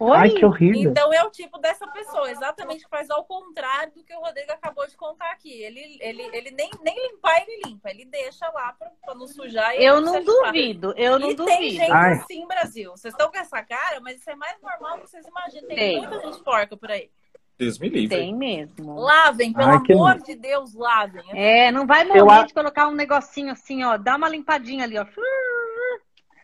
Oi? 0.00 0.16
Ai, 0.16 0.30
que 0.30 0.44
horrível. 0.44 0.90
Então 0.90 1.12
é 1.12 1.22
o 1.24 1.30
tipo 1.30 1.58
dessa 1.58 1.86
pessoa, 1.88 2.30
exatamente 2.30 2.86
faz 2.88 3.08
ao 3.08 3.24
contrário 3.24 3.92
do 3.92 4.02
que 4.04 4.12
o 4.14 4.20
Rodrigo 4.20 4.50
acabou 4.52 4.86
de 4.86 4.96
contar 4.96 5.30
aqui. 5.30 5.62
Ele, 5.62 5.96
ele, 6.00 6.22
ele 6.32 6.50
nem, 6.50 6.70
nem 6.82 7.10
limpar, 7.10 7.40
ele 7.42 7.62
limpa. 7.66 7.90
Ele 7.90 8.04
deixa 8.04 8.48
lá 8.50 8.72
pra, 8.72 8.90
pra 9.04 9.14
não 9.14 9.26
sujar. 9.28 9.74
e 9.76 9.84
Eu 9.84 10.00
não 10.00 10.12
não 10.12 10.12
precisa 10.14 10.32
limpar. 10.32 10.46
duvido, 10.52 10.94
eu 10.96 11.18
não 11.18 11.30
e 11.30 11.36
tem 11.36 11.46
duvido. 11.46 11.76
gente 11.76 11.90
Ai. 11.92 12.12
assim, 12.14 12.46
Brasil. 12.46 12.90
Vocês 12.92 13.14
estão 13.14 13.30
com 13.30 13.38
essa 13.38 13.62
cara, 13.62 14.00
mas 14.00 14.18
isso 14.20 14.28
é 14.30 14.34
mais 14.34 14.60
normal 14.60 14.96
do 14.98 15.04
que 15.04 15.10
vocês 15.10 15.26
imaginam. 15.26 15.68
Tem, 15.68 15.76
Tem. 15.76 15.98
muita 16.00 16.20
gente 16.20 16.42
porca 16.42 16.76
por 16.76 16.90
aí. 16.90 17.10
Deus 17.58 17.78
me 17.78 17.88
livre. 17.88 18.16
Tem 18.16 18.34
mesmo. 18.34 18.98
Lavem, 18.98 19.52
pelo 19.52 19.68
Ai, 19.68 19.82
que 19.82 19.92
amor 19.92 20.12
nojo. 20.14 20.24
de 20.24 20.34
Deus, 20.34 20.74
lavem. 20.74 21.22
É, 21.32 21.70
não 21.70 21.86
vai 21.86 22.02
Eu 22.10 22.24
morrer 22.26 22.40
a- 22.40 22.46
de 22.46 22.54
colocar 22.54 22.88
um 22.88 22.94
negocinho 22.94 23.52
assim, 23.52 23.84
ó. 23.84 23.96
Dá 23.96 24.16
uma 24.16 24.28
limpadinha 24.28 24.84
ali, 24.84 24.98
ó. 24.98 25.04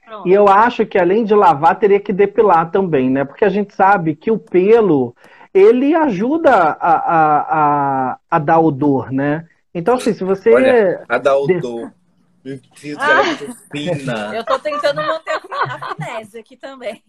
Pronto. 0.04 0.28
E 0.28 0.32
eu 0.32 0.48
acho 0.48 0.84
que 0.86 0.98
além 0.98 1.24
de 1.24 1.34
lavar, 1.34 1.78
teria 1.78 2.00
que 2.00 2.12
depilar 2.12 2.70
também, 2.70 3.08
né? 3.10 3.24
Porque 3.24 3.44
a 3.44 3.48
gente 3.48 3.74
sabe 3.74 4.16
que 4.16 4.30
o 4.30 4.38
pelo, 4.38 5.14
ele 5.54 5.94
ajuda 5.94 6.50
a, 6.52 6.92
a, 6.92 8.10
a, 8.12 8.18
a 8.30 8.38
dar 8.38 8.60
odor, 8.60 9.12
né? 9.12 9.46
Então, 9.72 9.94
assim, 9.94 10.12
se 10.12 10.24
você... 10.24 10.52
Olha, 10.52 11.04
A 11.08 11.18
da 11.18 11.36
Odô. 11.36 11.88
Meu 12.44 12.58
Deus, 12.82 12.98
ela 12.98 13.20
é 13.20 13.26
muito 13.26 13.56
fina. 13.70 14.34
Eu 14.34 14.44
tô 14.44 14.58
tentando 14.58 14.96
manter 15.02 15.38
a 15.68 15.94
finese 15.94 16.38
aqui 16.38 16.56
também. 16.56 17.04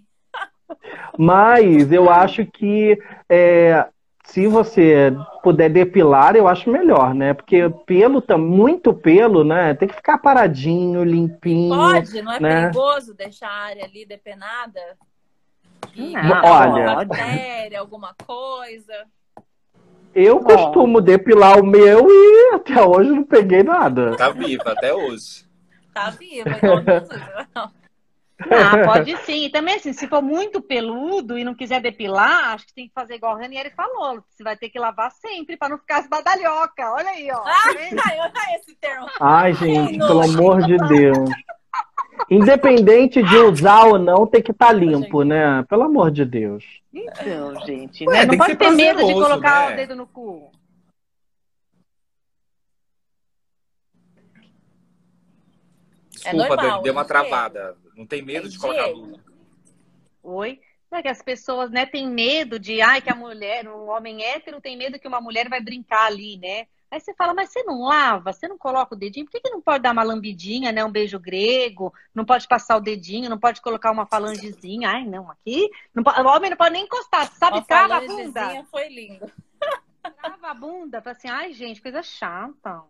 Mas 1.17 1.91
eu 1.91 2.09
acho 2.09 2.45
que 2.45 2.97
é, 3.29 3.85
se 4.23 4.47
você 4.47 5.13
puder 5.43 5.69
depilar, 5.69 6.35
eu 6.35 6.47
acho 6.47 6.69
melhor, 6.69 7.13
né? 7.13 7.33
Porque 7.33 7.69
pelo, 7.85 8.23
muito 8.37 8.93
pelo, 8.93 9.43
né? 9.43 9.73
Tem 9.73 9.87
que 9.87 9.95
ficar 9.95 10.19
paradinho, 10.19 11.03
limpinho. 11.03 11.75
Pode, 11.75 12.21
não 12.21 12.31
é 12.31 12.39
né? 12.39 12.61
perigoso 12.61 13.13
deixar 13.13 13.49
a 13.49 13.63
área 13.65 13.83
ali 13.83 14.05
depenada? 14.05 14.79
E 15.95 16.13
Não, 16.13 16.41
olha. 16.43 16.65
alguma 16.65 17.05
bactéria, 17.05 17.79
alguma 17.79 18.15
coisa. 18.25 18.93
Eu 20.13 20.39
Bom. 20.39 20.45
costumo 20.45 21.01
depilar 21.01 21.59
o 21.59 21.65
meu 21.65 22.07
e 22.09 22.55
até 22.55 22.81
hoje 22.81 23.09
não 23.09 23.23
peguei 23.23 23.63
nada. 23.63 24.15
Tá 24.15 24.29
viva 24.29 24.71
até 24.71 24.93
hoje. 24.93 25.45
Tá 25.93 26.09
viva, 26.09 26.51
Jesus. 26.51 27.21
Ah, 28.49 28.85
pode 28.85 29.15
sim. 29.25 29.45
E 29.45 29.49
também, 29.49 29.75
assim, 29.75 29.93
se 29.93 30.07
for 30.07 30.21
muito 30.21 30.61
peludo 30.61 31.37
e 31.37 31.43
não 31.43 31.53
quiser 31.53 31.81
depilar, 31.81 32.53
acho 32.53 32.67
que 32.67 32.73
tem 32.73 32.87
que 32.87 32.93
fazer 32.93 33.15
igual 33.15 33.35
o 33.35 33.39
Ranieri 33.39 33.69
falou. 33.71 34.23
Você 34.29 34.43
vai 34.43 34.55
ter 34.55 34.69
que 34.69 34.79
lavar 34.79 35.11
sempre 35.11 35.57
para 35.57 35.69
não 35.69 35.77
ficar 35.77 35.99
as 35.99 36.07
badalhoca. 36.07 36.91
Olha 36.91 37.09
aí, 37.09 37.29
ó. 37.31 37.39
Tá? 37.39 37.51
Ai, 38.05 38.19
olha 38.19 38.55
esse 38.55 38.75
termo. 38.75 39.07
Ai, 39.19 39.53
gente, 39.53 39.97
pelo 39.97 40.21
amor 40.21 40.61
de 40.63 40.77
Deus. 40.77 41.29
Independente 42.29 43.21
de 43.21 43.37
usar 43.37 43.85
ou 43.85 43.99
não, 43.99 44.27
tem 44.27 44.41
que 44.41 44.51
estar 44.51 44.71
limpo, 44.71 45.23
né? 45.23 45.63
Pelo 45.69 45.83
amor 45.83 46.11
de 46.11 46.23
Deus. 46.23 46.63
Então, 46.93 47.65
gente, 47.65 48.07
Ué, 48.07 48.19
né? 48.19 48.25
não 48.25 48.37
pode 48.37 48.55
ter 48.55 48.71
medo 48.71 49.05
de 49.05 49.13
colocar 49.13 49.69
né? 49.69 49.73
o 49.73 49.75
dedo 49.77 49.95
no 49.95 50.07
cu. 50.07 50.51
Desculpa, 56.09 56.47
normal, 56.55 56.71
Dani, 56.71 56.83
deu 56.83 56.93
uma 56.93 57.01
é 57.01 57.05
travada. 57.05 57.77
Não 58.01 58.07
tem 58.07 58.23
medo 58.23 58.49
de 58.49 58.57
colocar 58.57 58.87
luz. 58.87 59.21
Oi? 60.23 60.59
É 60.91 61.01
que 61.03 61.07
as 61.07 61.21
pessoas, 61.21 61.69
né, 61.69 61.85
têm 61.85 62.09
medo 62.09 62.59
de, 62.59 62.81
ai, 62.81 62.99
que 62.99 63.09
a 63.09 63.15
mulher, 63.15 63.65
um 63.69 63.89
homem 63.89 64.23
hétero 64.23 64.59
tem 64.59 64.75
medo 64.75 64.99
que 64.99 65.07
uma 65.07 65.21
mulher 65.21 65.47
vai 65.47 65.61
brincar 65.61 66.07
ali, 66.07 66.37
né? 66.37 66.65
Aí 66.89 66.99
você 66.99 67.13
fala, 67.13 67.33
mas 67.33 67.49
você 67.51 67.63
não 67.63 67.83
lava, 67.83 68.33
você 68.33 68.45
não 68.47 68.57
coloca 68.57 68.93
o 68.95 68.97
dedinho, 68.97 69.25
por 69.25 69.31
que, 69.31 69.39
que 69.39 69.49
não 69.51 69.61
pode 69.61 69.83
dar 69.83 69.91
uma 69.93 70.03
lambidinha, 70.03 70.71
né? 70.71 70.83
Um 70.83 70.91
beijo 70.91 71.17
grego, 71.19 71.93
não 72.13 72.25
pode 72.25 72.45
passar 72.47 72.75
o 72.75 72.81
dedinho, 72.81 73.29
não 73.29 73.39
pode 73.39 73.61
colocar 73.61 73.91
uma 73.91 74.05
falangezinha. 74.05 74.89
Ai, 74.89 75.05
não, 75.05 75.29
aqui. 75.31 75.69
Não 75.93 76.03
pode- 76.03 76.19
o 76.19 76.25
homem 76.25 76.49
não 76.49 76.57
pode 76.57 76.73
nem 76.73 76.83
encostar, 76.83 77.31
sabe? 77.35 77.57
Uma 77.57 77.63
Trava 77.65 77.95
a 77.97 78.01
bunda. 78.01 78.41
falangezinha 78.41 78.65
foi 78.65 78.89
lindo. 78.89 79.31
Trava 80.19 80.47
a 80.49 80.53
bunda, 80.55 81.01
fala 81.01 81.15
assim, 81.15 81.29
ai, 81.29 81.53
gente, 81.53 81.81
coisa 81.81 82.01
chata. 82.03 82.81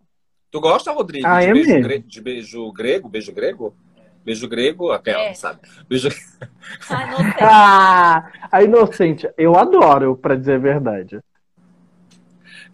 Tu 0.49 0.59
gosta, 0.59 0.91
Rodrigo, 0.91 1.27
Ah, 1.27 1.39
de, 1.41 1.49
é 1.49 1.53
beijo 1.53 1.69
mesmo? 1.69 1.83
gre- 1.83 1.99
de 1.99 2.21
beijo 2.21 2.71
grego? 2.71 3.07
Beijo 3.07 3.31
grego? 3.31 3.75
Beijo 4.23 4.47
grego, 4.47 4.91
aquela, 4.91 5.23
É. 5.23 5.33
sabe? 5.33 5.59
Beijo... 5.89 6.09
Sei. 6.81 6.97
Ah, 7.39 8.29
a 8.51 8.63
inocente. 8.63 9.29
Eu 9.37 9.55
adoro, 9.57 10.15
pra 10.15 10.35
dizer 10.35 10.55
a 10.55 10.59
verdade. 10.59 11.19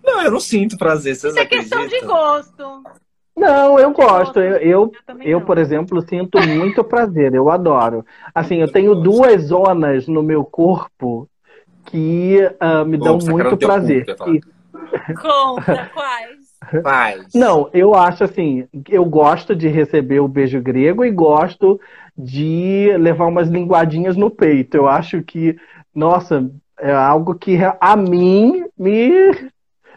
Não, 0.03 0.21
eu 0.21 0.31
não 0.31 0.39
sinto 0.39 0.77
prazer, 0.77 1.15
vocês 1.15 1.33
Isso 1.33 1.41
é 1.41 1.45
questão 1.45 1.79
de 1.79 1.95
acreditam? 1.95 2.15
gosto. 2.15 2.83
Não, 3.35 3.79
eu 3.79 3.91
gosto. 3.91 4.39
Eu, 4.39 4.57
eu, 4.57 4.91
Eu 5.21 5.41
por 5.41 5.57
exemplo, 5.57 6.01
sinto 6.01 6.39
muito 6.45 6.83
prazer. 6.83 7.33
Eu 7.33 7.49
adoro. 7.49 8.05
Assim, 8.33 8.57
eu 8.57 8.71
tenho 8.71 8.95
duas 8.95 9.43
zonas 9.43 10.07
no 10.07 10.23
meu 10.23 10.43
corpo 10.43 11.29
que 11.85 12.37
ah, 12.59 12.83
me 12.83 12.97
dão 12.97 13.19
Vou 13.19 13.21
sacar 13.21 13.37
muito 13.37 13.57
prazer. 13.57 14.15
falar. 14.17 14.33
E- 14.35 14.41
Conta, 15.21 15.89
quais? 15.93 16.46
Faz. 16.83 17.33
Não, 17.33 17.69
eu 17.73 17.93
acho 17.93 18.23
assim, 18.23 18.67
eu 18.89 19.05
gosto 19.05 19.55
de 19.55 19.67
receber 19.67 20.19
o 20.19 20.27
beijo 20.27 20.61
grego 20.61 21.05
e 21.05 21.11
gosto 21.11 21.79
de 22.17 22.95
levar 22.97 23.27
umas 23.27 23.47
linguadinhas 23.47 24.17
no 24.17 24.29
peito. 24.31 24.75
Eu 24.75 24.87
acho 24.87 25.21
que, 25.21 25.55
nossa, 25.93 26.49
é 26.79 26.91
algo 26.91 27.35
que 27.35 27.57
a 27.79 27.95
mim 27.95 28.65
me 28.77 29.11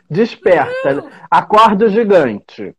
desperta. 0.09 1.11
Acordo 1.31 1.89
gigante. 1.89 2.75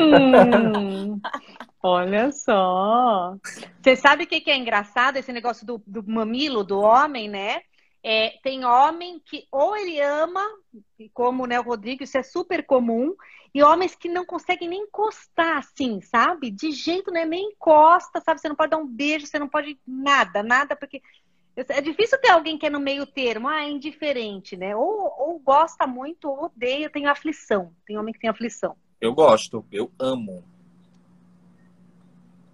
Hum, 0.00 1.20
olha 1.82 2.32
só. 2.32 3.34
Você 3.80 3.96
sabe 3.96 4.24
o 4.24 4.26
que, 4.26 4.40
que 4.40 4.50
é 4.50 4.56
engraçado? 4.56 5.18
Esse 5.18 5.32
negócio 5.32 5.66
do, 5.66 5.82
do 5.86 6.02
mamilo 6.06 6.64
do 6.64 6.80
homem, 6.80 7.28
né? 7.28 7.60
É, 8.04 8.38
tem 8.42 8.64
homem 8.64 9.20
que 9.24 9.46
ou 9.50 9.76
ele 9.76 10.00
ama, 10.00 10.42
como 11.14 11.46
né, 11.46 11.60
o 11.60 11.62
Rodrigo, 11.62 12.02
isso 12.02 12.18
é 12.18 12.22
super 12.22 12.66
comum, 12.66 13.14
e 13.54 13.62
homens 13.62 13.94
que 13.94 14.08
não 14.08 14.24
conseguem 14.24 14.68
nem 14.68 14.82
encostar 14.82 15.58
assim, 15.58 16.00
sabe? 16.00 16.50
De 16.50 16.72
jeito 16.72 17.10
né, 17.12 17.24
nem 17.24 17.50
encosta, 17.50 18.20
sabe? 18.20 18.40
Você 18.40 18.48
não 18.48 18.56
pode 18.56 18.70
dar 18.70 18.78
um 18.78 18.86
beijo, 18.86 19.26
você 19.26 19.38
não 19.38 19.48
pode 19.48 19.78
nada, 19.86 20.42
nada, 20.42 20.74
porque 20.74 21.00
é 21.54 21.80
difícil 21.82 22.18
ter 22.18 22.30
alguém 22.30 22.56
que 22.56 22.66
é 22.66 22.70
no 22.70 22.80
meio 22.80 23.06
termo, 23.06 23.46
ah, 23.46 23.62
é 23.62 23.68
indiferente, 23.68 24.56
né? 24.56 24.74
Ou, 24.74 25.12
ou 25.18 25.38
gosta 25.38 25.86
muito, 25.86 26.28
ou 26.28 26.44
odeia, 26.44 26.88
tem 26.88 27.06
aflição. 27.06 27.74
Tem 27.86 27.98
homem 27.98 28.14
que 28.14 28.20
tem 28.20 28.30
aflição. 28.30 28.74
Eu 28.98 29.14
gosto, 29.14 29.64
eu 29.70 29.92
amo. 29.98 30.42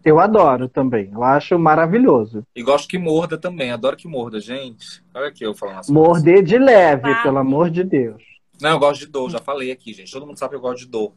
Eu 0.09 0.19
adoro 0.19 0.69
também. 0.69 1.11
Eu 1.13 1.23
acho 1.23 1.59
maravilhoso. 1.59 2.43
E 2.57 2.63
gosto 2.63 2.89
que 2.89 2.97
morda 2.97 3.37
também. 3.37 3.71
Adoro 3.71 3.95
que 3.95 4.09
morda, 4.09 4.41
gente. 4.41 5.05
Olha 5.15 5.29
aqui 5.29 5.45
eu 5.45 5.55
falando 5.55 5.81
assim. 5.81 5.93
Morder 5.93 6.43
de 6.43 6.57
leve, 6.57 7.11
ah. 7.11 7.23
pelo 7.23 7.37
amor 7.37 7.69
de 7.69 7.85
Deus. 7.85 8.23
Não, 8.59 8.71
eu 8.71 8.79
gosto 8.79 9.01
de 9.01 9.07
dor. 9.07 9.31
Já 9.31 9.39
falei 9.39 9.71
aqui, 9.71 9.93
gente. 9.93 10.11
Todo 10.11 10.27
mundo 10.27 10.39
sabe 10.39 10.51
que 10.51 10.57
eu 10.57 10.61
gosto 10.61 10.79
de 10.79 10.87
dor. 10.87 11.13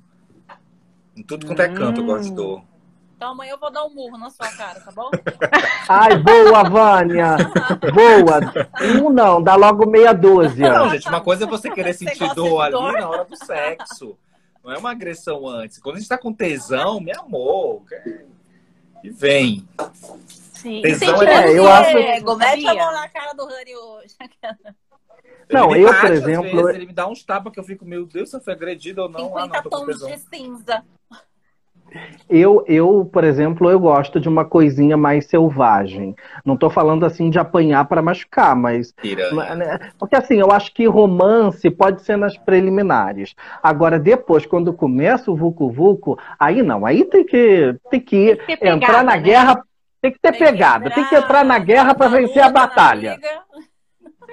Em 1.15 1.23
tudo 1.23 1.45
quanto 1.45 1.61
é 1.61 1.69
canto 1.69 2.01
eu 2.01 2.05
gosto 2.05 2.25
de 2.25 2.35
dor. 2.35 2.63
Então 3.15 3.31
amanhã 3.31 3.51
eu 3.51 3.59
vou 3.59 3.71
dar 3.71 3.85
um 3.85 3.93
murro 3.93 4.17
na 4.17 4.29
sua 4.29 4.49
cara, 4.49 4.79
tá 4.81 4.91
bom? 4.91 5.09
Ai, 5.87 6.17
boa, 6.17 6.63
Vânia! 6.63 7.37
Boa! 7.93 8.99
Um 8.99 9.11
não, 9.11 9.41
dá 9.41 9.55
logo 9.55 9.85
meia 9.85 10.11
dúzia. 10.11 10.73
Não, 10.73 10.89
gente, 10.89 11.07
uma 11.07 11.21
coisa 11.21 11.45
é 11.45 11.47
você 11.47 11.69
querer 11.69 11.93
você 11.93 12.09
sentir 12.09 12.33
dor 12.33 12.61
ali 12.61 12.71
dor? 12.71 12.93
na 12.93 13.07
hora 13.07 13.23
do 13.23 13.35
sexo. 13.37 14.17
Não 14.63 14.73
é 14.73 14.77
uma 14.77 14.91
agressão 14.91 15.47
antes. 15.47 15.77
Quando 15.77 15.97
a 15.97 15.99
gente 15.99 16.09
tá 16.09 16.17
com 16.17 16.33
tesão, 16.33 16.99
meu 16.99 17.21
amor, 17.21 17.83
e 19.03 19.09
vem. 19.09 19.67
Sim. 20.27 20.81
Tesão 20.81 21.21
é, 21.23 21.57
eu 21.57 21.67
acho. 21.67 21.93
Mete 22.37 22.67
a 22.67 22.75
mão 22.75 22.91
na 22.91 23.09
cara 23.09 23.33
do 23.33 23.45
Rani 23.45 23.75
hoje. 23.75 24.15
Não, 25.51 25.75
eu, 25.75 25.93
por 25.99 26.11
exemplo. 26.11 26.63
Vezes, 26.63 26.75
ele 26.75 26.85
me 26.85 26.93
dá 26.93 27.07
uns 27.07 27.23
tapas 27.23 27.51
que 27.51 27.59
eu 27.59 27.63
fico, 27.63 27.83
meu 27.83 28.05
Deus, 28.05 28.29
se 28.29 28.35
eu 28.35 28.41
fui 28.41 28.53
agredido 28.53 29.01
ou 29.01 29.09
não. 29.09 29.27
50 29.27 29.57
ah, 29.57 29.61
não, 29.63 29.69
tons 29.69 29.99
de 29.99 30.17
cinza. 30.17 30.83
Eu, 32.29 32.63
eu, 32.67 33.09
por 33.11 33.23
exemplo, 33.23 33.69
eu 33.69 33.79
gosto 33.79 34.19
de 34.19 34.29
uma 34.29 34.45
coisinha 34.45 34.95
mais 34.95 35.25
selvagem. 35.25 36.15
Não 36.45 36.53
estou 36.53 36.69
falando 36.69 37.05
assim 37.05 37.29
de 37.29 37.37
apanhar 37.37 37.85
para 37.85 38.01
machucar, 38.01 38.55
mas. 38.55 38.93
Né, 39.03 39.91
porque 39.99 40.15
assim, 40.15 40.39
eu 40.39 40.51
acho 40.51 40.73
que 40.73 40.87
romance 40.87 41.69
pode 41.69 42.01
ser 42.01 42.17
nas 42.17 42.37
preliminares. 42.37 43.35
Agora, 43.61 43.99
depois, 43.99 44.45
quando 44.45 44.73
começa 44.73 45.29
o 45.29 45.35
Vucu 45.35 45.69
Vucu, 45.69 46.17
aí 46.39 46.63
não, 46.63 46.85
aí 46.85 47.03
tem 47.03 47.25
que, 47.25 47.75
tem 47.89 47.99
que, 47.99 48.35
tem 48.47 48.57
que 48.57 48.67
entrar 48.67 48.79
pegada, 48.79 49.03
na 49.03 49.15
né? 49.15 49.19
guerra, 49.19 49.63
tem 50.01 50.11
que 50.11 50.19
ter 50.19 50.31
tem 50.31 50.39
pegada, 50.39 50.89
que 50.89 50.95
tem 50.95 51.05
que 51.05 51.15
entrar 51.15 51.43
na 51.43 51.59
guerra 51.59 51.93
para 51.93 52.07
vencer 52.07 52.43
a 52.43 52.49
batalha. 52.49 53.19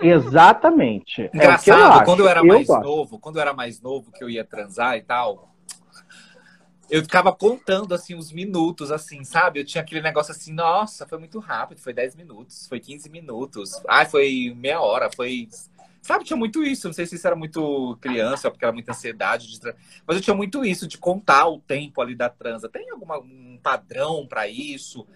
Exatamente. 0.00 1.22
É 1.22 1.30
Engraçado, 1.34 1.98
é 1.98 2.00
eu 2.00 2.04
quando 2.04 2.20
eu 2.20 2.28
era 2.28 2.44
mais 2.44 2.68
novo, 2.68 3.18
quando 3.18 3.36
eu 3.36 3.42
era 3.42 3.52
mais 3.52 3.80
novo 3.80 4.12
que 4.12 4.22
eu 4.22 4.30
ia 4.30 4.44
transar 4.44 4.96
e 4.96 5.02
tal, 5.02 5.48
eu 6.90 7.02
ficava 7.02 7.32
contando, 7.32 7.94
assim, 7.94 8.14
os 8.14 8.32
minutos, 8.32 8.90
assim, 8.90 9.22
sabe? 9.22 9.60
Eu 9.60 9.64
tinha 9.64 9.82
aquele 9.82 10.00
negócio 10.00 10.32
assim, 10.32 10.52
nossa, 10.52 11.06
foi 11.06 11.18
muito 11.18 11.38
rápido, 11.38 11.80
foi 11.80 11.92
10 11.92 12.16
minutos, 12.16 12.66
foi 12.66 12.80
15 12.80 13.10
minutos, 13.10 13.80
ai, 13.86 14.06
foi 14.06 14.54
meia 14.56 14.80
hora, 14.80 15.10
foi. 15.14 15.48
Sabe, 16.00 16.24
tinha 16.24 16.36
muito 16.36 16.62
isso. 16.64 16.86
Não 16.86 16.94
sei 16.94 17.04
se 17.04 17.16
isso 17.16 17.26
era 17.26 17.36
muito 17.36 17.98
criança, 18.00 18.50
porque 18.50 18.64
era 18.64 18.72
muita 18.72 18.92
ansiedade. 18.92 19.60
De... 19.60 19.74
Mas 20.06 20.16
eu 20.16 20.22
tinha 20.22 20.34
muito 20.34 20.64
isso 20.64 20.86
de 20.86 20.96
contar 20.96 21.46
o 21.48 21.58
tempo 21.58 22.00
ali 22.00 22.14
da 22.14 22.30
transa. 22.30 22.68
Tem 22.68 22.88
algum 22.88 23.12
um 23.16 23.58
padrão 23.62 24.26
para 24.26 24.48
isso? 24.48 25.06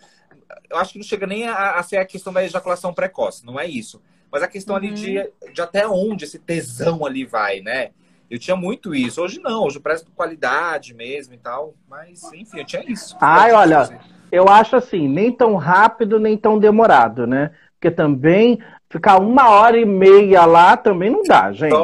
Eu 0.68 0.77
acho 0.77 0.93
que 0.93 0.99
não 0.99 1.05
chega 1.05 1.27
nem 1.27 1.47
a, 1.47 1.77
a, 1.77 1.83
ser 1.83 1.97
a 1.97 2.05
questão 2.05 2.33
da 2.33 2.45
ejaculação 2.45 2.93
precoce, 2.93 3.47
não 3.47 3.59
é 3.59 3.66
isso. 3.66 4.03
Mas 4.31 4.43
a 4.43 4.49
questão 4.49 4.75
uhum. 4.75 4.83
ali 4.83 4.93
de, 4.93 5.18
uhum. 5.18 5.53
de 5.53 5.62
até 5.62 5.87
onde 5.87 6.25
esse 6.25 6.39
tesão 6.39 7.07
ali 7.07 7.25
vai, 7.25 7.61
né? 7.61 7.93
Eu 8.33 8.39
tinha 8.39 8.57
muito 8.57 8.95
isso. 8.95 9.20
Hoje 9.20 9.39
não, 9.43 9.64
hoje 9.64 9.76
eu 9.76 9.83
presto 9.83 10.11
qualidade 10.16 10.95
mesmo 10.95 11.35
e 11.35 11.37
tal. 11.37 11.74
Mas, 11.87 12.22
enfim, 12.33 12.61
eu 12.61 12.64
tinha 12.64 12.83
isso. 12.91 13.14
Ai, 13.20 13.53
olha, 13.53 14.01
eu 14.33 14.49
acho 14.49 14.74
assim, 14.74 15.07
nem 15.07 15.30
tão 15.30 15.55
rápido, 15.57 16.18
nem 16.18 16.35
tão 16.39 16.59
demorado, 16.59 17.26
né? 17.26 17.51
Porque 17.74 17.91
também 17.91 18.59
ficar 18.89 19.20
uma 19.20 19.51
hora 19.51 19.78
e 19.78 19.85
meia 19.85 20.47
lá 20.47 20.78
também 20.78 21.11
não 21.11 21.22
dá, 21.22 21.53
gente. 21.53 21.76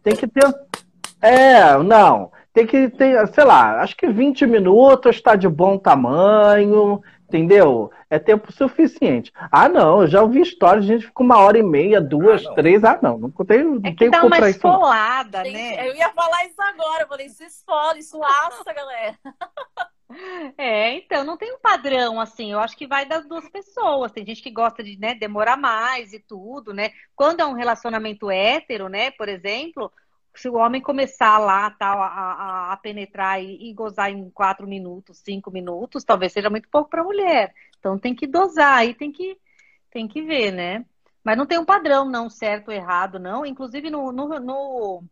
Tem 0.00 0.14
que 0.14 0.28
ter. 0.28 0.44
É, 1.20 1.76
não. 1.78 2.30
Tem 2.54 2.64
que 2.64 2.88
ter, 2.90 3.26
sei 3.34 3.44
lá, 3.44 3.82
acho 3.82 3.96
que 3.96 4.06
20 4.06 4.46
minutos 4.46 5.16
está 5.16 5.34
de 5.34 5.48
bom 5.48 5.76
tamanho, 5.76 7.02
entendeu? 7.28 7.90
É 8.08 8.18
tempo 8.18 8.50
suficiente. 8.50 9.32
Ah, 9.52 9.68
não, 9.68 10.02
eu 10.02 10.08
já 10.08 10.22
ouvi 10.22 10.40
histórias, 10.40 10.84
a 10.84 10.88
gente 10.88 11.06
fica 11.06 11.22
uma 11.22 11.38
hora 11.38 11.58
e 11.58 11.62
meia, 11.62 12.00
duas, 12.00 12.44
ah, 12.46 12.54
três. 12.54 12.82
Ah, 12.82 12.98
não, 13.02 13.18
não 13.18 13.30
tenho, 13.30 13.80
não 13.80 13.90
é 13.90 13.94
que 13.94 14.08
dá 14.08 14.24
uma 14.24 14.48
esfolada, 14.48 15.42
né? 15.42 15.88
Eu 15.88 15.94
ia 15.94 16.10
falar 16.10 16.46
isso 16.46 16.60
agora, 16.60 17.02
eu 17.02 17.08
falei, 17.08 17.26
isso 17.26 17.44
esfola, 17.44 17.98
isso 17.98 18.18
assa, 18.22 18.72
galera. 18.72 19.18
É, 20.56 20.94
então, 20.94 21.22
não 21.22 21.36
tem 21.36 21.52
um 21.52 21.58
padrão, 21.58 22.18
assim, 22.18 22.50
eu 22.50 22.58
acho 22.58 22.74
que 22.74 22.86
vai 22.86 23.04
das 23.04 23.26
duas 23.26 23.46
pessoas. 23.50 24.10
Tem 24.10 24.24
gente 24.24 24.42
que 24.42 24.50
gosta 24.50 24.82
de 24.82 24.98
né, 24.98 25.14
demorar 25.14 25.58
mais 25.58 26.14
e 26.14 26.18
tudo, 26.18 26.72
né? 26.72 26.92
Quando 27.14 27.40
é 27.40 27.44
um 27.44 27.52
relacionamento 27.52 28.30
hétero, 28.30 28.88
né, 28.88 29.10
por 29.10 29.28
exemplo, 29.28 29.92
se 30.40 30.48
o 30.48 30.54
homem 30.54 30.80
começar 30.80 31.38
lá 31.38 31.70
tal, 31.70 32.02
a, 32.02 32.06
a, 32.06 32.72
a 32.72 32.76
penetrar 32.76 33.42
e, 33.42 33.70
e, 33.70 33.74
gozar 33.74 34.10
em 34.10 34.30
quatro 34.30 34.66
minutos, 34.66 35.18
cinco 35.18 35.50
minutos, 35.50 36.04
talvez 36.04 36.32
seja 36.32 36.50
muito 36.50 36.68
pouco 36.68 36.90
para 36.90 37.00
a 37.00 37.04
mulher. 37.04 37.54
Então 37.78 37.98
tem 37.98 38.14
que 38.14 38.26
dosar, 38.26 38.78
aí 38.78 38.94
tem 38.94 39.12
que, 39.12 39.36
tem 39.90 40.08
que 40.08 40.22
ver, 40.22 40.52
né? 40.52 40.84
Mas 41.24 41.36
não 41.36 41.46
tem 41.46 41.58
um 41.58 41.64
padrão, 41.64 42.08
não, 42.08 42.30
certo 42.30 42.68
ou 42.68 42.74
errado, 42.74 43.18
não. 43.18 43.44
Inclusive 43.44 43.90
no, 43.90 44.12
no, 44.12 44.40
no 44.40 45.04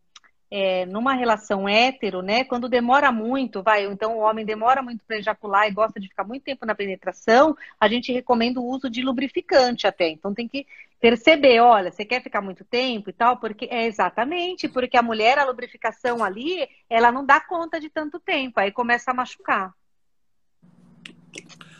é, 0.49 0.85
numa 0.85 1.13
relação 1.13 1.67
hétero, 1.67 2.21
né? 2.21 2.43
Quando 2.43 2.69
demora 2.69 3.11
muito, 3.11 3.61
vai, 3.61 3.85
então 3.85 4.17
o 4.17 4.21
homem 4.21 4.45
demora 4.45 4.81
muito 4.81 5.03
para 5.05 5.17
ejacular 5.17 5.67
e 5.67 5.71
gosta 5.71 5.99
de 5.99 6.07
ficar 6.07 6.23
muito 6.23 6.43
tempo 6.43 6.65
na 6.65 6.73
penetração, 6.73 7.55
a 7.79 7.87
gente 7.87 8.11
recomenda 8.13 8.59
o 8.59 8.65
uso 8.65 8.89
de 8.89 9.01
lubrificante 9.01 9.85
até. 9.85 10.09
Então 10.09 10.33
tem 10.33 10.47
que 10.47 10.65
perceber, 10.99 11.59
olha, 11.59 11.91
você 11.91 12.03
quer 12.03 12.21
ficar 12.21 12.41
muito 12.41 12.65
tempo 12.65 13.09
e 13.09 13.13
tal, 13.13 13.37
porque 13.37 13.65
é 13.69 13.85
exatamente, 13.85 14.67
porque 14.67 14.97
a 14.97 15.01
mulher, 15.01 15.37
a 15.37 15.45
lubrificação 15.45 16.23
ali, 16.23 16.67
ela 16.89 17.11
não 17.11 17.25
dá 17.25 17.39
conta 17.39 17.79
de 17.79 17.89
tanto 17.89 18.19
tempo, 18.19 18.59
aí 18.59 18.71
começa 18.71 19.11
a 19.11 19.13
machucar. 19.13 19.73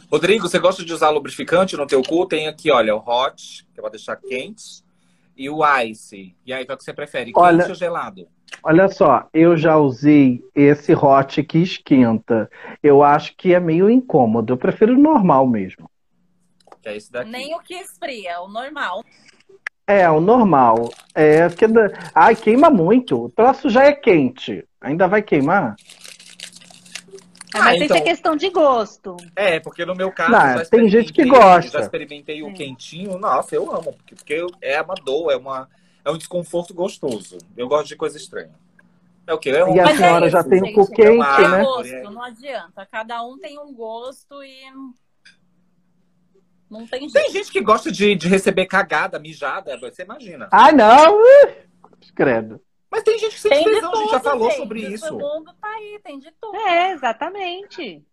Rodrigo, 0.10 0.48
você 0.48 0.60
gosta 0.60 0.86
de 0.86 0.94
usar 0.94 1.10
lubrificante 1.10 1.76
no 1.76 1.86
teu 1.86 2.02
cu? 2.02 2.26
Tem 2.26 2.48
aqui, 2.48 2.72
olha, 2.72 2.96
o 2.96 3.00
hot, 3.00 3.66
que 3.74 3.80
é 3.80 3.82
pra 3.82 3.90
deixar 3.90 4.16
quente, 4.16 4.84
e 5.36 5.50
o 5.50 5.60
ice. 5.82 6.36
E 6.46 6.54
aí, 6.54 6.66
qual 6.66 6.78
que 6.78 6.84
você 6.84 6.94
prefere, 6.94 7.26
quente 7.26 7.40
olha, 7.40 7.68
ou 7.68 7.76
gelado? 7.76 8.28
Olha 8.64 8.88
só, 8.88 9.28
eu 9.34 9.58
já 9.58 9.78
usei 9.78 10.44
esse 10.56 10.94
hot 10.94 11.44
que 11.44 11.60
esquenta. 11.60 12.50
Eu 12.82 13.04
acho 13.04 13.36
que 13.36 13.54
é 13.54 13.60
meio 13.60 13.90
incômodo. 13.90 14.54
Eu 14.54 14.58
prefiro 14.58 14.96
o 14.96 14.98
normal 14.98 15.46
mesmo. 15.46 15.90
Que 16.88 16.94
é 16.94 16.96
esse 16.96 17.12
daqui. 17.12 17.30
Nem 17.30 17.54
o 17.54 17.60
que 17.60 17.74
esfria, 17.74 18.40
o 18.40 18.48
normal. 18.48 19.04
É, 19.86 20.10
o 20.10 20.22
normal. 20.22 20.90
É, 21.14 21.50
porque... 21.50 21.66
Ai, 22.16 22.34
queima 22.34 22.70
muito. 22.70 23.26
O 23.26 23.30
troço 23.30 23.70
já 23.70 23.84
é 23.84 23.92
quente. 23.92 24.66
Ainda 24.80 25.06
vai 25.06 25.22
queimar? 25.22 25.76
É, 27.54 27.60
mas 27.60 27.68
ah, 27.68 27.76
então... 27.76 27.86
isso 27.86 27.96
é 27.96 28.02
questão 28.02 28.36
de 28.38 28.50
gosto. 28.50 29.18
É, 29.36 29.60
porque 29.60 29.86
no 29.86 29.96
meu 29.96 30.12
caso. 30.14 30.32
Não, 30.32 30.66
tem 30.66 30.90
gente 30.90 31.12
que 31.12 31.26
gosta. 31.26 31.80
Já 31.80 31.80
experimentei 31.82 32.42
o 32.42 32.54
quentinho. 32.54 33.18
Nossa, 33.18 33.56
eu 33.56 33.70
amo. 33.70 33.94
Porque, 33.94 34.16
porque 34.16 34.46
é 34.62 34.82
uma 34.82 34.96
dor, 34.96 35.32
é, 35.32 35.36
uma, 35.36 35.68
é 36.06 36.12
um 36.12 36.18
desconforto 36.18 36.74
gostoso. 36.74 37.38
Eu 37.58 37.68
gosto 37.68 37.88
de 37.88 37.98
coisa 37.98 38.18
estranha. 38.18 38.54
É 39.26 39.34
o 39.34 39.38
quê? 39.38 39.50
É 39.50 39.66
um... 39.66 39.76
E 39.76 39.80
a 39.80 39.84
mas 39.84 39.98
senhora 39.98 40.26
é 40.26 40.28
isso, 40.28 40.38
já 40.38 40.44
tem 40.44 40.62
o 40.62 40.74
cu 40.74 40.88
quente, 40.90 41.42
é 41.42 41.50
né? 41.50 41.64
Gosto, 41.64 42.12
não 42.12 42.24
adianta. 42.24 42.86
Cada 42.86 43.22
um 43.24 43.38
tem 43.38 43.60
um 43.60 43.74
gosto 43.74 44.42
e. 44.42 44.62
Não 46.70 46.86
tem 46.86 47.02
jeito. 47.02 47.14
Tem 47.14 47.32
gente 47.32 47.52
que 47.52 47.62
gosta 47.62 47.92
de, 47.92 48.16
de 48.16 48.28
receber 48.28 48.66
cagada, 48.66 49.20
mijada, 49.20 49.78
você 49.78 50.04
imagina. 50.04 50.50
Ai, 50.52 50.74
não! 50.74 51.18
Credo. 52.14 52.62
Mas 52.90 53.04
tem 53.04 53.20
gente 53.20 53.36
que 53.36 53.42
sente 53.42 53.64
tem 53.64 53.74
tesão, 53.74 53.94
a 53.94 53.96
gente 53.98 54.12
já 54.12 54.20
falou 54.20 54.50
gente. 54.50 54.60
sobre 54.60 54.82
isso. 54.82 55.16
O 55.16 55.20
mundo 55.20 55.54
tá 55.60 55.68
aí, 55.68 56.00
tem 56.04 56.20
de 56.20 56.32
tudo. 56.40 56.56
É, 56.56 56.92
exatamente. 56.94 58.04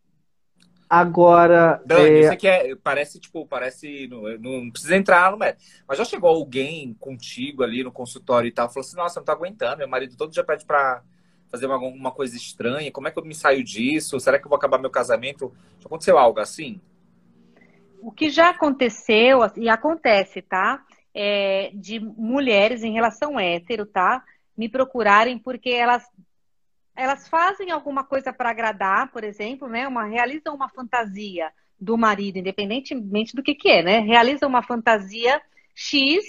Agora. 0.88 1.82
Dani, 1.86 2.08
é... 2.08 2.20
isso 2.20 2.32
aqui 2.32 2.46
é, 2.46 2.76
parece, 2.76 3.18
tipo, 3.18 3.46
parece. 3.46 4.08
Não, 4.08 4.22
não 4.38 4.70
precisa 4.70 4.96
entrar 4.96 5.30
no 5.30 5.38
médico. 5.38 5.62
Mas 5.88 5.98
já 5.98 6.04
chegou 6.04 6.28
alguém 6.28 6.94
contigo 6.94 7.62
ali 7.62 7.82
no 7.82 7.92
consultório 7.92 8.48
e 8.48 8.52
tal, 8.52 8.68
falou 8.68 8.86
assim: 8.86 8.96
nossa, 8.96 9.20
não 9.20 9.24
tô 9.24 9.32
aguentando. 9.32 9.78
Meu 9.78 9.88
marido 9.88 10.16
todo 10.16 10.32
dia 10.32 10.44
pede 10.44 10.64
pra 10.64 11.02
fazer 11.48 11.66
uma, 11.66 11.74
alguma 11.74 12.10
coisa 12.10 12.36
estranha. 12.36 12.90
Como 12.90 13.08
é 13.08 13.10
que 13.10 13.18
eu 13.18 13.24
me 13.24 13.34
saio 13.34 13.62
disso? 13.62 14.18
Será 14.20 14.38
que 14.38 14.44
eu 14.44 14.48
vou 14.48 14.56
acabar 14.56 14.78
meu 14.78 14.90
casamento? 14.90 15.52
Já 15.78 15.86
aconteceu 15.86 16.18
algo 16.18 16.40
assim? 16.40 16.80
O 18.04 18.12
que 18.12 18.28
já 18.28 18.50
aconteceu, 18.50 19.40
e 19.56 19.68
acontece, 19.68 20.42
tá? 20.42 20.84
É, 21.14 21.70
de 21.74 22.00
mulheres 22.00 22.82
em 22.82 22.92
relação 22.92 23.38
hétero, 23.38 23.86
tá? 23.86 24.22
me 24.56 24.68
procurarem 24.68 25.38
porque 25.38 25.70
elas 25.70 26.04
elas 26.96 27.26
fazem 27.26 27.72
alguma 27.72 28.04
coisa 28.04 28.32
para 28.32 28.50
agradar, 28.50 29.10
por 29.10 29.24
exemplo, 29.24 29.68
né? 29.68 29.88
Uma 29.88 30.04
realizam 30.04 30.54
uma 30.54 30.68
fantasia 30.68 31.50
do 31.80 31.98
marido, 31.98 32.38
independentemente 32.38 33.34
do 33.34 33.42
que 33.42 33.52
que 33.52 33.68
é, 33.68 33.82
né? 33.82 33.98
Realizam 33.98 34.48
uma 34.48 34.62
fantasia 34.62 35.42
X 35.74 36.24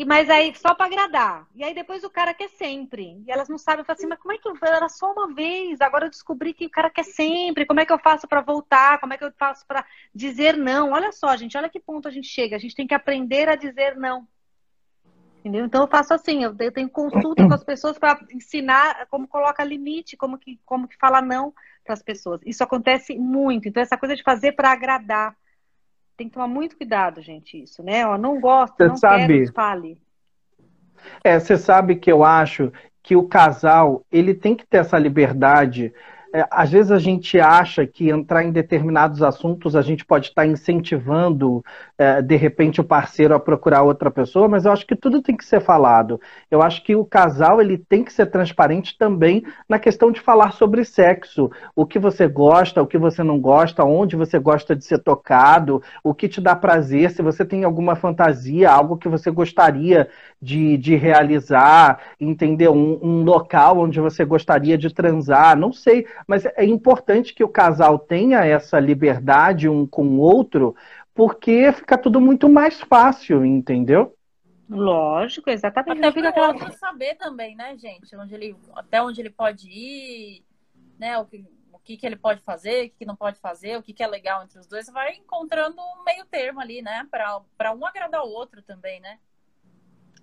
e 0.00 0.04
mas 0.06 0.30
aí 0.30 0.54
só 0.54 0.74
para 0.74 0.86
agradar. 0.86 1.46
E 1.54 1.62
aí 1.62 1.74
depois 1.74 2.02
o 2.04 2.08
cara 2.08 2.32
quer 2.32 2.48
sempre. 2.48 3.22
E 3.26 3.30
elas 3.30 3.50
não 3.50 3.58
sabem, 3.58 3.84
falam 3.84 3.98
assim, 3.98 4.06
mas 4.06 4.18
como 4.18 4.32
é 4.32 4.38
que 4.38 4.48
eu 4.48 4.56
era 4.62 4.88
só 4.88 5.12
uma 5.12 5.34
vez? 5.34 5.78
Agora 5.82 6.06
eu 6.06 6.10
descobri 6.10 6.54
que 6.54 6.64
o 6.64 6.70
cara 6.70 6.88
quer 6.88 7.04
sempre. 7.04 7.66
Como 7.66 7.80
é 7.80 7.84
que 7.84 7.92
eu 7.92 7.98
faço 7.98 8.26
para 8.26 8.40
voltar? 8.40 8.98
Como 8.98 9.12
é 9.12 9.18
que 9.18 9.24
eu 9.24 9.30
faço 9.38 9.66
para 9.66 9.84
dizer 10.14 10.56
não? 10.56 10.92
Olha 10.92 11.12
só, 11.12 11.36
gente, 11.36 11.54
olha 11.54 11.68
que 11.68 11.78
ponto 11.78 12.08
a 12.08 12.10
gente 12.10 12.28
chega. 12.28 12.56
A 12.56 12.58
gente 12.58 12.74
tem 12.74 12.86
que 12.86 12.94
aprender 12.94 13.46
a 13.50 13.56
dizer 13.56 13.94
não. 13.94 14.26
Entendeu? 15.40 15.66
Então 15.66 15.82
eu 15.82 15.88
faço 15.88 16.14
assim, 16.14 16.44
eu 16.44 16.72
tenho 16.72 16.88
consulta 16.88 17.46
com 17.46 17.52
as 17.52 17.62
pessoas 17.62 17.98
para 17.98 18.18
ensinar 18.32 19.06
como 19.10 19.28
coloca 19.28 19.62
limite, 19.62 20.16
como 20.16 20.38
que, 20.38 20.58
como 20.64 20.88
que 20.88 20.96
fala 20.96 21.20
não, 21.20 21.52
para 21.84 21.92
as 21.92 22.02
pessoas. 22.02 22.40
Isso 22.46 22.64
acontece 22.64 23.18
muito. 23.18 23.68
Então, 23.68 23.82
essa 23.82 23.98
coisa 23.98 24.16
de 24.16 24.22
fazer 24.22 24.52
para 24.52 24.72
agradar. 24.72 25.36
Tem 26.20 26.28
que 26.28 26.34
tomar 26.34 26.48
muito 26.48 26.76
cuidado, 26.76 27.22
gente, 27.22 27.62
isso, 27.62 27.82
né? 27.82 28.06
Ó, 28.06 28.18
não 28.18 28.38
gosto, 28.38 28.76
Você 28.76 28.88
não 28.88 28.96
sabe, 28.98 29.38
quero, 29.38 29.52
fale. 29.54 29.98
É, 31.24 31.40
você 31.40 31.56
sabe 31.56 31.96
que 31.96 32.12
eu 32.12 32.22
acho 32.22 32.70
que 33.02 33.16
o 33.16 33.26
casal, 33.26 34.04
ele 34.12 34.34
tem 34.34 34.54
que 34.54 34.66
ter 34.66 34.76
essa 34.76 34.98
liberdade 34.98 35.94
é, 36.32 36.46
às 36.50 36.70
vezes 36.70 36.92
a 36.92 36.98
gente 36.98 37.40
acha 37.40 37.84
que 37.84 38.08
entrar 38.08 38.44
em 38.44 38.52
determinados 38.52 39.20
assuntos 39.22 39.74
a 39.74 39.82
gente 39.82 40.04
pode 40.04 40.28
estar 40.28 40.46
incentivando, 40.46 41.64
é, 41.98 42.22
de 42.22 42.36
repente, 42.36 42.80
o 42.80 42.84
parceiro 42.84 43.34
a 43.34 43.40
procurar 43.40 43.82
outra 43.82 44.10
pessoa, 44.10 44.48
mas 44.48 44.64
eu 44.64 44.70
acho 44.70 44.86
que 44.86 44.94
tudo 44.94 45.22
tem 45.22 45.36
que 45.36 45.44
ser 45.44 45.60
falado. 45.60 46.20
Eu 46.48 46.62
acho 46.62 46.84
que 46.84 46.94
o 46.94 47.04
casal 47.04 47.60
ele 47.60 47.76
tem 47.76 48.04
que 48.04 48.12
ser 48.12 48.26
transparente 48.26 48.96
também 48.96 49.44
na 49.68 49.78
questão 49.78 50.12
de 50.12 50.20
falar 50.20 50.52
sobre 50.52 50.84
sexo. 50.84 51.50
O 51.74 51.84
que 51.84 51.98
você 51.98 52.28
gosta, 52.28 52.80
o 52.80 52.86
que 52.86 52.98
você 52.98 53.24
não 53.24 53.40
gosta, 53.40 53.84
onde 53.84 54.14
você 54.14 54.38
gosta 54.38 54.76
de 54.76 54.84
ser 54.84 54.98
tocado, 54.98 55.82
o 56.04 56.14
que 56.14 56.28
te 56.28 56.40
dá 56.40 56.54
prazer, 56.54 57.10
se 57.10 57.22
você 57.22 57.44
tem 57.44 57.64
alguma 57.64 57.96
fantasia, 57.96 58.70
algo 58.70 58.96
que 58.96 59.08
você 59.08 59.30
gostaria 59.32 60.08
de, 60.40 60.76
de 60.76 60.94
realizar, 60.94 62.00
entender 62.20 62.68
um, 62.68 62.98
um 63.02 63.22
local 63.24 63.78
onde 63.78 64.00
você 64.00 64.24
gostaria 64.24 64.78
de 64.78 64.94
transar, 64.94 65.56
não 65.56 65.72
sei 65.72 66.06
mas 66.26 66.44
é 66.44 66.64
importante 66.64 67.34
que 67.34 67.44
o 67.44 67.48
casal 67.48 67.98
tenha 67.98 68.44
essa 68.44 68.78
liberdade 68.78 69.68
um 69.68 69.86
com 69.86 70.06
o 70.06 70.20
outro, 70.20 70.74
porque 71.14 71.72
fica 71.72 71.98
tudo 71.98 72.20
muito 72.20 72.48
mais 72.48 72.80
fácil, 72.80 73.44
entendeu? 73.44 74.16
Lógico, 74.68 75.50
exatamente. 75.50 76.06
Até 76.06 76.40
o 76.40 76.46
outro 76.46 76.72
saber 76.72 77.16
também, 77.16 77.56
né, 77.56 77.76
gente? 77.76 78.14
Onde 78.16 78.34
ele, 78.34 78.56
até 78.76 79.02
onde 79.02 79.20
ele 79.20 79.30
pode 79.30 79.68
ir, 79.68 80.44
né? 80.98 81.18
O 81.18 81.24
que, 81.24 81.44
o 81.72 81.78
que, 81.78 81.96
que 81.96 82.06
ele 82.06 82.16
pode 82.16 82.40
fazer, 82.40 82.86
o 82.86 82.90
que, 82.90 82.98
que 82.98 83.04
não 83.04 83.16
pode 83.16 83.40
fazer, 83.40 83.76
o 83.76 83.82
que, 83.82 83.92
que 83.92 84.02
é 84.02 84.06
legal 84.06 84.44
entre 84.44 84.60
os 84.60 84.66
dois. 84.68 84.86
Vai 84.86 85.14
encontrando 85.16 85.76
um 85.80 86.04
meio 86.04 86.24
termo 86.26 86.60
ali, 86.60 86.80
né? 86.82 87.06
Para 87.10 87.72
um 87.74 87.84
agradar 87.84 88.22
o 88.22 88.30
outro 88.30 88.62
também, 88.62 89.00
né? 89.00 89.18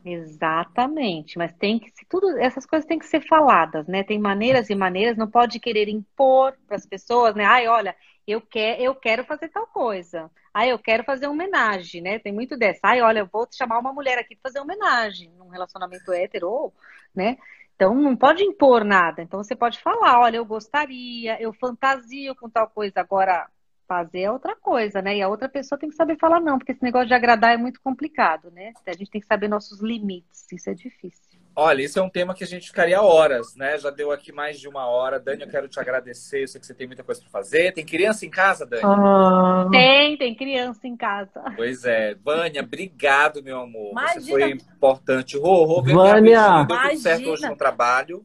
Exatamente, 0.10 1.38
mas 1.38 1.52
tem 1.54 1.78
que 1.80 1.92
tudo 2.08 2.38
essas 2.38 2.66
coisas 2.66 2.88
têm 2.88 2.98
que 2.98 3.06
ser 3.06 3.20
faladas, 3.28 3.86
né? 3.88 4.04
Tem 4.04 4.18
maneiras 4.18 4.70
e 4.70 4.76
maneiras, 4.76 5.18
não 5.18 5.30
pode 5.30 5.60
querer 5.60 5.90
impor 5.90 6.58
para 6.66 6.78
as 6.78 6.86
pessoas, 6.86 7.36
né? 7.36 7.44
Ai, 7.44 7.68
olha, 7.68 7.94
eu 8.26 8.40
quero, 8.40 8.82
eu 8.82 8.96
quero 8.96 9.26
fazer 9.26 9.50
tal 9.50 9.68
coisa. 9.68 10.32
Ai, 10.54 10.72
eu 10.72 10.80
quero 10.80 11.04
fazer 11.04 11.28
homenagem, 11.28 12.02
né? 12.02 12.20
Tem 12.20 12.32
muito 12.32 12.56
dessa. 12.58 12.80
Ai, 12.84 13.02
olha, 13.02 13.20
eu 13.20 13.28
vou 13.28 13.46
chamar 13.52 13.80
uma 13.80 13.92
mulher 13.92 14.18
aqui 14.18 14.34
para 14.36 14.50
fazer 14.50 14.62
homenagem 14.62 15.30
num 15.38 15.50
relacionamento 15.50 16.12
hétero, 16.14 16.72
né? 17.14 17.38
Então 17.76 17.94
não 17.94 18.16
pode 18.16 18.44
impor 18.44 18.86
nada. 18.86 19.22
Então 19.22 19.44
você 19.44 19.56
pode 19.56 19.80
falar, 19.80 20.20
olha, 20.22 20.38
eu 20.38 20.46
gostaria, 20.46 21.42
eu 21.42 21.52
fantasio 21.54 22.34
com 22.36 22.50
tal 22.50 22.70
coisa. 22.70 23.02
Agora 23.02 23.50
fazer 23.88 24.22
é 24.22 24.32
outra 24.32 24.56
coisa, 24.56 25.02
né? 25.02 25.18
E 25.18 25.22
a 25.22 25.30
outra 25.30 25.48
pessoa 25.48 25.80
tem 25.80 25.90
que 25.90 25.96
saber 25.96 26.18
falar 26.18 26.40
não, 26.40 26.58
porque 26.58 26.72
esse 26.72 26.84
negócio 26.84 27.08
de 27.08 27.14
agradar 27.14 27.54
é 27.54 27.58
muito 27.58 27.82
complicado, 27.82 28.52
né? 28.52 28.74
A 28.86 28.94
gente 28.94 29.10
tem 29.10 29.22
que 29.22 29.28
saber 29.28 29.48
nossos 29.48 29.82
limites, 29.82 30.46
isso 30.52 30.70
é 30.70 30.74
difícil. 30.74 31.38
Olha, 31.60 31.82
isso 31.82 31.98
é 31.98 32.02
um 32.04 32.10
tema 32.10 32.36
que 32.36 32.44
a 32.44 32.48
gente 32.48 32.68
ficaria 32.68 33.02
horas, 33.02 33.56
né? 33.56 33.80
Já 33.80 33.90
deu 33.90 34.12
aqui 34.12 34.32
mais 34.32 34.60
de 34.60 34.68
uma 34.68 34.86
hora. 34.86 35.20
Dani, 35.20 35.42
eu 35.42 35.50
quero 35.50 35.68
te 35.68 35.80
agradecer. 35.80 36.44
Eu 36.44 36.48
sei 36.48 36.62
que 36.62 36.68
você 36.68 36.74
tem 36.76 36.86
muita 36.86 37.04
coisa 37.04 37.20
para 37.20 37.32
fazer. 37.32 37.74
Tem 37.74 37.84
criança 37.84 38.28
em 38.28 38.30
casa, 38.30 38.64
Dani? 38.64 38.84
Ah. 38.86 39.68
Tem, 39.72 40.16
tem 40.18 40.36
criança 40.36 40.88
em 40.88 40.96
casa. 40.96 41.46
Pois 41.56 41.84
é. 41.84 42.14
Vânia, 42.14 42.62
obrigado, 42.62 43.42
meu 43.42 43.60
amor. 43.60 43.90
Imagina. 43.90 44.22
Você 44.22 44.30
foi 44.30 44.52
importante. 44.52 45.36
Rô, 45.36 45.64
Rô, 45.64 45.82
Vânia. 45.82 46.64
Deu 46.64 46.78
tudo 46.78 46.98
certo 47.00 47.30
hoje 47.32 47.50
no 47.50 47.58
trabalho. 47.58 48.24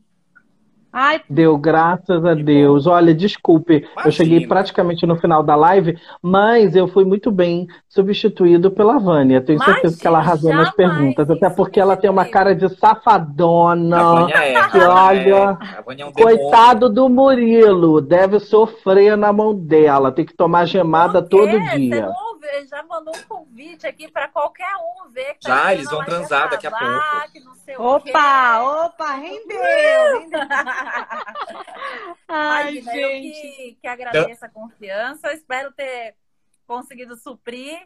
Ai. 0.92 1.22
Deu, 1.28 1.56
graças 1.56 2.24
a 2.24 2.34
Deus. 2.34 2.86
Olha, 2.86 3.14
desculpe, 3.14 3.76
Imagina. 3.76 4.02
eu 4.04 4.12
cheguei 4.12 4.46
praticamente 4.46 5.06
no 5.06 5.16
final 5.16 5.42
da 5.42 5.54
live, 5.56 5.96
mas 6.20 6.76
eu 6.76 6.86
fui 6.86 7.04
muito 7.04 7.30
bem 7.30 7.66
substituído 7.88 8.70
pela 8.70 8.98
Vânia. 8.98 9.40
Tenho 9.40 9.56
Imagina, 9.56 9.74
certeza 9.74 9.98
que 9.98 10.06
ela 10.06 10.18
arrasou 10.18 10.52
nas 10.52 10.70
perguntas, 10.74 11.30
até 11.30 11.48
porque 11.48 11.80
ela 11.80 11.96
tem 11.96 12.10
uma 12.10 12.26
cara 12.26 12.54
de 12.54 12.68
safadona. 12.76 14.28
É. 14.30 14.68
Que 14.68 14.78
olha, 14.78 15.58
é. 15.88 16.00
é 16.02 16.06
um 16.06 16.12
coitado 16.12 16.90
do 16.90 17.08
Murilo, 17.08 18.00
deve 18.00 18.38
sofrer 18.38 19.16
na 19.16 19.32
mão 19.32 19.54
dela, 19.54 20.12
tem 20.12 20.26
que 20.26 20.34
tomar 20.34 20.66
gemada 20.66 21.22
todo 21.22 21.58
dia. 21.74 22.06
Você 22.06 22.31
vê, 22.52 22.66
já 22.66 22.82
mandou 22.82 23.16
um 23.16 23.22
convite 23.22 23.86
aqui 23.86 24.10
para 24.10 24.28
qualquer 24.28 24.70
um 24.76 25.08
ver. 25.10 25.34
Que 25.34 25.48
já, 25.48 25.72
eles 25.72 25.88
vão 25.90 26.04
transar 26.04 26.50
daqui 26.50 26.66
a 26.66 26.70
pouco. 26.70 27.82
Opa, 27.82 28.84
opa, 28.84 29.14
rendeu, 29.14 30.20
rendeu. 30.20 30.40
Ai, 32.28 32.76
Imagina, 32.76 32.92
gente. 32.92 33.36
Eu 33.36 33.42
que, 33.42 33.78
que 33.80 33.86
agradeço 33.86 34.44
a 34.44 34.48
confiança. 34.48 35.32
Espero 35.32 35.72
ter 35.72 36.14
conseguido 36.66 37.16
suprir 37.16 37.78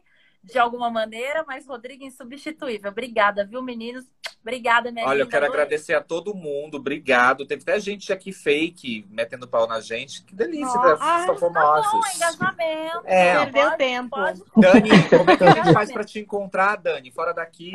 de 0.47 0.59
alguma 0.59 0.91
maneira, 0.91 1.45
mas 1.47 1.67
Rodrigo 1.67 2.05
insubstituível. 2.05 2.91
Obrigada, 2.91 3.45
viu, 3.45 3.63
meninos? 3.63 4.07
Obrigada, 4.41 4.93
minha 4.93 5.05
Olha, 5.05 5.23
eu 5.23 5.29
quero 5.29 5.45
agradecer 5.45 5.95
a 5.95 6.01
todo 6.01 6.33
mundo. 6.33 6.77
Obrigado. 6.77 7.45
Teve 7.45 7.63
até 7.63 7.81
gente 7.81 8.13
aqui 8.13 8.33
fake 8.33 9.05
metendo 9.11 9.49
pau 9.49 9.67
na 9.67 9.81
gente. 9.81 10.23
Que 10.23 10.37
delícia, 10.37 10.81
né? 10.81 10.97
São 11.27 11.37
famosos. 11.37 11.91
Tá 11.91 11.91
bom, 11.91 12.15
engajamento. 12.15 13.03
É, 13.07 13.35
Perdeu 13.45 13.65
pode, 13.65 13.77
tempo. 13.77 14.11
Pode... 14.11 14.43
Dani, 14.57 14.91
como 15.09 15.31
é 15.33 15.37
que 15.37 15.45
a 15.45 15.51
gente 15.51 15.73
faz 15.73 15.93
para 15.93 16.05
te 16.07 16.21
encontrar, 16.21 16.77
Dani? 16.77 17.11
Fora 17.11 17.35
daqui. 17.35 17.73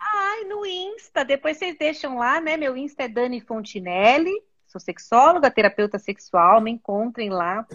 Ai, 0.00 0.44
no 0.44 0.64
Insta. 0.64 1.22
Depois 1.22 1.58
vocês 1.58 1.76
deixam 1.76 2.16
lá, 2.16 2.40
né? 2.40 2.56
Meu 2.56 2.74
Insta 2.78 3.02
é 3.02 3.08
Dani 3.08 3.42
Fontinelli. 3.42 4.32
Sou 4.66 4.80
sexóloga, 4.80 5.50
terapeuta 5.50 5.98
sexual. 5.98 6.62
Me 6.62 6.70
encontrem 6.70 7.28
lá. 7.28 7.66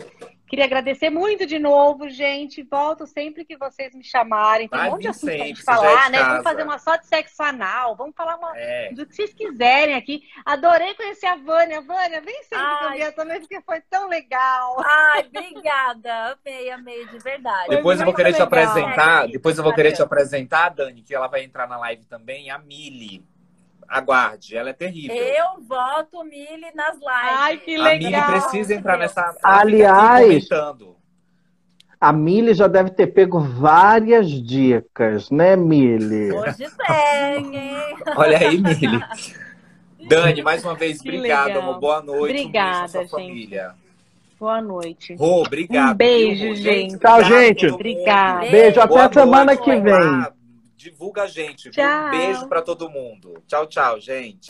Queria 0.50 0.66
agradecer 0.66 1.12
muito 1.12 1.46
de 1.46 1.60
novo, 1.60 2.10
gente. 2.10 2.64
Volto 2.64 3.06
sempre 3.06 3.46
que 3.46 3.56
vocês 3.56 3.94
me 3.94 4.04
chamarem. 4.04 4.68
Tem 4.68 4.80
um 4.80 4.92
monte 4.92 5.04
de 5.04 5.08
assunto 5.10 5.36
pra 5.36 5.46
gente 5.46 5.62
falar, 5.62 6.08
é 6.08 6.10
né? 6.10 6.18
Casa. 6.18 6.30
Vamos 6.30 6.44
fazer 6.44 6.64
uma 6.64 6.80
só 6.80 6.96
de 6.96 7.06
sexo 7.06 7.44
anal. 7.44 7.96
Vamos 7.96 8.16
falar 8.16 8.36
uma... 8.36 8.58
é. 8.58 8.92
do 8.92 9.06
que 9.06 9.16
vocês 9.16 9.32
quiserem 9.32 9.94
aqui. 9.96 10.24
Adorei 10.44 10.96
conhecer 10.96 11.28
a 11.28 11.36
Vânia. 11.36 11.82
Vânia, 11.82 12.20
vem 12.22 12.44
sempre 12.44 12.88
comigo 12.88 13.12
também, 13.16 13.40
porque 13.40 13.62
foi 13.62 13.80
tão 13.82 14.10
legal. 14.10 14.84
Ai, 14.84 15.28
obrigada. 15.28 16.38
Amei, 16.44 16.72
amei, 16.72 17.06
de 17.06 17.20
verdade. 17.20 17.70
Depois 17.70 18.00
eu 18.00 18.06
vou 18.06 18.16
querer 18.16 18.32
legal. 18.32 18.48
te 18.48 18.56
apresentar. 18.56 19.28
Depois 19.28 19.58
eu 19.58 19.64
vou 19.64 19.74
querer 19.74 19.92
te 19.92 20.02
apresentar, 20.02 20.70
Dani, 20.70 21.04
que 21.04 21.14
ela 21.14 21.28
vai 21.28 21.44
entrar 21.44 21.68
na 21.68 21.78
live 21.78 22.06
também, 22.06 22.50
a 22.50 22.58
Mili. 22.58 23.24
Aguarde, 23.90 24.56
ela 24.56 24.70
é 24.70 24.74
terrível. 24.74 25.16
Eu 25.16 25.62
voto 25.68 26.24
Mili 26.24 26.68
nas 26.76 26.94
lives. 26.94 27.40
Ai, 27.40 27.58
que 27.58 27.76
legal. 27.76 28.22
A 28.22 28.28
Mili 28.28 28.42
precisa 28.42 28.76
entrar 28.76 28.98
nessa. 28.98 29.36
Aliás, 29.44 30.48
a 32.00 32.14
Mili 32.14 32.54
já 32.54 32.68
deve 32.68 32.92
ter 32.92 33.08
pego 33.08 33.40
várias 33.40 34.30
dicas, 34.30 35.32
né, 35.32 35.56
Mili? 35.56 36.32
Hoje 36.32 36.68
tem, 36.88 37.58
hein? 37.58 37.98
Olha 38.16 38.38
aí, 38.38 38.58
Mili. 38.58 39.04
Dani, 40.08 40.42
mais 40.44 40.64
uma 40.64 40.76
vez, 40.76 41.02
obrigada, 41.02 41.60
amor. 41.60 41.80
Boa 41.80 42.02
noite. 42.02 42.24
Obrigada, 42.24 43.00
um 43.00 43.02
gente. 43.02 43.12
família. 43.12 43.72
Boa 44.40 44.62
noite. 44.62 45.16
Rô, 45.16 45.42
obrigado. 45.42 45.92
Um 45.92 45.98
beijo, 45.98 46.56
gente. 46.56 46.98
Tchau, 46.98 47.24
gente. 47.24 47.68
Obrigada. 47.68 48.50
Beijo, 48.50 48.80
até 48.80 49.20
semana 49.20 49.58
que 49.58 49.76
vem 49.76 50.39
divulga 50.80 51.24
a 51.24 51.28
gente. 51.28 51.70
Um 51.70 52.10
beijo 52.10 52.48
para 52.48 52.62
todo 52.62 52.90
mundo. 52.90 53.44
Tchau, 53.46 53.68
tchau, 53.68 54.00
gente. 54.00 54.50